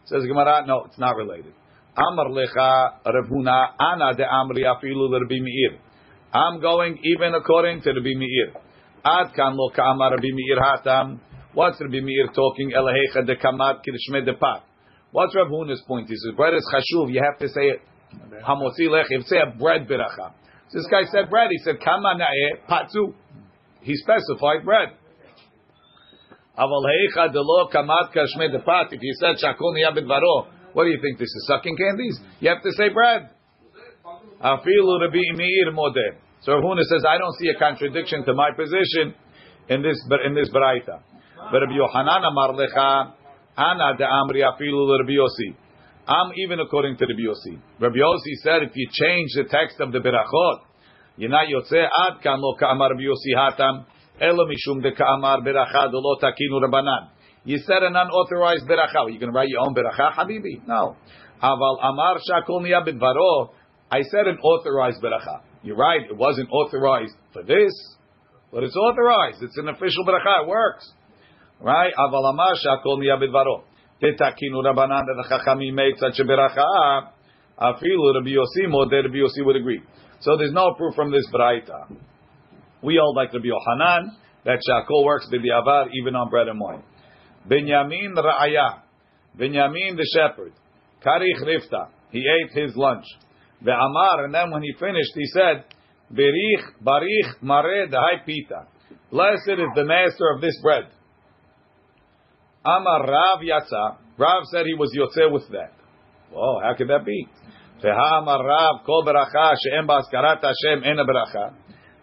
Says 0.05 0.24
Gemara, 0.28 0.65
no, 0.67 0.84
it's 0.86 0.99
not 0.99 1.15
related. 1.15 1.53
Amar 1.95 2.28
Lecha 2.28 3.05
Rav 3.05 3.30
Huna 3.30 3.67
Ana 3.80 4.13
de 4.15 4.24
Amri 4.24 4.63
Afilu 4.65 5.11
Rabbi 5.11 5.39
Meir. 5.39 5.80
I'm 6.34 6.59
going 6.59 6.97
even 7.03 7.36
according 7.36 7.82
to 7.82 7.91
Rabbi 7.91 8.15
Meir. 8.17 8.53
Ad 9.05 9.34
kan 9.36 9.55
lo 9.55 9.69
ka'amar 9.69 10.11
Rabbi 10.11 10.30
Meir 10.34 10.59
hatam. 10.59 11.19
What's 11.53 11.80
Rabbi 11.80 12.01
Meir 12.01 12.28
talking? 12.34 12.71
Elahecha 12.71 13.26
de 13.26 13.36
kamat 13.36 13.82
kirshme 13.86 14.26
de 14.26 14.34
pat. 14.34 14.63
What's 15.11 15.36
Rav 15.36 15.47
Huna's 15.47 15.84
point? 15.88 16.09
He 16.09 16.15
says 16.15 16.36
bread 16.36 16.55
is 16.55 16.67
chashuv. 16.74 17.13
You 17.13 17.21
have 17.24 17.39
to 17.39 17.47
say 17.47 17.61
it. 17.61 17.82
Hamotzi 18.43 18.89
lech. 18.89 19.05
You 19.09 19.19
have 19.19 19.26
to 19.26 19.30
say 19.30 19.38
a 19.38 19.57
bread 19.57 19.88
beracha. 19.88 20.34
This 20.74 20.88
guy 20.89 21.03
said 21.11 21.30
bread. 21.30 21.49
He 21.51 21.59
said 21.59 21.80
kama 21.80 22.15
na'eh 22.17 22.67
patu. 22.67 23.13
He 23.82 23.95
specified 23.95 24.65
bread. 24.65 24.89
Heicha 26.58 27.34
delo 27.34 27.70
kamat 27.74 28.14
kashme 28.14 28.51
de 28.51 28.60
pat. 28.60 28.93
If 28.93 29.01
you 29.01 29.14
said 29.20 29.36
shakol 29.43 29.74
niyabit 29.74 30.08
varo, 30.08 30.47
what 30.74 30.84
do 30.86 30.89
you 30.89 30.99
think? 31.01 31.18
This 31.18 31.30
is 31.30 31.45
sucking 31.47 31.76
candies? 31.78 32.20
You 32.39 32.49
have 32.49 32.62
to 32.62 32.72
say 32.74 32.89
bread. 32.89 33.30
Afilu 34.43 35.01
Rabbi 35.01 35.24
Meir 35.36 35.72
modeh. 35.72 36.18
So 36.41 36.51
Huna 36.51 36.84
says, 36.84 37.06
I 37.08 37.18
don't 37.18 37.34
see 37.39 37.47
a 37.47 37.58
contradiction 37.58 38.26
to 38.26 38.34
my 38.34 38.51
position 38.51 39.16
in 39.70 39.82
this 39.82 39.97
in 40.26 40.36
this 40.36 40.49
baraita. 40.49 40.99
But 41.51 41.62
Rabbi 41.62 41.74
Yohanan 41.74 42.24
amar 42.26 42.49
lecha 42.54 43.14
ana 43.58 43.97
de 43.97 44.04
amri 44.04 44.43
afilu 44.43 44.99
Rabbi 44.99 45.14
Yossi. 45.14 45.56
I'm 46.06 46.34
even 46.45 46.60
according 46.60 46.97
to 46.97 47.06
Rabbi 47.06 47.22
Yossi. 47.22 47.62
Rabbi 47.80 47.95
Yossi 47.95 48.34
said, 48.43 48.64
if 48.64 48.72
you 48.76 48.89
change 48.91 49.30
the 49.36 49.45
text 49.45 49.80
of 49.80 49.93
the 49.93 49.99
berachot, 49.99 50.68
you're 51.16 51.30
not 51.30 51.47
yotze 51.47 51.82
ad 51.82 52.22
kan 52.22 52.41
lo 52.41 52.56
ka'amar 52.60 52.89
Rabbi 52.89 53.04
Yossi 53.04 53.38
hatam 53.38 53.86
elo 54.24 54.47
mishum 54.47 54.82
de 54.82 54.91
ka'amar 54.91 55.41
beracha 55.41 55.91
takinu 55.91 56.61
rabanan. 56.63 57.09
You 57.45 57.57
said 57.57 57.84
an 57.84 57.95
unauthorized 57.95 58.65
beracha. 58.65 59.05
Going 59.05 59.19
to 59.19 59.28
write 59.32 59.49
your 59.49 59.61
own 59.61 59.76
beracha, 59.76 60.13
habibi? 60.13 60.65
No. 60.65 60.95
Aval 61.43 61.78
amar 61.84 62.17
shakol. 62.30 63.49
I 63.91 64.01
said 64.01 64.28
an 64.28 64.38
authorized 64.38 65.03
beracha. 65.03 65.41
You're 65.61 65.76
right. 65.76 66.01
It 66.09 66.15
wasn't 66.15 66.49
authorized 66.49 67.15
for 67.34 67.43
this, 67.43 67.74
but 68.51 68.63
it's 68.63 68.76
authorized. 68.76 69.43
It's 69.43 69.57
an 69.57 69.67
official 69.67 70.05
beracha. 70.05 70.43
It 70.43 70.47
works. 70.47 70.89
Right? 71.59 71.93
Aval 71.99 72.30
amar 72.30 72.53
shakol 72.65 72.99
niyabit 72.99 73.32
varo. 73.32 73.65
Tetakinu 74.01 74.63
Rabbanan 74.63 75.05
that 75.05 75.15
the 75.15 75.26
Chachamim 75.30 75.74
made 75.74 75.97
such 75.97 76.19
a 76.19 76.24
beracha. 76.24 77.11
Afilu 77.59 78.15
Rabbi 78.15 78.30
Yossi 78.30 78.67
Modeh 78.67 79.03
Rabbi 79.03 79.17
Yossi 79.17 79.45
would 79.45 79.55
agree. 79.57 79.82
So 80.21 80.38
there's 80.38 80.53
no 80.53 80.74
proof 80.76 80.95
from 80.95 81.11
this. 81.11 81.26
We 82.84 83.00
all 83.00 83.14
like 83.16 83.34
Rabbi 83.34 83.46
Yohanan 83.46 84.18
that 84.46 84.60
shakol 84.68 85.06
works 85.06 85.28
b'diavad 85.32 85.88
even 85.94 86.16
on 86.16 86.30
bread 86.30 86.48
and 86.48 86.60
wine. 86.60 86.84
Binyamin 87.50 88.16
Ra'aya, 88.16 88.82
Binyamin 89.40 89.96
the 89.96 90.08
shepherd, 90.14 90.54
Karich 91.06 91.42
Rifta, 91.44 91.90
he 92.12 92.20
ate 92.20 92.52
his 92.64 92.76
lunch. 92.76 93.06
Ve'amar, 93.64 94.26
and 94.26 94.34
then 94.34 94.52
when 94.52 94.62
he 94.62 94.74
finished, 94.80 95.12
he 95.16 95.26
said, 95.28 95.64
Berich 96.12 96.84
Barich 96.84 97.42
Mare 97.42 97.88
Dahai 97.88 98.26
Pita. 98.26 98.68
Blessed 99.10 99.60
is 99.60 99.72
the 99.76 99.86
master 99.86 100.32
of 100.36 100.42
this 100.42 100.60
bread. 100.62 100.84
Amar 102.66 103.08
Rav 103.08 103.40
Yatza. 103.42 103.98
Rav 104.18 104.44
said 104.52 104.66
he 104.66 104.74
was 104.74 104.92
Yotze 104.96 105.32
with 105.32 105.48
that. 105.52 105.72
Oh, 106.36 106.60
how 106.64 106.74
could 106.78 106.88
that 106.90 107.06
be? 107.06 107.28
Amar 107.84 108.46
Rav 108.46 108.86
Kol 108.86 109.04
Beracha 109.06 109.56
She'em 109.62 109.88
Baskarat 109.88 110.42
Hashem 110.42 110.84
En 110.84 110.98
Beracha. 111.06 111.54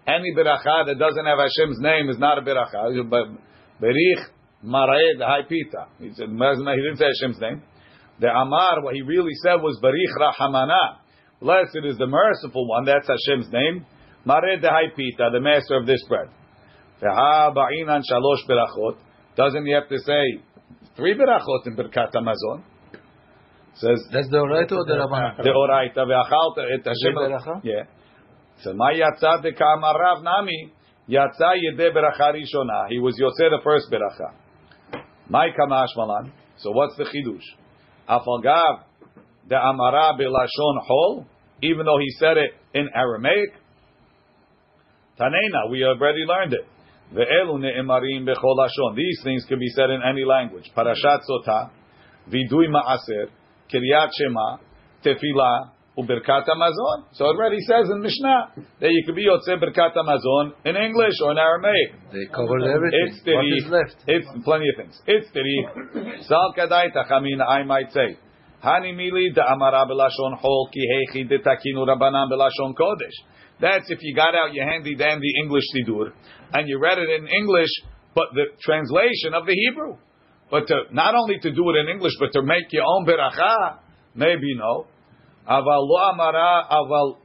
Any 0.06 0.34
beracha 0.36 0.86
that 0.86 0.98
doesn't 0.98 1.24
have 1.24 1.38
Hashem's 1.38 1.78
name 1.80 2.08
is 2.08 2.18
not 2.18 2.38
a 2.38 2.42
beracha. 2.42 2.90
Berich 3.80 4.24
Marae 4.62 5.16
Dahai 5.18 5.48
Pita. 5.48 5.86
He 5.98 6.12
said 6.14 6.28
he 6.28 6.36
didn't 6.36 6.96
say 6.96 7.06
Hashem's 7.06 7.40
name. 7.40 7.62
The 8.20 8.28
Amar, 8.28 8.82
what 8.82 8.94
he 8.94 9.02
really 9.02 9.34
said 9.42 9.56
was 9.56 9.78
Berich 9.82 10.14
Rahamana. 10.20 10.98
Blessed 11.40 11.84
is 11.84 11.96
the 11.96 12.06
merciful 12.06 12.68
one. 12.68 12.84
That's 12.84 13.08
Hashem's 13.08 13.50
name. 13.52 13.86
Mare 14.26 14.58
Dahai 14.60 14.94
Pita, 14.94 15.30
the 15.32 15.40
master 15.40 15.76
of 15.76 15.86
this 15.86 16.04
bread. 16.08 16.28
Veha 17.02 17.54
Ba'inan 17.54 18.02
Shalosh 18.10 18.46
Berachot. 18.48 18.98
Doesn't 19.36 19.64
he 19.64 19.72
have 19.72 19.88
to 19.88 19.98
say 19.98 20.42
three 20.96 21.14
berachot 21.14 21.66
in 21.66 21.76
Birkat 21.76 22.12
Hamazon? 22.12 22.62
Says 23.76 24.04
that's 24.12 24.28
the 24.28 24.36
Oraita 24.36 24.72
or 24.72 24.84
the 24.84 24.94
Rabbanan? 24.94 25.36
The 25.38 25.50
Oraita 25.50 26.04
ve'achalta 26.04 26.66
et 26.74 26.84
Hashem. 26.84 27.60
Yeah. 27.62 27.84
So 28.62 28.72
my 28.74 28.92
yatsa 28.92 29.42
de 29.42 29.52
Rav 29.58 30.22
nami 30.22 30.72
yatsa 31.08 31.54
yede 31.56 31.92
beracha 31.94 32.32
rishona. 32.34 32.88
He 32.88 32.98
was 32.98 33.18
yotze 33.20 33.48
the 33.50 33.60
first 33.64 33.90
beracha. 33.90 34.32
My 35.28 35.48
kamash 35.48 35.96
malan. 35.96 36.32
So 36.58 36.70
what's 36.72 36.96
the 36.96 37.04
chidush? 37.04 37.44
Afalgav 38.08 38.84
de 39.48 39.56
amara 39.56 40.14
belashon 40.18 40.80
hol. 40.86 41.26
Even 41.62 41.84
though 41.84 41.98
he 41.98 42.10
said 42.18 42.36
it 42.38 42.52
in 42.74 42.88
Aramaic. 42.94 43.52
Tanena, 45.18 45.70
we 45.70 45.84
already 45.84 46.24
learned 46.26 46.54
it. 46.54 46.66
These 48.96 49.20
things 49.24 49.44
can 49.46 49.58
be 49.58 49.68
said 49.74 49.90
in 49.90 50.00
any 50.02 50.24
language. 50.24 50.70
Parashat 50.74 51.20
Sotah, 51.28 51.70
Vidui 52.28 52.68
Ma'aser, 52.68 53.28
Kiryat 53.70 54.10
Shema, 54.16 54.58
Tefillah, 55.04 55.72
Uberkat 55.98 56.46
Hamazon. 56.46 57.10
So 57.12 57.26
it 57.26 57.34
already 57.34 57.58
says 57.66 57.90
in 57.90 58.00
Mishnah 58.00 58.54
that 58.80 58.90
you 58.90 59.02
could 59.04 59.16
be 59.16 59.26
Yotze 59.26 59.58
Berkat 59.58 59.94
Hamazon 59.96 60.52
in 60.64 60.76
English 60.76 61.14
or 61.22 61.32
in 61.32 61.38
Aramaic. 61.38 62.12
They 62.12 62.26
covered 62.32 62.62
everything. 62.62 63.10
It's 63.10 63.20
what 63.26 63.44
is 63.58 63.66
left? 63.68 63.96
It's 64.06 64.28
plenty 64.44 64.66
of 64.70 64.76
things. 64.78 65.00
It's 65.06 65.28
tiri. 65.34 66.22
Sal 66.22 66.54
kadai 66.56 66.94
tachamina, 66.94 67.46
I 67.46 67.64
might 67.64 67.92
say. 67.92 68.16
Hani 68.62 68.94
mili 68.94 69.34
da 69.34 69.52
amara 69.52 69.84
belashon 69.86 70.38
hol 70.38 70.70
ki 70.72 70.80
hechi 70.80 71.28
de 71.28 71.38
takinu 71.38 71.86
rabanan 71.86 72.30
belashon 72.30 72.74
kodesh. 72.78 73.18
That's 73.60 73.90
if 73.90 73.98
you 74.00 74.14
got 74.14 74.34
out 74.34 74.54
your 74.54 74.70
handy 74.70 74.94
dandy 74.94 75.32
English 75.42 75.64
sidur 75.74 76.12
and 76.52 76.68
you 76.68 76.78
read 76.78 76.98
it 76.98 77.10
in 77.10 77.26
English, 77.26 77.70
but 78.14 78.28
the 78.32 78.46
translation 78.62 79.34
of 79.34 79.44
the 79.44 79.54
Hebrew. 79.54 79.96
But 80.50 80.66
to, 80.66 80.82
not 80.92 81.14
only 81.14 81.38
to 81.38 81.50
do 81.50 81.70
it 81.70 81.76
in 81.76 81.88
English, 81.88 82.12
but 82.18 82.32
to 82.32 82.42
make 82.42 82.72
your 82.72 82.84
own 82.84 83.06
beracha, 83.06 83.78
maybe 84.14 84.56
no. 84.56 84.86
Lo 85.46 85.96
amara, 85.96 86.66
aval 86.70 87.16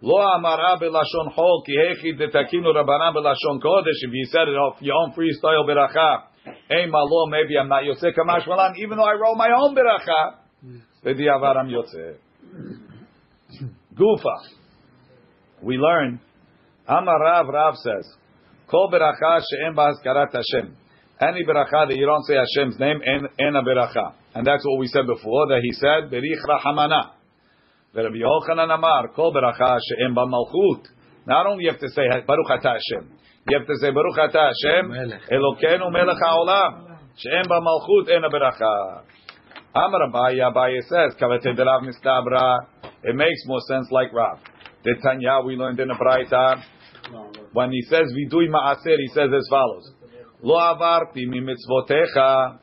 lo 0.00 0.18
amara 0.18 0.78
belashon 0.78 1.32
hol 1.32 1.62
ki 1.66 1.74
hechi 1.76 2.18
de 2.18 2.28
takinu 2.28 2.74
rabanan 2.74 3.14
belashon 3.14 3.60
kodesh. 3.60 4.02
If 4.02 4.10
you 4.12 4.26
said 4.26 4.48
it 4.48 4.52
off 4.52 4.76
your 4.80 4.94
own 4.96 5.12
freestyle 5.12 5.66
beracha, 5.66 6.22
hey 6.68 6.86
malo, 6.86 7.26
maybe 7.26 7.58
I'm 7.58 7.68
not 7.68 7.82
kamash 7.84 8.46
malan, 8.46 8.74
even 8.78 8.98
though 8.98 9.04
I 9.04 9.14
wrote 9.14 9.36
my 9.36 9.48
own 9.56 9.74
beracha. 9.74 10.34
V'diavar 11.04 11.56
I'm 11.56 11.68
yotze. 11.68 12.16
Gufa. 13.94 14.36
We 15.62 15.76
learn. 15.76 16.20
Amar 16.86 17.20
Rav, 17.20 17.46
Rav 17.48 17.74
says, 17.76 18.14
Kol 18.70 18.90
beracha 18.90 19.40
she'en 19.40 19.74
ba'azkarat 19.74 20.32
Hashem. 20.32 20.76
Any 21.20 21.44
beracha 21.44 21.88
that 21.88 21.96
you 21.96 22.06
don't 22.06 22.24
say 22.24 22.34
Hashem's 22.34 22.78
name, 22.78 23.00
a 23.02 23.62
beracha. 23.62 24.12
And 24.38 24.46
that's 24.46 24.64
what 24.64 24.78
we 24.78 24.86
said 24.86 25.02
before, 25.04 25.48
that 25.48 25.62
he 25.66 25.72
said, 25.72 26.14
Berich 26.14 26.38
Rahamana. 26.46 27.10
Rabbi 27.92 28.22
Yochanan 28.22 28.72
Amar, 28.72 29.08
Kol 29.08 29.34
beracha 29.34 29.80
she'en 29.82 30.14
ba'malchut. 30.14 30.86
Not 31.26 31.46
only 31.48 31.64
you 31.64 31.70
have 31.72 31.80
to 31.80 31.88
say 31.88 32.02
Baruch 32.24 32.48
Ata 32.48 32.78
Hashem, 32.78 33.10
you 33.48 33.58
have 33.58 33.66
to 33.66 33.74
say 33.80 33.90
Baruch 33.90 34.16
Ata 34.16 34.52
Hashem, 34.54 34.92
Elokeinu 35.32 35.90
melech 35.90 36.22
ha'olam. 36.22 36.98
She'en 37.16 37.50
ba'malchut 37.50 38.14
en 38.14 38.22
a 38.22 38.30
beracha. 38.30 39.02
Amar 39.74 40.06
Abaye, 40.08 40.38
Abaye 40.38 40.82
says, 40.82 41.18
Kavete 41.20 41.56
de 41.56 41.64
Rav 41.64 41.82
Mistabra. 41.82 42.58
It 43.02 43.16
makes 43.16 43.42
more 43.46 43.60
sense 43.66 43.88
like 43.90 44.12
Rav. 44.12 44.38
The 44.84 44.94
Tanya 45.02 45.40
we 45.44 45.56
learned 45.56 45.80
in 45.80 45.88
the 45.88 45.94
Braita. 45.94 46.62
When 47.54 47.72
he 47.72 47.82
says 47.90 48.06
vidui 48.14 48.48
ma'aser, 48.48 48.98
he 48.98 49.08
says 49.08 49.30
as 49.36 49.48
follows: 49.50 49.92
Lo 50.42 50.54
avarti 50.54 51.26
mi 51.26 51.40
mitzvotecha. 51.40 52.60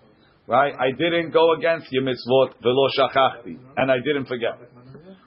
Right, 0.47 0.73
I 0.77 0.91
didn't 0.91 1.31
go 1.31 1.53
against 1.53 1.87
your 1.91 2.03
mitzvot 2.03 2.61
velo 2.61 2.87
shachachti, 2.97 3.57
and 3.77 3.91
I 3.91 3.97
didn't 3.97 4.27
forget. 4.27 4.59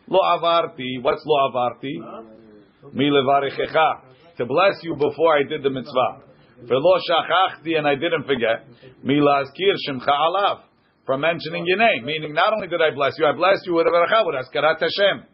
Lo 0.06 0.20
avarti. 0.20 1.02
What's 1.02 1.24
lo 1.26 1.50
avarti? 1.50 2.92
Mi 2.92 3.10
levarechecha. 3.10 4.36
To 4.36 4.46
bless 4.46 4.76
you 4.84 4.94
before 4.94 5.36
I 5.36 5.42
did 5.42 5.64
the 5.64 5.70
mitzvah. 5.70 6.22
Velo 6.62 6.98
shachachti, 7.10 7.76
and 7.76 7.88
I 7.88 7.96
didn't 7.96 8.24
forget. 8.26 8.66
Mi 9.02 9.14
lazkir 9.14 9.74
shemcha 9.88 10.08
alav. 10.08 10.60
From 11.04 11.22
mentioning 11.22 11.64
your 11.66 11.78
name, 11.78 12.04
meaning 12.04 12.32
not 12.32 12.52
only 12.52 12.68
did 12.68 12.80
I 12.80 12.94
bless 12.94 13.14
you, 13.18 13.26
I 13.26 13.32
blessed 13.32 13.66
you 13.66 13.74
with 13.74 13.86
a 13.86 13.90
beracha 13.90 14.24
with 14.24 14.36
askarat 14.36 14.78
Hashem. 14.78 15.24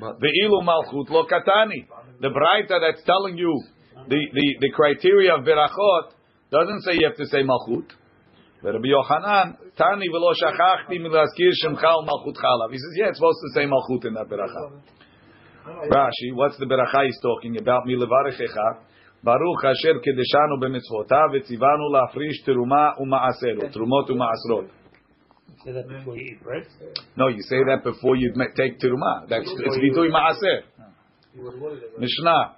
The 0.00 0.30
ilu 0.44 0.62
malchut 0.62 1.08
lo 1.08 1.24
katani. 1.26 1.86
The 2.20 2.28
braita 2.28 2.80
that's 2.80 3.04
telling 3.04 3.38
you 3.38 3.62
the, 4.08 4.16
the, 4.32 4.56
the 4.60 4.72
criteria 4.74 5.36
of 5.36 5.44
berachot 5.44 6.14
doesn't 6.50 6.82
say 6.82 6.94
you 6.94 7.06
have 7.06 7.16
to 7.16 7.26
say 7.26 7.42
malchut. 7.44 7.86
But 8.62 8.74
Rabbi 8.74 8.88
Yochanan, 8.88 9.56
Tani 9.76 10.06
v'lo 10.12 10.34
shachachti 10.36 11.00
milazkir 11.00 11.52
shemcha 11.64 12.04
malchut 12.04 12.36
chalav. 12.36 12.70
He 12.70 12.76
says, 12.76 12.94
yeah, 12.96 13.08
it's 13.08 13.18
supposed 13.18 13.38
to 13.40 13.48
say 13.54 13.64
malchut 13.64 14.04
in 14.06 14.14
that 14.14 14.28
beracha. 14.28 14.82
Rashi, 15.88 16.34
what's 16.34 16.58
the 16.58 16.66
beracha 16.66 17.06
he's 17.06 17.18
talking 17.22 17.56
about? 17.58 17.86
Milevarechecha. 17.86 18.80
Baruch 19.24 19.64
asher 19.64 20.00
kedeshanu 20.00 20.58
b'mitzvotav 20.60 21.32
v'tzivanu 21.34 21.90
lafrish 21.90 22.40
teruma 22.46 22.98
uma'asero. 23.00 23.72
Trumot 23.72 24.10
uma'asrot. 24.10 24.68
Say 25.64 25.72
that 25.72 25.88
before 25.88 26.16
you 26.16 26.32
eat 26.32 26.42
bread. 26.42 26.66
No, 27.16 27.28
you 27.28 27.42
say 27.42 27.58
that 27.66 27.82
before 27.82 28.16
you 28.16 28.32
take 28.56 28.78
teruma. 28.78 29.28
That's 29.28 29.44
it's 29.46 29.78
vidui 29.78 30.10
ma'aser. 30.10 30.64
Mishnah. 31.98 32.56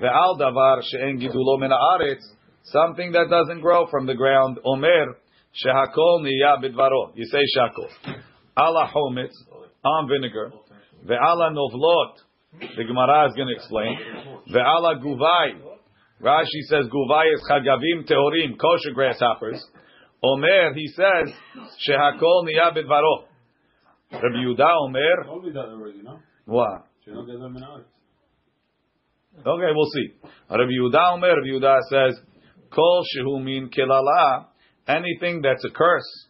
Ve'al 0.00 0.38
davar 0.38 0.80
she'en 0.82 1.18
gidulo 1.18 1.58
min 1.58 1.70
haaretz. 1.70 2.22
Something 2.64 3.12
that 3.12 3.28
doesn't 3.30 3.60
grow 3.60 3.86
from 3.90 4.06
the 4.06 4.14
ground. 4.14 4.58
Omer 4.64 5.16
shehakol 5.54 6.22
niya 6.22 6.60
bidvaro. 6.62 7.12
You 7.14 7.24
say 7.26 7.42
shakol. 7.56 7.88
Ala 8.56 8.90
hometz 8.94 9.34
on 9.84 10.08
vinegar. 10.08 10.52
Ve'ala 11.06 11.52
novlot. 11.54 12.16
The 12.76 12.84
Gemara 12.84 13.28
is 13.28 13.34
going 13.36 13.48
to 13.48 13.54
explain. 13.54 13.96
Ve'ala 14.52 15.00
guvai. 15.02 15.60
Rashi 16.22 16.62
says 16.68 16.86
guvai 16.86 17.32
is 17.32 17.42
chagavim 17.50 18.06
teorim, 18.06 18.58
kosher 18.58 18.92
grasshoppers. 18.94 19.64
Omer, 20.22 20.74
he 20.74 20.86
says, 20.88 21.32
shehakol 21.88 22.44
niya 22.44 22.74
bidvaro. 22.76 23.24
Rabbi 24.12 24.36
Yehuda 24.44 24.76
Omer, 24.82 25.24
Told 25.24 25.54
that 25.54 25.58
already, 25.58 26.02
no? 26.02 26.18
what? 26.44 26.86
She 27.04 27.10
don't 27.12 27.26
get 27.26 27.38
them 27.38 27.56
in 27.56 27.62
ours. 27.62 27.84
Okay, 29.38 29.72
we'll 29.72 29.90
see. 29.94 30.08
Rabbi 30.50 30.72
Yehuda 30.72 31.14
Omer, 31.14 31.28
Rabbi 31.28 31.48
Yehuda 31.48 31.78
says, 31.88 32.20
Kol 32.74 33.02
shehu 33.16 33.42
min 33.42 33.70
kilala, 33.70 34.46
anything 34.96 35.42
that's 35.42 35.64
a 35.64 35.70
curse. 35.70 36.26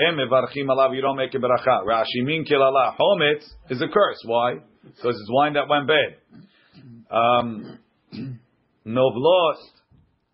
Alav, 0.00 0.94
you 0.94 1.00
don't 1.00 1.16
make 1.16 1.34
a 1.34 1.38
beracha. 1.38 1.84
Rashi 1.86 2.24
min 2.24 2.44
kilala, 2.44 2.96
hometz 2.98 3.44
is 3.70 3.80
a 3.80 3.88
curse. 3.88 4.22
Why? 4.24 4.54
Because 4.82 5.14
it's 5.20 5.30
wine 5.30 5.54
that 5.54 5.68
went 5.68 5.86
bad. 5.86 6.16
Um, 7.10 7.78
novlos 8.86 9.56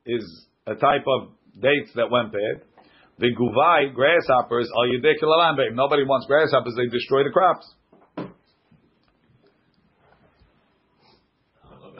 is 0.07 0.47
a 0.67 0.75
type 0.75 1.05
of 1.07 1.29
dates 1.61 1.91
that 1.95 2.11
went 2.11 2.33
bad. 2.33 2.63
The 3.19 3.27
guvai, 3.39 3.95
grasshoppers, 3.95 4.71
are 4.75 4.87
yedei 4.87 5.15
kilalan. 5.23 5.75
Nobody 5.75 6.05
wants 6.05 6.27
grasshoppers, 6.27 6.75
they 6.77 6.87
destroy 6.87 7.23
the 7.25 7.31
crops. 7.31 7.71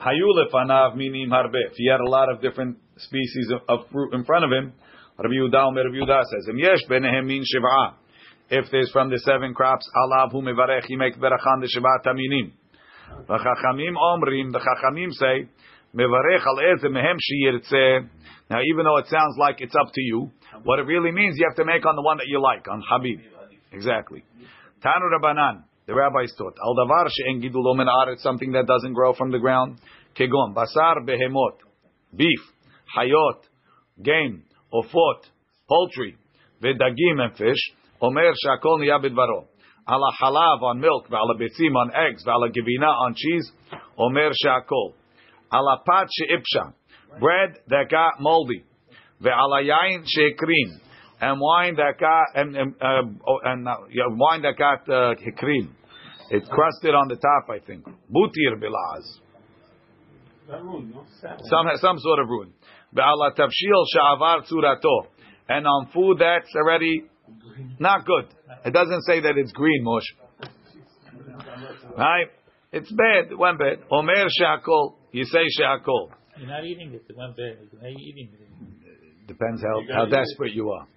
Hayu 0.01 0.33
lefanav 0.33 0.95
minim 0.95 1.29
harbe. 1.29 1.61
If 1.69 1.73
he 1.75 1.87
had 1.87 1.99
a 1.99 2.09
lot 2.09 2.31
of 2.31 2.41
different 2.41 2.77
species 2.97 3.51
of, 3.53 3.61
of 3.69 3.87
fruit 3.91 4.15
in 4.15 4.25
front 4.25 4.45
of 4.45 4.51
him, 4.51 4.73
Rabbi 5.21 5.35
Yehuda 5.35 5.67
Omer 5.67 5.83
Rabbi 5.85 5.97
Yehuda 5.97 6.23
says, 6.23 6.47
"Im 6.49 6.57
yesh 6.57 6.83
benehem 6.89 7.27
min 7.27 7.43
shiv'a." 7.43 7.93
If 8.49 8.71
there's 8.71 8.91
from 8.91 9.09
the 9.09 9.19
seven 9.19 9.53
crops, 9.53 9.87
alav 9.95 10.31
hu 10.31 10.41
mevarech, 10.41 10.85
he 10.87 10.95
makes 10.95 11.17
berachan 11.17 11.61
the 11.61 11.69
shiv'a 11.69 12.03
taminim. 12.03 12.51
The 13.27 13.37
chachamim 13.37 13.95
omrim, 13.95 14.51
the 14.51 14.59
chachamim 14.59 15.11
say, 15.11 15.47
mevarech 15.95 16.45
al 16.45 16.59
eze 16.73 16.83
mehem 16.85 17.17
sheyirtzeh. 17.21 18.09
Now, 18.49 18.59
even 18.73 18.85
though 18.85 18.97
it 18.97 19.07
sounds 19.07 19.37
like 19.37 19.61
it's 19.61 19.75
up 19.79 19.93
to 19.93 20.01
you, 20.01 20.31
what 20.63 20.79
it 20.79 20.83
really 20.83 21.11
means, 21.11 21.35
you 21.37 21.45
have 21.47 21.55
to 21.57 21.65
make 21.65 21.85
on 21.85 21.95
the 21.95 22.01
one 22.01 22.17
that 22.17 22.27
you 22.27 22.41
like, 22.41 22.67
on 22.67 22.81
Habib. 22.89 23.19
Exactly. 23.71 24.23
Tanu 24.83 25.09
Rabbanan. 25.17 25.63
The 25.87 25.95
rabbis 25.95 26.33
taught 26.37 26.55
al 26.63 26.75
davar 26.75 27.09
she'en 27.09 27.41
gidulo 27.41 27.75
min 27.75 27.87
haaretz, 27.87 28.19
something 28.19 28.51
that 28.53 28.65
doesn't 28.65 28.93
grow 28.93 29.13
from 29.13 29.31
the 29.31 29.39
ground. 29.39 29.79
Kegon 30.15 30.53
basar 30.53 30.97
behemot, 31.05 31.57
beef, 32.15 32.39
hayot, 32.97 33.41
game, 34.01 34.43
ofot, 34.73 35.21
poultry, 35.67 36.17
vedagim 36.61 37.19
and 37.19 37.37
fish. 37.37 37.71
Omer 38.01 38.33
shakol 38.45 38.79
niya 38.79 39.03
bidvaro. 39.03 39.47
Ala 39.87 40.11
halav 40.21 40.61
on 40.61 40.79
milk, 40.79 41.07
v'ala 41.09 41.35
betzim 41.39 41.75
on 41.75 41.91
eggs, 41.93 42.23
v'ala 42.25 42.49
givina 42.49 42.87
on 42.87 43.13
cheese. 43.15 43.51
Omer 43.97 44.31
shakol. 44.45 44.93
Ala 45.51 45.81
pat 45.85 46.07
she'ipsha, 46.11 46.73
bread 47.19 47.57
that 47.67 47.89
got 47.89 48.19
moldy. 48.19 48.63
Ve'ala 49.21 49.63
yain 49.63 50.03
she'ekrin, 50.05 50.79
and 51.19 51.39
wine 51.39 51.75
that 51.75 51.99
got 51.99 52.41
and 52.41 52.55
and, 52.55 52.75
uh, 52.81 53.33
and 53.43 53.67
uh, 53.67 53.75
wine 54.17 54.41
that 54.41 54.57
got 54.57 54.87
uh, 54.89 55.15
hikrin. 55.15 55.69
It's 56.33 56.47
crusted 56.47 56.95
on 56.95 57.09
the 57.09 57.17
top, 57.17 57.49
I 57.49 57.59
think. 57.59 57.83
Butir 57.85 58.55
bilaz. 58.55 59.19
That 60.47 60.63
ruined, 60.63 60.91
no? 60.91 61.05
Some 61.21 61.67
some 61.75 61.97
sort 61.99 62.19
of 62.19 62.27
ruin. 62.29 62.53
Ve'ala 62.95 63.35
tavshil 63.35 63.85
sha'avar 63.95 64.43
tzurato, 64.49 65.07
and 65.47 65.65
on 65.65 65.89
food 65.93 66.19
that's 66.19 66.53
already 66.55 67.03
not 67.79 68.05
good. 68.05 68.27
It 68.65 68.71
doesn't 68.73 69.03
say 69.03 69.21
that 69.21 69.37
it's 69.37 69.51
green, 69.51 69.85
Moshe. 69.85 70.11
Right? 71.97 72.27
It's 72.71 72.91
bad. 72.91 73.37
Went 73.37 73.59
bad. 73.59 73.79
Omer 73.91 74.27
she'akol. 74.29 74.97
You 75.11 75.25
say 75.25 75.43
she'akol. 75.57 76.11
You're 76.37 76.47
not 76.47 76.63
eating 76.63 76.93
it. 76.93 77.03
It 77.09 77.17
went 77.17 77.35
bad. 77.35 77.57
How 77.79 77.85
are 77.85 77.89
you 77.89 77.97
eating 77.97 78.29
it? 78.33 79.27
Depends 79.27 79.61
how, 79.61 79.81
how 79.93 80.05
desperate 80.05 80.53
you 80.53 80.71
are. 80.71 80.87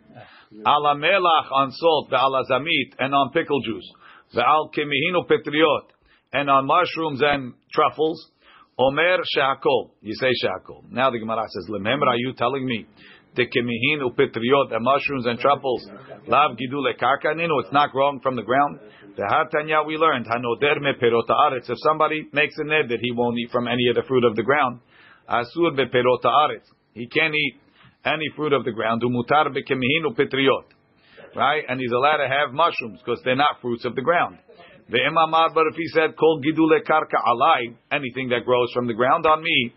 Ala 0.67 0.95
melach 0.97 1.51
on 1.53 1.71
salt, 1.73 2.11
ve'ala 2.11 2.45
zamit, 2.51 2.95
and 2.99 3.15
on 3.15 3.31
pickle 3.33 3.61
juice. 3.61 3.93
Ve'al 4.35 4.73
kemihinu 4.73 5.27
petriot, 5.29 5.87
and 6.33 6.49
on 6.49 6.67
mushrooms 6.67 7.21
and 7.23 7.55
truffles. 7.73 8.31
Omer 8.79 9.19
she'akol. 9.23 9.95
You 10.03 10.15
say 10.15 10.31
she'akol. 10.41 10.85
Now 10.91 11.11
the 11.11 11.19
Gemara 11.19 11.47
says, 11.49 11.69
Lememra, 11.71 11.95
mm-hmm. 11.95 12.09
are 12.09 12.17
you 12.17 12.33
telling 12.37 12.67
me 12.67 12.87
the 13.37 13.47
kemihinu 13.47 14.17
petriot, 14.17 14.71
the 14.71 14.81
mushrooms 14.81 15.27
and 15.27 15.39
truffles, 15.39 15.87
lav 16.27 16.53
gidule 16.59 16.93
karka 16.99 17.35
ninu, 17.35 17.63
it's 17.63 17.73
not 17.73 17.93
growing 17.93 18.21
from 18.21 18.37
the 18.37 18.43
ground? 18.43 18.81
The 19.17 19.23
Hatanya 19.23 19.87
we 19.87 19.97
learned, 19.97 20.27
hanoder 20.27 20.81
me 20.81 20.91
perot 21.01 21.29
haaretz. 21.29 21.71
If 21.71 21.79
somebody 21.87 22.29
makes 22.33 22.55
a 22.59 22.65
ned 22.65 22.89
that 22.89 22.99
he 23.01 23.13
won't 23.13 23.39
eat 23.39 23.51
from 23.53 23.69
any 23.69 23.87
of 23.89 23.95
the 23.95 24.03
fruit 24.09 24.25
of 24.25 24.35
the 24.35 24.43
ground, 24.43 24.81
asur 25.29 25.77
be 25.77 25.85
perot 25.87 26.23
haaretz. 26.25 26.67
He 26.95 27.07
can't 27.07 27.35
eat 27.35 27.61
any 28.05 28.27
fruit 28.35 28.53
of 28.53 28.65
the 28.65 28.73
ground. 28.73 29.03
Umutar 29.03 29.55
be 29.55 29.63
kemihinu 29.63 30.17
petriot. 30.17 30.67
Right? 31.37 31.65
And 31.69 31.81
he's 31.81 31.91
allowed 31.93 32.19
to 32.19 32.29
have 32.29 32.53
mushrooms 32.53 33.01
because 33.05 33.21
they're 33.25 33.37
not 33.37 33.61
fruits 33.61 33.85
of 33.85 33.95
the 33.95 34.03
ground. 34.03 34.39
The 34.91 34.99
imamad, 34.99 35.55
but 35.55 35.65
if 35.71 35.77
he 35.77 35.87
said 35.89 36.15
kol 36.17 36.41
gidule 36.45 36.79
karka 36.85 37.17
alai, 37.17 37.75
anything 37.91 38.29
that 38.29 38.45
grows 38.45 38.69
from 38.75 38.87
the 38.87 38.93
ground 38.93 39.25
on 39.25 39.43
me, 39.43 39.73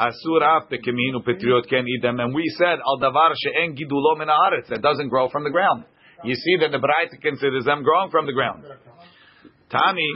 asur 0.00 0.42
af 0.42 0.68
be 0.68 0.78
petriot 0.78 1.68
can't 1.70 1.86
eat 1.86 2.02
them. 2.02 2.18
And 2.18 2.34
we 2.34 2.42
said 2.58 2.78
al 2.84 2.98
davar 2.98 3.34
she'en 3.36 3.76
gidulo 3.76 4.18
min 4.18 4.28
haaretz 4.28 4.68
that 4.68 4.82
doesn't 4.82 5.08
grow 5.08 5.28
from 5.28 5.44
the 5.44 5.50
ground. 5.50 5.84
You 6.24 6.34
see 6.34 6.56
that 6.60 6.72
the 6.72 6.78
Braita 6.78 7.22
considers 7.22 7.64
them 7.64 7.84
growing 7.84 8.10
from 8.10 8.26
the 8.26 8.32
ground. 8.32 8.64
Tani, 9.70 10.08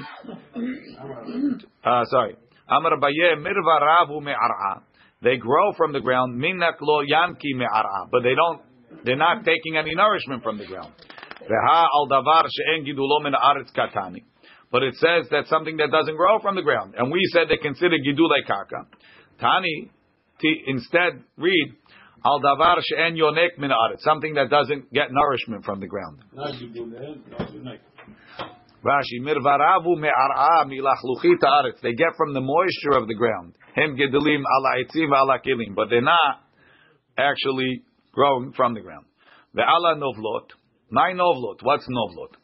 uh, 1.84 2.04
sorry, 2.06 2.36
Amar 2.68 2.98
Baye 2.98 3.36
mirva 3.38 3.80
ravu 3.80 4.20
me'ara. 4.20 4.82
They 5.22 5.36
grow 5.36 5.72
from 5.76 5.92
the 5.92 6.00
ground, 6.00 6.40
minak 6.40 6.80
lo 6.80 7.02
yanki 7.04 7.54
me'ara, 7.54 8.08
but 8.10 8.24
they 8.24 8.34
don't, 8.34 8.60
they're 9.04 9.14
not 9.14 9.44
taking 9.44 9.76
any 9.76 9.94
nourishment 9.94 10.42
from 10.42 10.58
the 10.58 10.66
ground. 10.66 10.92
Veha 11.42 11.86
al 11.94 12.08
davar 12.08 12.46
she'en 12.50 12.84
gidulo 12.84 13.22
min 13.22 13.34
aretz 13.34 13.70
katani. 13.76 14.24
But 14.72 14.82
it 14.82 14.94
says 14.94 15.28
that 15.30 15.46
something 15.48 15.76
that 15.76 15.90
doesn't 15.92 16.16
grow 16.16 16.40
from 16.40 16.56
the 16.56 16.62
ground, 16.62 16.94
and 16.96 17.12
we 17.12 17.20
said 17.32 17.42
they 17.50 17.58
consider 17.58 17.96
gidule 17.98 18.40
karka. 18.48 18.86
Tani, 19.38 19.90
t- 20.40 20.62
instead 20.66 21.22
read 21.36 21.76
al 22.24 22.40
davar 22.40 22.78
she'en 22.82 23.14
yonek 23.14 23.58
min 23.58 23.70
aretz, 23.70 24.00
something 24.00 24.32
that 24.34 24.48
doesn't 24.48 24.90
get 24.90 25.08
nourishment 25.10 25.64
from 25.66 25.78
the 25.80 25.86
ground. 25.86 26.24
Not 26.32 26.58
you 26.58 26.70
do 26.70 26.90
that, 26.90 27.38
not 27.38 27.52
you 27.52 27.62
like. 27.62 27.82
Rashi, 28.82 29.20
mirvaravu 29.20 29.96
me'ar'a 29.98 30.64
milachluchit 30.66 31.38
haaretz. 31.42 31.80
They 31.82 31.92
get 31.92 32.16
from 32.16 32.32
the 32.32 32.40
moisture 32.40 32.98
of 32.98 33.06
the 33.06 33.14
ground. 33.14 33.54
Hem 33.76 33.96
gedulim 33.96 34.40
ala 34.40 34.84
etzim 34.84 35.08
ala 35.14 35.38
kilim. 35.38 35.74
But 35.74 35.88
they're 35.90 36.00
not 36.00 36.42
actually 37.16 37.82
growing 38.12 38.52
from 38.56 38.74
the 38.74 38.80
ground. 38.80 39.04
Ve'ala 39.54 39.96
novlot. 39.98 40.48
My 40.90 41.12
novlot. 41.12 41.62
What's 41.62 41.86
novlot? 41.88 42.36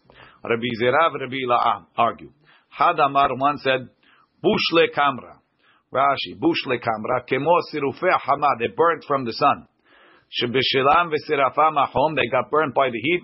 Rabbi 0.49 0.71
Zerav, 0.81 1.21
Rabbi 1.21 1.45
La'am 1.47 1.87
argue. 1.97 2.33
Had 2.71 2.99
Amar 2.99 3.37
one 3.37 3.59
said, 3.59 3.89
Bushle 4.43 4.89
kamra. 4.97 5.39
Rashi, 5.93 6.39
Bushle 6.39 6.79
kamra, 6.79 7.27
kemo 7.29 7.59
sirufe 7.73 8.11
hama, 8.21 8.49
they 8.59 8.69
burnt 8.77 9.05
from 9.07 9.25
the 9.25 9.33
sun. 9.33 9.67
Shebeshilam 10.41 11.11
v'sirafam 11.11 11.77
ahom, 11.77 12.15
they 12.15 12.29
got 12.31 12.51
burnt 12.51 12.75
by 12.75 12.91
the 12.91 12.99
heat. 13.01 13.23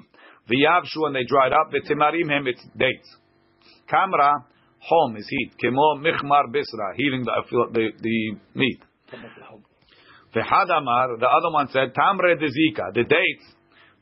V'yavshu, 0.50 1.06
and 1.06 1.14
they 1.14 1.24
dried 1.24 1.52
up. 1.52 1.70
V'timarim 1.72 2.30
hem, 2.30 2.46
it's 2.46 2.64
dates. 2.76 3.16
Kamra, 3.90 4.32
home 4.78 5.16
is 5.16 5.26
heat. 5.28 5.52
Kemo 5.62 6.00
michmar 6.00 6.46
bisra, 6.48 6.94
heating 6.96 7.24
the, 7.24 7.68
the, 7.72 7.88
the 8.00 8.36
meat. 8.54 8.80
V'hadamar, 10.34 11.20
the 11.20 11.26
other 11.26 11.52
one 11.52 11.68
said, 11.68 11.94
Tamre 11.94 12.36
dezika, 12.36 12.92
the 12.94 13.04
dates 13.04 13.54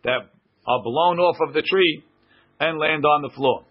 that 0.05 0.31
are 0.67 0.83
blown 0.83 1.19
off 1.19 1.37
of 1.47 1.53
the 1.53 1.63
tree 1.63 2.05
and 2.63 2.79
land 2.79 3.05
on 3.05 3.23
the 3.23 3.31
floor. 3.35 3.65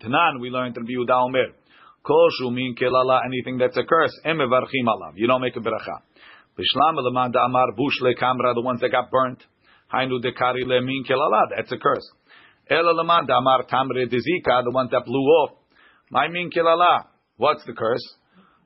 Tanan, 0.00 0.40
we 0.40 0.48
learned 0.48 0.76
in 0.76 0.86
Yehuda 0.86 1.26
Omer, 1.26 1.50
Kol 2.06 2.28
shumin 2.40 2.78
kelala, 2.78 3.20
anything 3.26 3.58
that's 3.58 3.76
a 3.76 3.82
curse, 3.82 4.14
emevarchim 4.24 4.86
alav. 4.86 5.12
You 5.16 5.26
don't 5.26 5.40
make 5.40 5.56
a 5.56 5.60
beracha. 5.60 5.98
Bishlam 6.56 6.96
leman 6.96 7.32
amar 7.36 7.72
bush 7.76 7.98
kamra, 8.20 8.54
the 8.54 8.62
ones 8.62 8.80
that 8.80 8.90
got 8.90 9.10
burnt. 9.10 9.42
Hainu 9.92 10.22
dekari 10.22 10.64
lemin 10.64 11.02
kelala, 11.08 11.50
that's 11.54 11.72
a 11.72 11.76
curse. 11.76 12.08
Ela 12.70 12.92
leman 12.92 13.28
amar 13.28 13.64
tamre 13.64 14.06
dezika, 14.06 14.62
the 14.64 14.70
ones 14.72 14.90
that 14.92 15.04
blew 15.04 15.20
off. 15.42 15.50
My 16.10 16.28
min 16.28 16.50
kelala, 16.50 17.06
what's 17.36 17.64
the 17.66 17.72
curse? 17.72 18.06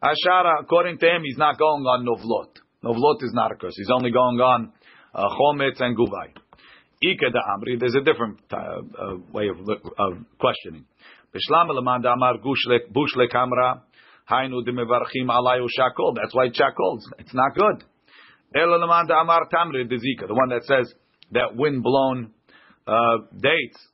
Ashara, 0.03 0.61
according 0.61 0.99
to 0.99 1.07
him, 1.07 1.22
he's 1.24 1.38
not 1.38 1.59
going 1.59 1.82
on 1.84 2.05
novlot. 2.05 2.61
Novlot 2.84 3.22
is 3.22 3.32
not 3.32 3.53
a 3.53 3.55
curse. 3.55 3.74
He's 3.76 3.90
only 3.90 4.11
going 4.11 4.38
on 4.40 4.72
uh, 5.14 5.28
chometz 5.28 5.80
and 5.80 5.97
guvai. 5.97 6.41
Ika 7.03 7.30
da 7.30 7.40
amri, 7.57 7.78
there's 7.80 7.96
a 7.96 8.05
different 8.05 8.38
uh, 8.53 8.57
uh, 8.57 9.16
way 9.32 9.48
of, 9.48 9.59
of 9.59 10.24
questioning. 10.38 10.84
Bishlam 11.34 11.68
lemanda 11.70 12.12
amar 12.12 12.38
bush 12.38 12.64
le 13.16 13.28
kamra, 13.28 13.80
hainu 14.30 14.64
de 14.64 14.72
mevarchim 14.72 15.28
alayu 15.28 15.66
shakol. 15.78 16.14
That's 16.14 16.32
why 16.32 16.48
shakol. 16.48 17.00
It's 17.18 17.34
not 17.34 17.55
good. 17.55 17.84
Lemanda 18.55 19.20
amar 19.20 19.48
tamri 19.53 19.84
dezika, 19.84 20.28
the 20.28 20.34
one 20.34 20.50
that 20.50 20.62
says 20.64 20.94
that 21.32 21.57
wind 21.57 21.82
blown 21.82 22.30
uh, 22.86 23.16
dates. 23.32 23.88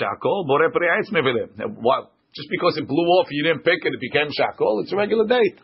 Shakol 0.00 0.46
bore 0.46 0.70
pri'aitz 0.70 1.12
mevile. 1.12 1.48
What? 1.80 2.12
Just 2.34 2.48
because 2.50 2.76
it 2.78 2.88
blew 2.88 3.04
off, 3.04 3.28
you 3.30 3.44
didn't 3.44 3.64
pick 3.64 3.84
it, 3.84 3.92
it 3.92 4.00
became 4.00 4.28
shakol. 4.28 4.82
It's 4.82 4.92
a 4.92 4.96
regular 4.96 5.26
date. 5.26 5.60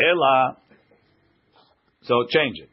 Ela. 0.00 0.56
So 2.02 2.26
change 2.28 2.58
it. 2.58 2.68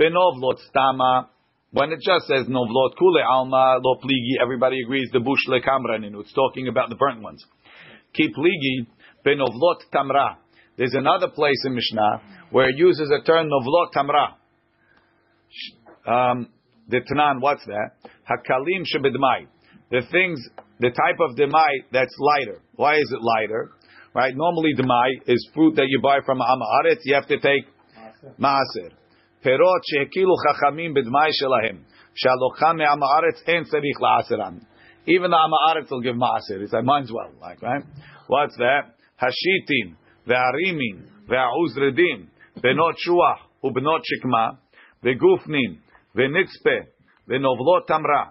Benovlot 0.00 0.58
stama. 0.74 1.28
When 1.72 1.90
it 1.90 2.00
just 2.04 2.26
says 2.26 2.46
novlot 2.48 2.96
kule 2.98 3.22
alma 3.30 3.78
lo 3.82 3.96
pligi, 3.96 4.42
everybody 4.42 4.82
agrees 4.84 5.08
the 5.12 5.20
bush 5.20 5.40
le 5.48 5.60
kamraninu. 5.60 6.20
It's 6.20 6.32
talking 6.34 6.68
about 6.68 6.90
the 6.90 6.96
burnt 6.96 7.22
ones. 7.22 7.42
Ki 8.14 8.28
pligi 8.28 8.86
benovlot 9.26 9.80
tamra. 9.92 10.36
There's 10.76 10.94
another 10.94 11.28
place 11.28 11.62
in 11.64 11.74
Mishnah 11.74 12.20
where 12.50 12.68
it 12.68 12.76
uses 12.76 13.10
a 13.10 13.24
term 13.24 13.48
novlot 13.48 13.92
tamra. 13.96 14.34
Um, 16.06 16.48
the 16.88 17.00
Tanan, 17.00 17.40
what's 17.40 17.64
that? 17.64 17.92
Hakalim 18.28 18.84
shebedmai. 18.84 19.46
The 19.90 20.02
things, 20.10 20.40
the 20.78 20.90
type 20.90 21.20
of 21.20 21.36
demai 21.36 21.84
that's 21.90 22.14
lighter. 22.18 22.60
Why 22.74 22.96
is 22.96 23.10
it 23.12 23.20
lighter? 23.22 23.70
Right? 24.14 24.34
Normally 24.36 24.74
demai 24.78 25.22
is 25.26 25.48
fruit 25.54 25.76
that 25.76 25.86
you 25.88 26.00
buy 26.02 26.18
from 26.26 26.40
Amaretz. 26.40 27.00
You 27.04 27.14
have 27.14 27.28
to 27.28 27.38
take 27.38 27.64
maaser. 28.38 28.90
פירות 29.42 29.82
שהקילו 29.84 30.34
חכמים 30.44 30.94
בדמי 30.94 31.30
שלהם, 31.32 31.76
שהלוקחם 32.14 32.76
מעם 32.76 33.02
הארץ 33.02 33.48
אין 33.48 33.64
צריך 33.64 33.96
לעשרם. 34.00 34.58
Even 35.04 35.30
the 35.30 35.36
Am 35.36 35.90
will 35.90 36.00
give 36.00 36.14
Maaser. 36.14 36.62
It's 36.62 36.72
like, 36.72 36.84
mine's 36.84 37.10
well. 37.10 37.32
Like, 37.40 37.60
right? 37.60 37.82
What's 38.28 38.56
that? 38.58 38.94
Hashitin, 39.20 39.96
Ve'arimin, 40.28 41.26
Ve'auzredim, 41.28 42.28
Benot 42.62 42.94
Shuach, 43.04 43.40
Ubnot 43.64 44.02
Shikma, 44.06 44.58
Ve'gufnin, 45.04 45.78
Ve'nitzpe, 46.16 46.86
Ve'novlot 47.28 47.88
Tamra. 47.90 48.30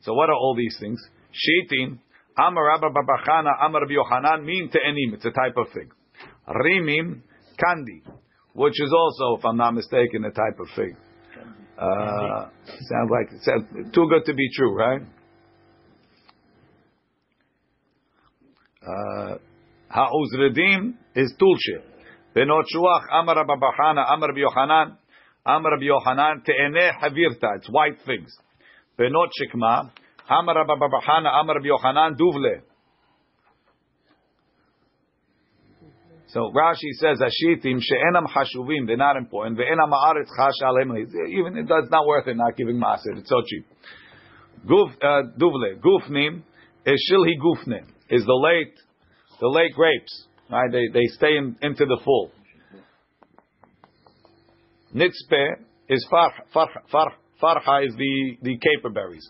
So 0.00 0.12
what 0.12 0.28
are 0.28 0.34
all 0.34 0.56
these 0.56 0.76
things? 0.80 1.00
Shitin, 1.30 2.00
Amar 2.36 2.66
Rabba 2.66 2.90
bar 2.90 3.04
bar 3.04 3.22
Chana, 3.24 3.64
Amar 3.64 3.82
Yohanan, 3.88 4.44
mean 4.44 4.68
to 4.72 4.78
enim. 4.84 5.14
It's 5.14 5.24
a 5.24 5.30
type 5.30 5.56
of 5.56 5.68
fig. 5.72 5.94
Rimim, 6.48 7.22
candy 7.56 8.02
which 8.58 8.80
is 8.80 8.92
also, 8.92 9.38
if 9.38 9.44
I'm 9.44 9.56
not 9.56 9.72
mistaken, 9.72 10.24
a 10.24 10.32
type 10.32 10.58
of 10.58 10.66
fig. 10.74 10.96
Uh, 11.78 12.48
sounds 12.90 13.10
like 13.10 13.30
sounds 13.42 13.94
too 13.94 14.08
good 14.10 14.24
to 14.26 14.34
be 14.34 14.48
true, 14.52 14.74
right? 14.76 15.02
Uh, 18.82 19.38
Ha'uzredim 19.88 20.94
is 21.14 21.32
tulshir. 21.40 21.82
Benot 22.34 22.64
shuach 22.74 23.04
amar 23.12 23.36
babachana 23.44 24.12
amar 24.12 24.30
b'yochanan 24.32 24.96
amar 25.46 25.72
b'yochanan 25.80 26.44
te'eneh 26.44 26.90
havirta. 27.00 27.58
It's 27.58 27.68
white 27.70 27.98
figs. 28.04 28.32
Benot 28.98 29.30
shikma 29.38 29.92
amar 30.28 30.56
babachana 30.66 31.40
amar 31.40 31.60
b'yochanan 31.60 32.16
duvle. 32.16 32.62
So 36.28 36.52
Rashi 36.54 36.92
says 36.92 37.18
Ashitim 37.20 37.80
she'enam 37.80 38.26
hashuvim, 38.26 38.86
they're 38.86 38.96
not 38.96 39.16
important. 39.16 39.58
Ve'enam 39.58 39.90
haaretz 39.90 40.28
chash 40.38 40.62
alem. 40.62 40.96
Even 40.96 41.56
it's 41.56 41.90
not 41.90 42.06
worth 42.06 42.28
it 42.28 42.36
not 42.36 42.56
giving 42.56 42.76
maaser. 42.76 43.16
It's 43.16 43.30
so 43.30 43.42
cheap. 43.46 43.66
Guf 44.66 44.92
uh, 45.02 45.28
duvle 45.38 45.80
gufnim 45.80 46.42
is 46.84 47.10
shilhi 47.10 47.34
gufne 47.40 47.80
is 48.10 48.24
the 48.24 48.34
late 48.34 48.74
the 49.40 49.48
late 49.48 49.72
grapes. 49.74 50.26
Right, 50.50 50.70
they 50.70 50.88
they 50.92 51.06
stay 51.08 51.36
in, 51.36 51.56
into 51.62 51.86
the 51.86 51.98
full. 52.04 52.30
Nitzpe 54.94 55.64
is 55.88 56.06
far 56.10 56.32
far 56.52 56.68
far 56.90 57.12
farha 57.42 57.86
is 57.86 57.94
the 57.94 58.36
the 58.42 58.58
caper 58.58 58.90
berries. 58.90 59.26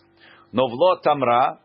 Novlot 0.52 1.02
tamra 1.04 1.58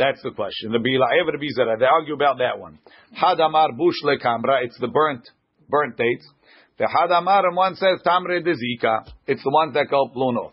that's 0.00 0.22
the 0.22 0.30
question. 0.30 0.72
The 0.72 0.78
Bila'ev 0.78 1.28
Rabbi 1.28 1.76
they 1.78 1.84
argue 1.84 2.14
about 2.14 2.38
that 2.38 2.58
one. 2.58 2.78
Hadamar 3.20 3.76
bush 3.76 3.96
lekamra, 4.02 4.64
it's 4.64 4.78
the 4.80 4.88
burnt, 4.88 5.28
burnt 5.68 5.98
dates. 5.98 6.26
The 6.78 6.86
Hadamar, 6.86 7.44
and 7.44 7.54
one 7.54 7.74
says 7.74 8.00
tamre 8.04 8.40
dezika, 8.40 9.12
it's 9.26 9.42
the 9.44 9.50
ones 9.50 9.74
that 9.74 9.88
go 9.90 9.98
off. 9.98 10.52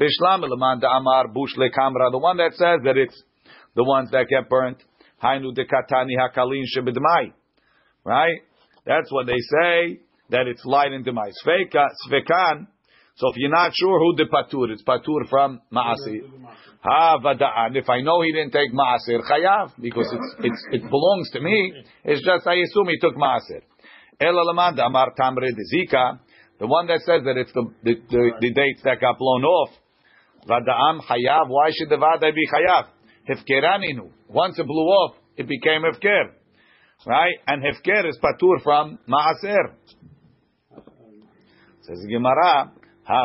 Bishlam 0.00 0.40
leman 0.48 0.80
amar 0.82 1.28
bush 1.28 1.50
lekamra, 1.58 2.10
the 2.10 2.18
one 2.18 2.38
that 2.38 2.52
says 2.52 2.80
that 2.84 2.96
it's 2.96 3.22
the 3.76 3.84
ones 3.84 4.10
that 4.12 4.26
get 4.28 4.48
burnt. 4.48 4.82
Hainu 5.22 5.52
dekatani 5.54 6.14
hakalin 6.18 6.64
shebedmai. 6.74 7.34
Right? 8.04 8.38
That's 8.86 9.12
what 9.12 9.26
they 9.26 9.36
say, 9.36 10.00
that 10.30 10.46
it's 10.46 10.64
light 10.64 10.92
in 10.92 11.04
demai. 11.04 11.30
Svekan, 11.44 12.68
so 13.18 13.30
if 13.30 13.36
you're 13.36 13.50
not 13.50 13.72
sure 13.74 13.98
who 13.98 14.14
the 14.14 14.30
patur, 14.30 14.70
it's 14.70 14.84
patur 14.84 15.28
from 15.28 15.60
maasir. 15.72 16.22
Ha 16.82 17.18
vada'an. 17.18 17.74
If 17.74 17.90
I 17.90 18.00
know 18.00 18.22
he 18.22 18.30
didn't 18.30 18.52
take 18.52 18.72
maasir, 18.72 19.18
chayav 19.28 19.72
because 19.80 20.06
it's, 20.06 20.46
it's, 20.46 20.66
it 20.70 20.88
belongs 20.88 21.28
to 21.32 21.40
me. 21.40 21.72
It's 22.04 22.24
just 22.24 22.46
I 22.46 22.54
assume 22.54 22.86
he 22.86 22.98
took 23.00 23.16
maasir. 23.16 23.62
Ela 24.20 24.44
lamanda 24.46 24.86
amar 24.86 25.14
tamre 25.18 25.50
dezika. 25.50 26.20
The 26.60 26.68
one 26.68 26.86
that 26.86 27.00
says 27.00 27.22
that 27.24 27.36
it's 27.36 27.52
the, 27.52 27.64
the, 27.82 27.94
the, 28.08 28.30
the 28.40 28.52
dates 28.52 28.82
that 28.84 29.00
got 29.00 29.18
blown 29.18 29.42
off. 29.42 29.70
Vada'am 30.46 31.00
chayav. 31.00 31.48
Why 31.48 31.70
should 31.76 31.90
the 31.90 31.96
vada 31.96 32.30
be 32.32 32.46
chayav? 32.46 32.86
Hefkeraninu. 33.28 34.10
Once 34.28 34.60
it 34.60 34.66
blew 34.66 34.86
off, 34.86 35.16
it 35.36 35.48
became 35.48 35.82
hefker. 35.82 36.34
Right? 37.04 37.34
And 37.48 37.64
hefker 37.64 38.08
is 38.08 38.16
patur 38.22 38.62
from 38.62 39.00
maaser. 39.08 39.74
Says 41.82 42.06
Gemara. 42.08 42.77
The 43.08 43.24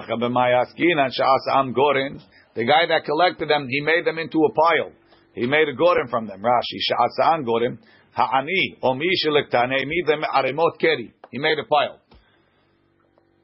guy 2.65 2.85
that 2.87 3.03
collected 3.03 3.49
them, 3.49 3.67
he 3.69 3.81
made 3.81 4.05
them 4.05 4.17
into 4.17 4.39
a 4.39 4.49
pile. 4.53 4.93
He 5.33 5.45
made 5.45 5.67
a 5.67 5.75
gorim 5.75 6.09
from 6.09 6.27
them. 6.27 6.41
Rashi, 6.41 6.79
sha'asa'an 6.89 7.43
gorim, 7.43 7.77
ha'ani, 8.13 8.77
o 8.81 8.93
mi 8.93 9.09
sheliktane, 9.25 9.85
mi 9.85 10.03
them 10.07 10.23
aremot 10.23 10.79
keri. 10.79 11.13
He 11.31 11.39
made 11.39 11.59
a 11.59 11.65
pile. 11.65 11.99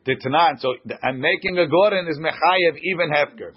Titanan, 0.07 0.59
so, 0.59 0.75
and 1.01 1.19
making 1.19 1.57
a 1.57 1.67
gorim 1.67 2.07
is 2.09 2.17
mechayev, 2.17 2.79
even 2.83 3.09
hefker. 3.09 3.51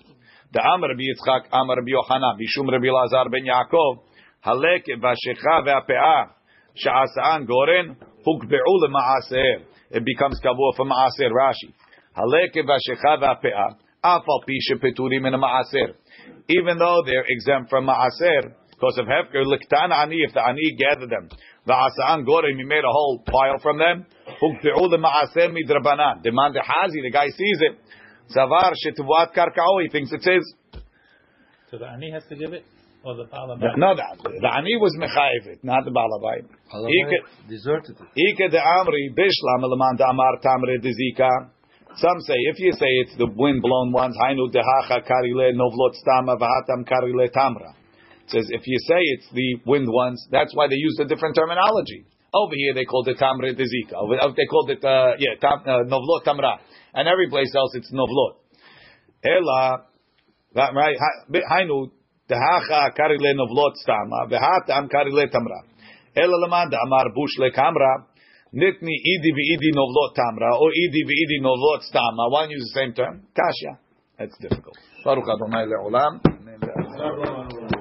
The 0.53 0.61
Amr 0.61 0.89
Rabbi 0.89 1.03
Yitzchak, 1.03 1.47
Amr 1.53 1.77
Rabbi 1.77 1.91
Yochanan, 1.91 2.37
Bishum 2.37 2.69
Rabbi 2.69 2.91
Lazar 2.91 3.29
ben 3.31 3.45
Yaakov, 3.47 4.01
v'ashecha 4.45 5.63
ve'ape'ah, 5.65 6.31
sha'asa'an 6.75 7.47
gorim, 7.47 7.97
hukbe'u 8.27 8.81
le'ma'aser. 8.83 9.63
It 9.93 10.05
becomes 10.05 10.41
kavua 10.43 10.75
for 10.77 10.87
ma'aser, 10.87 11.31
Rashi. 11.31 11.73
Haleke 12.17 12.63
v'ashecha 12.65 13.19
v'ape'ah, 13.21 13.77
afal 14.05 14.41
pisha 14.49 14.77
peturim 14.83 15.27
in 15.27 15.35
a 15.35 15.39
ma'aser. 15.39 15.95
Even 16.49 16.79
though 16.79 17.03
they're 17.07 17.25
exempt 17.29 17.71
from 17.71 17.87
ma'aser, 17.87 18.53
because 18.71 18.99
of 18.99 19.07
hefker, 19.07 19.45
liktan 19.47 19.93
ani, 19.93 20.17
if 20.27 20.35
the 20.35 20.41
ani 20.41 20.77
gathered 20.77 21.09
them, 21.09 21.29
v'asa'an 21.67 22.27
gorim, 22.27 22.57
he 22.57 22.65
made 22.65 22.85
a 22.85 22.93
whole 22.93 23.23
pile 23.27 23.59
from 23.63 23.79
them, 23.79 24.05
hukte'u 24.43 24.91
the 24.91 24.99
midrabanan. 24.99 26.23
Demand 26.23 26.57
hazi, 26.61 27.01
the 27.03 27.11
guy 27.11 27.29
sees 27.29 27.61
it, 27.61 27.79
savar 28.37 28.73
shetuvat 28.85 29.33
karkao, 29.35 29.83
he 29.83 29.89
thinks 29.89 30.13
it's 30.13 30.27
his. 30.27 30.55
So 31.71 31.79
the 31.79 31.87
ani 31.87 32.11
has 32.11 32.25
to 32.29 32.37
give 32.37 32.53
it, 32.53 32.65
or 33.05 33.17
the 33.17 33.25
The- 33.25 33.31
Balabai? 33.31 33.77
No, 33.79 33.95
the, 33.95 34.05
the 34.41 34.55
ani 34.55 34.77
was 34.77 34.95
mechayiv, 35.01 35.65
not 35.65 35.85
the 35.85 35.91
balabait. 35.91 36.45
Allah 36.73 36.89
deserted 37.49 37.97
it. 37.97 38.07
Ika 38.15 38.49
de 38.51 38.59
amri 38.59 39.15
bishlam 39.17 39.65
eleman 39.65 39.97
de 39.97 40.05
amar 40.05 40.39
tamre 40.45 40.79
de 40.83 40.91
zika. 40.91 41.51
Some 41.97 42.21
say 42.21 42.35
if 42.49 42.59
you 42.59 42.73
say 42.73 42.89
it's 43.05 43.17
the 43.19 43.27
wind 43.27 43.61
blown 43.61 43.93
ones, 43.93 44.17
hainu 44.17 44.49
dehacha 44.49 45.05
karile 45.05 45.53
novlot 45.53 45.93
stama 46.01 46.39
vahatam 46.41 46.89
karile 46.89 47.29
tamra. 47.31 47.75
It 48.25 48.31
says 48.31 48.47
if 48.51 48.63
you 48.67 48.79
say 48.89 48.97
it's 48.99 49.29
the 49.33 49.61
wind 49.67 49.89
ones, 49.91 50.27
that's 50.31 50.55
why 50.55 50.69
they 50.69 50.77
use 50.77 50.99
a 51.01 51.05
different 51.05 51.37
terminology. 51.37 52.07
Over 52.33 52.55
here 52.57 52.73
they 52.75 52.87
called 52.87 53.09
it 53.09 53.19
tamre 53.19 53.55
de 53.55 53.65
zika. 53.65 53.95
Over, 53.97 54.17
over- 54.25 54.35
they 54.35 54.47
called 54.47 54.71
it 54.71 54.83
uh, 54.85 55.13
yeah 55.19 55.37
tam, 55.41 55.61
uh, 55.67 55.85
novlot 55.85 56.25
tamra, 56.25 56.57
and 56.95 57.09
every 57.09 57.29
place 57.29 57.53
else 57.55 57.75
it's 57.75 57.93
novlot. 57.93 58.41
Ela, 59.25 59.85
right? 60.55 60.97
Hainu 61.31 61.91
dehacha 62.31 62.89
karile 62.99 63.35
novlot 63.37 63.75
stama 63.85 64.31
vahatam 64.33 64.89
karile 64.89 65.27
tamra. 65.29 65.61
Ela 66.17 66.37
lemanda 66.47 66.77
amar 66.87 67.13
bush 67.15 67.37
lekamra. 67.39 68.07
Nitni 68.53 68.93
idi 68.93 69.31
v'idi 69.33 69.71
novlot 69.73 70.13
tamra 70.15 70.53
or 70.61 70.71
idi 70.77 71.03
v'idi 71.09 71.41
novlot 71.41 71.81
stama. 71.89 72.29
Why 72.31 72.45
use 72.51 72.69
the 72.69 72.81
same 72.81 72.93
term? 72.93 73.23
Kasha. 73.35 73.79
That's 74.19 74.37
difficult. 74.39 74.77
Baruch 75.05 75.25
Adonai 75.25 75.65
le'olam. 75.65 76.21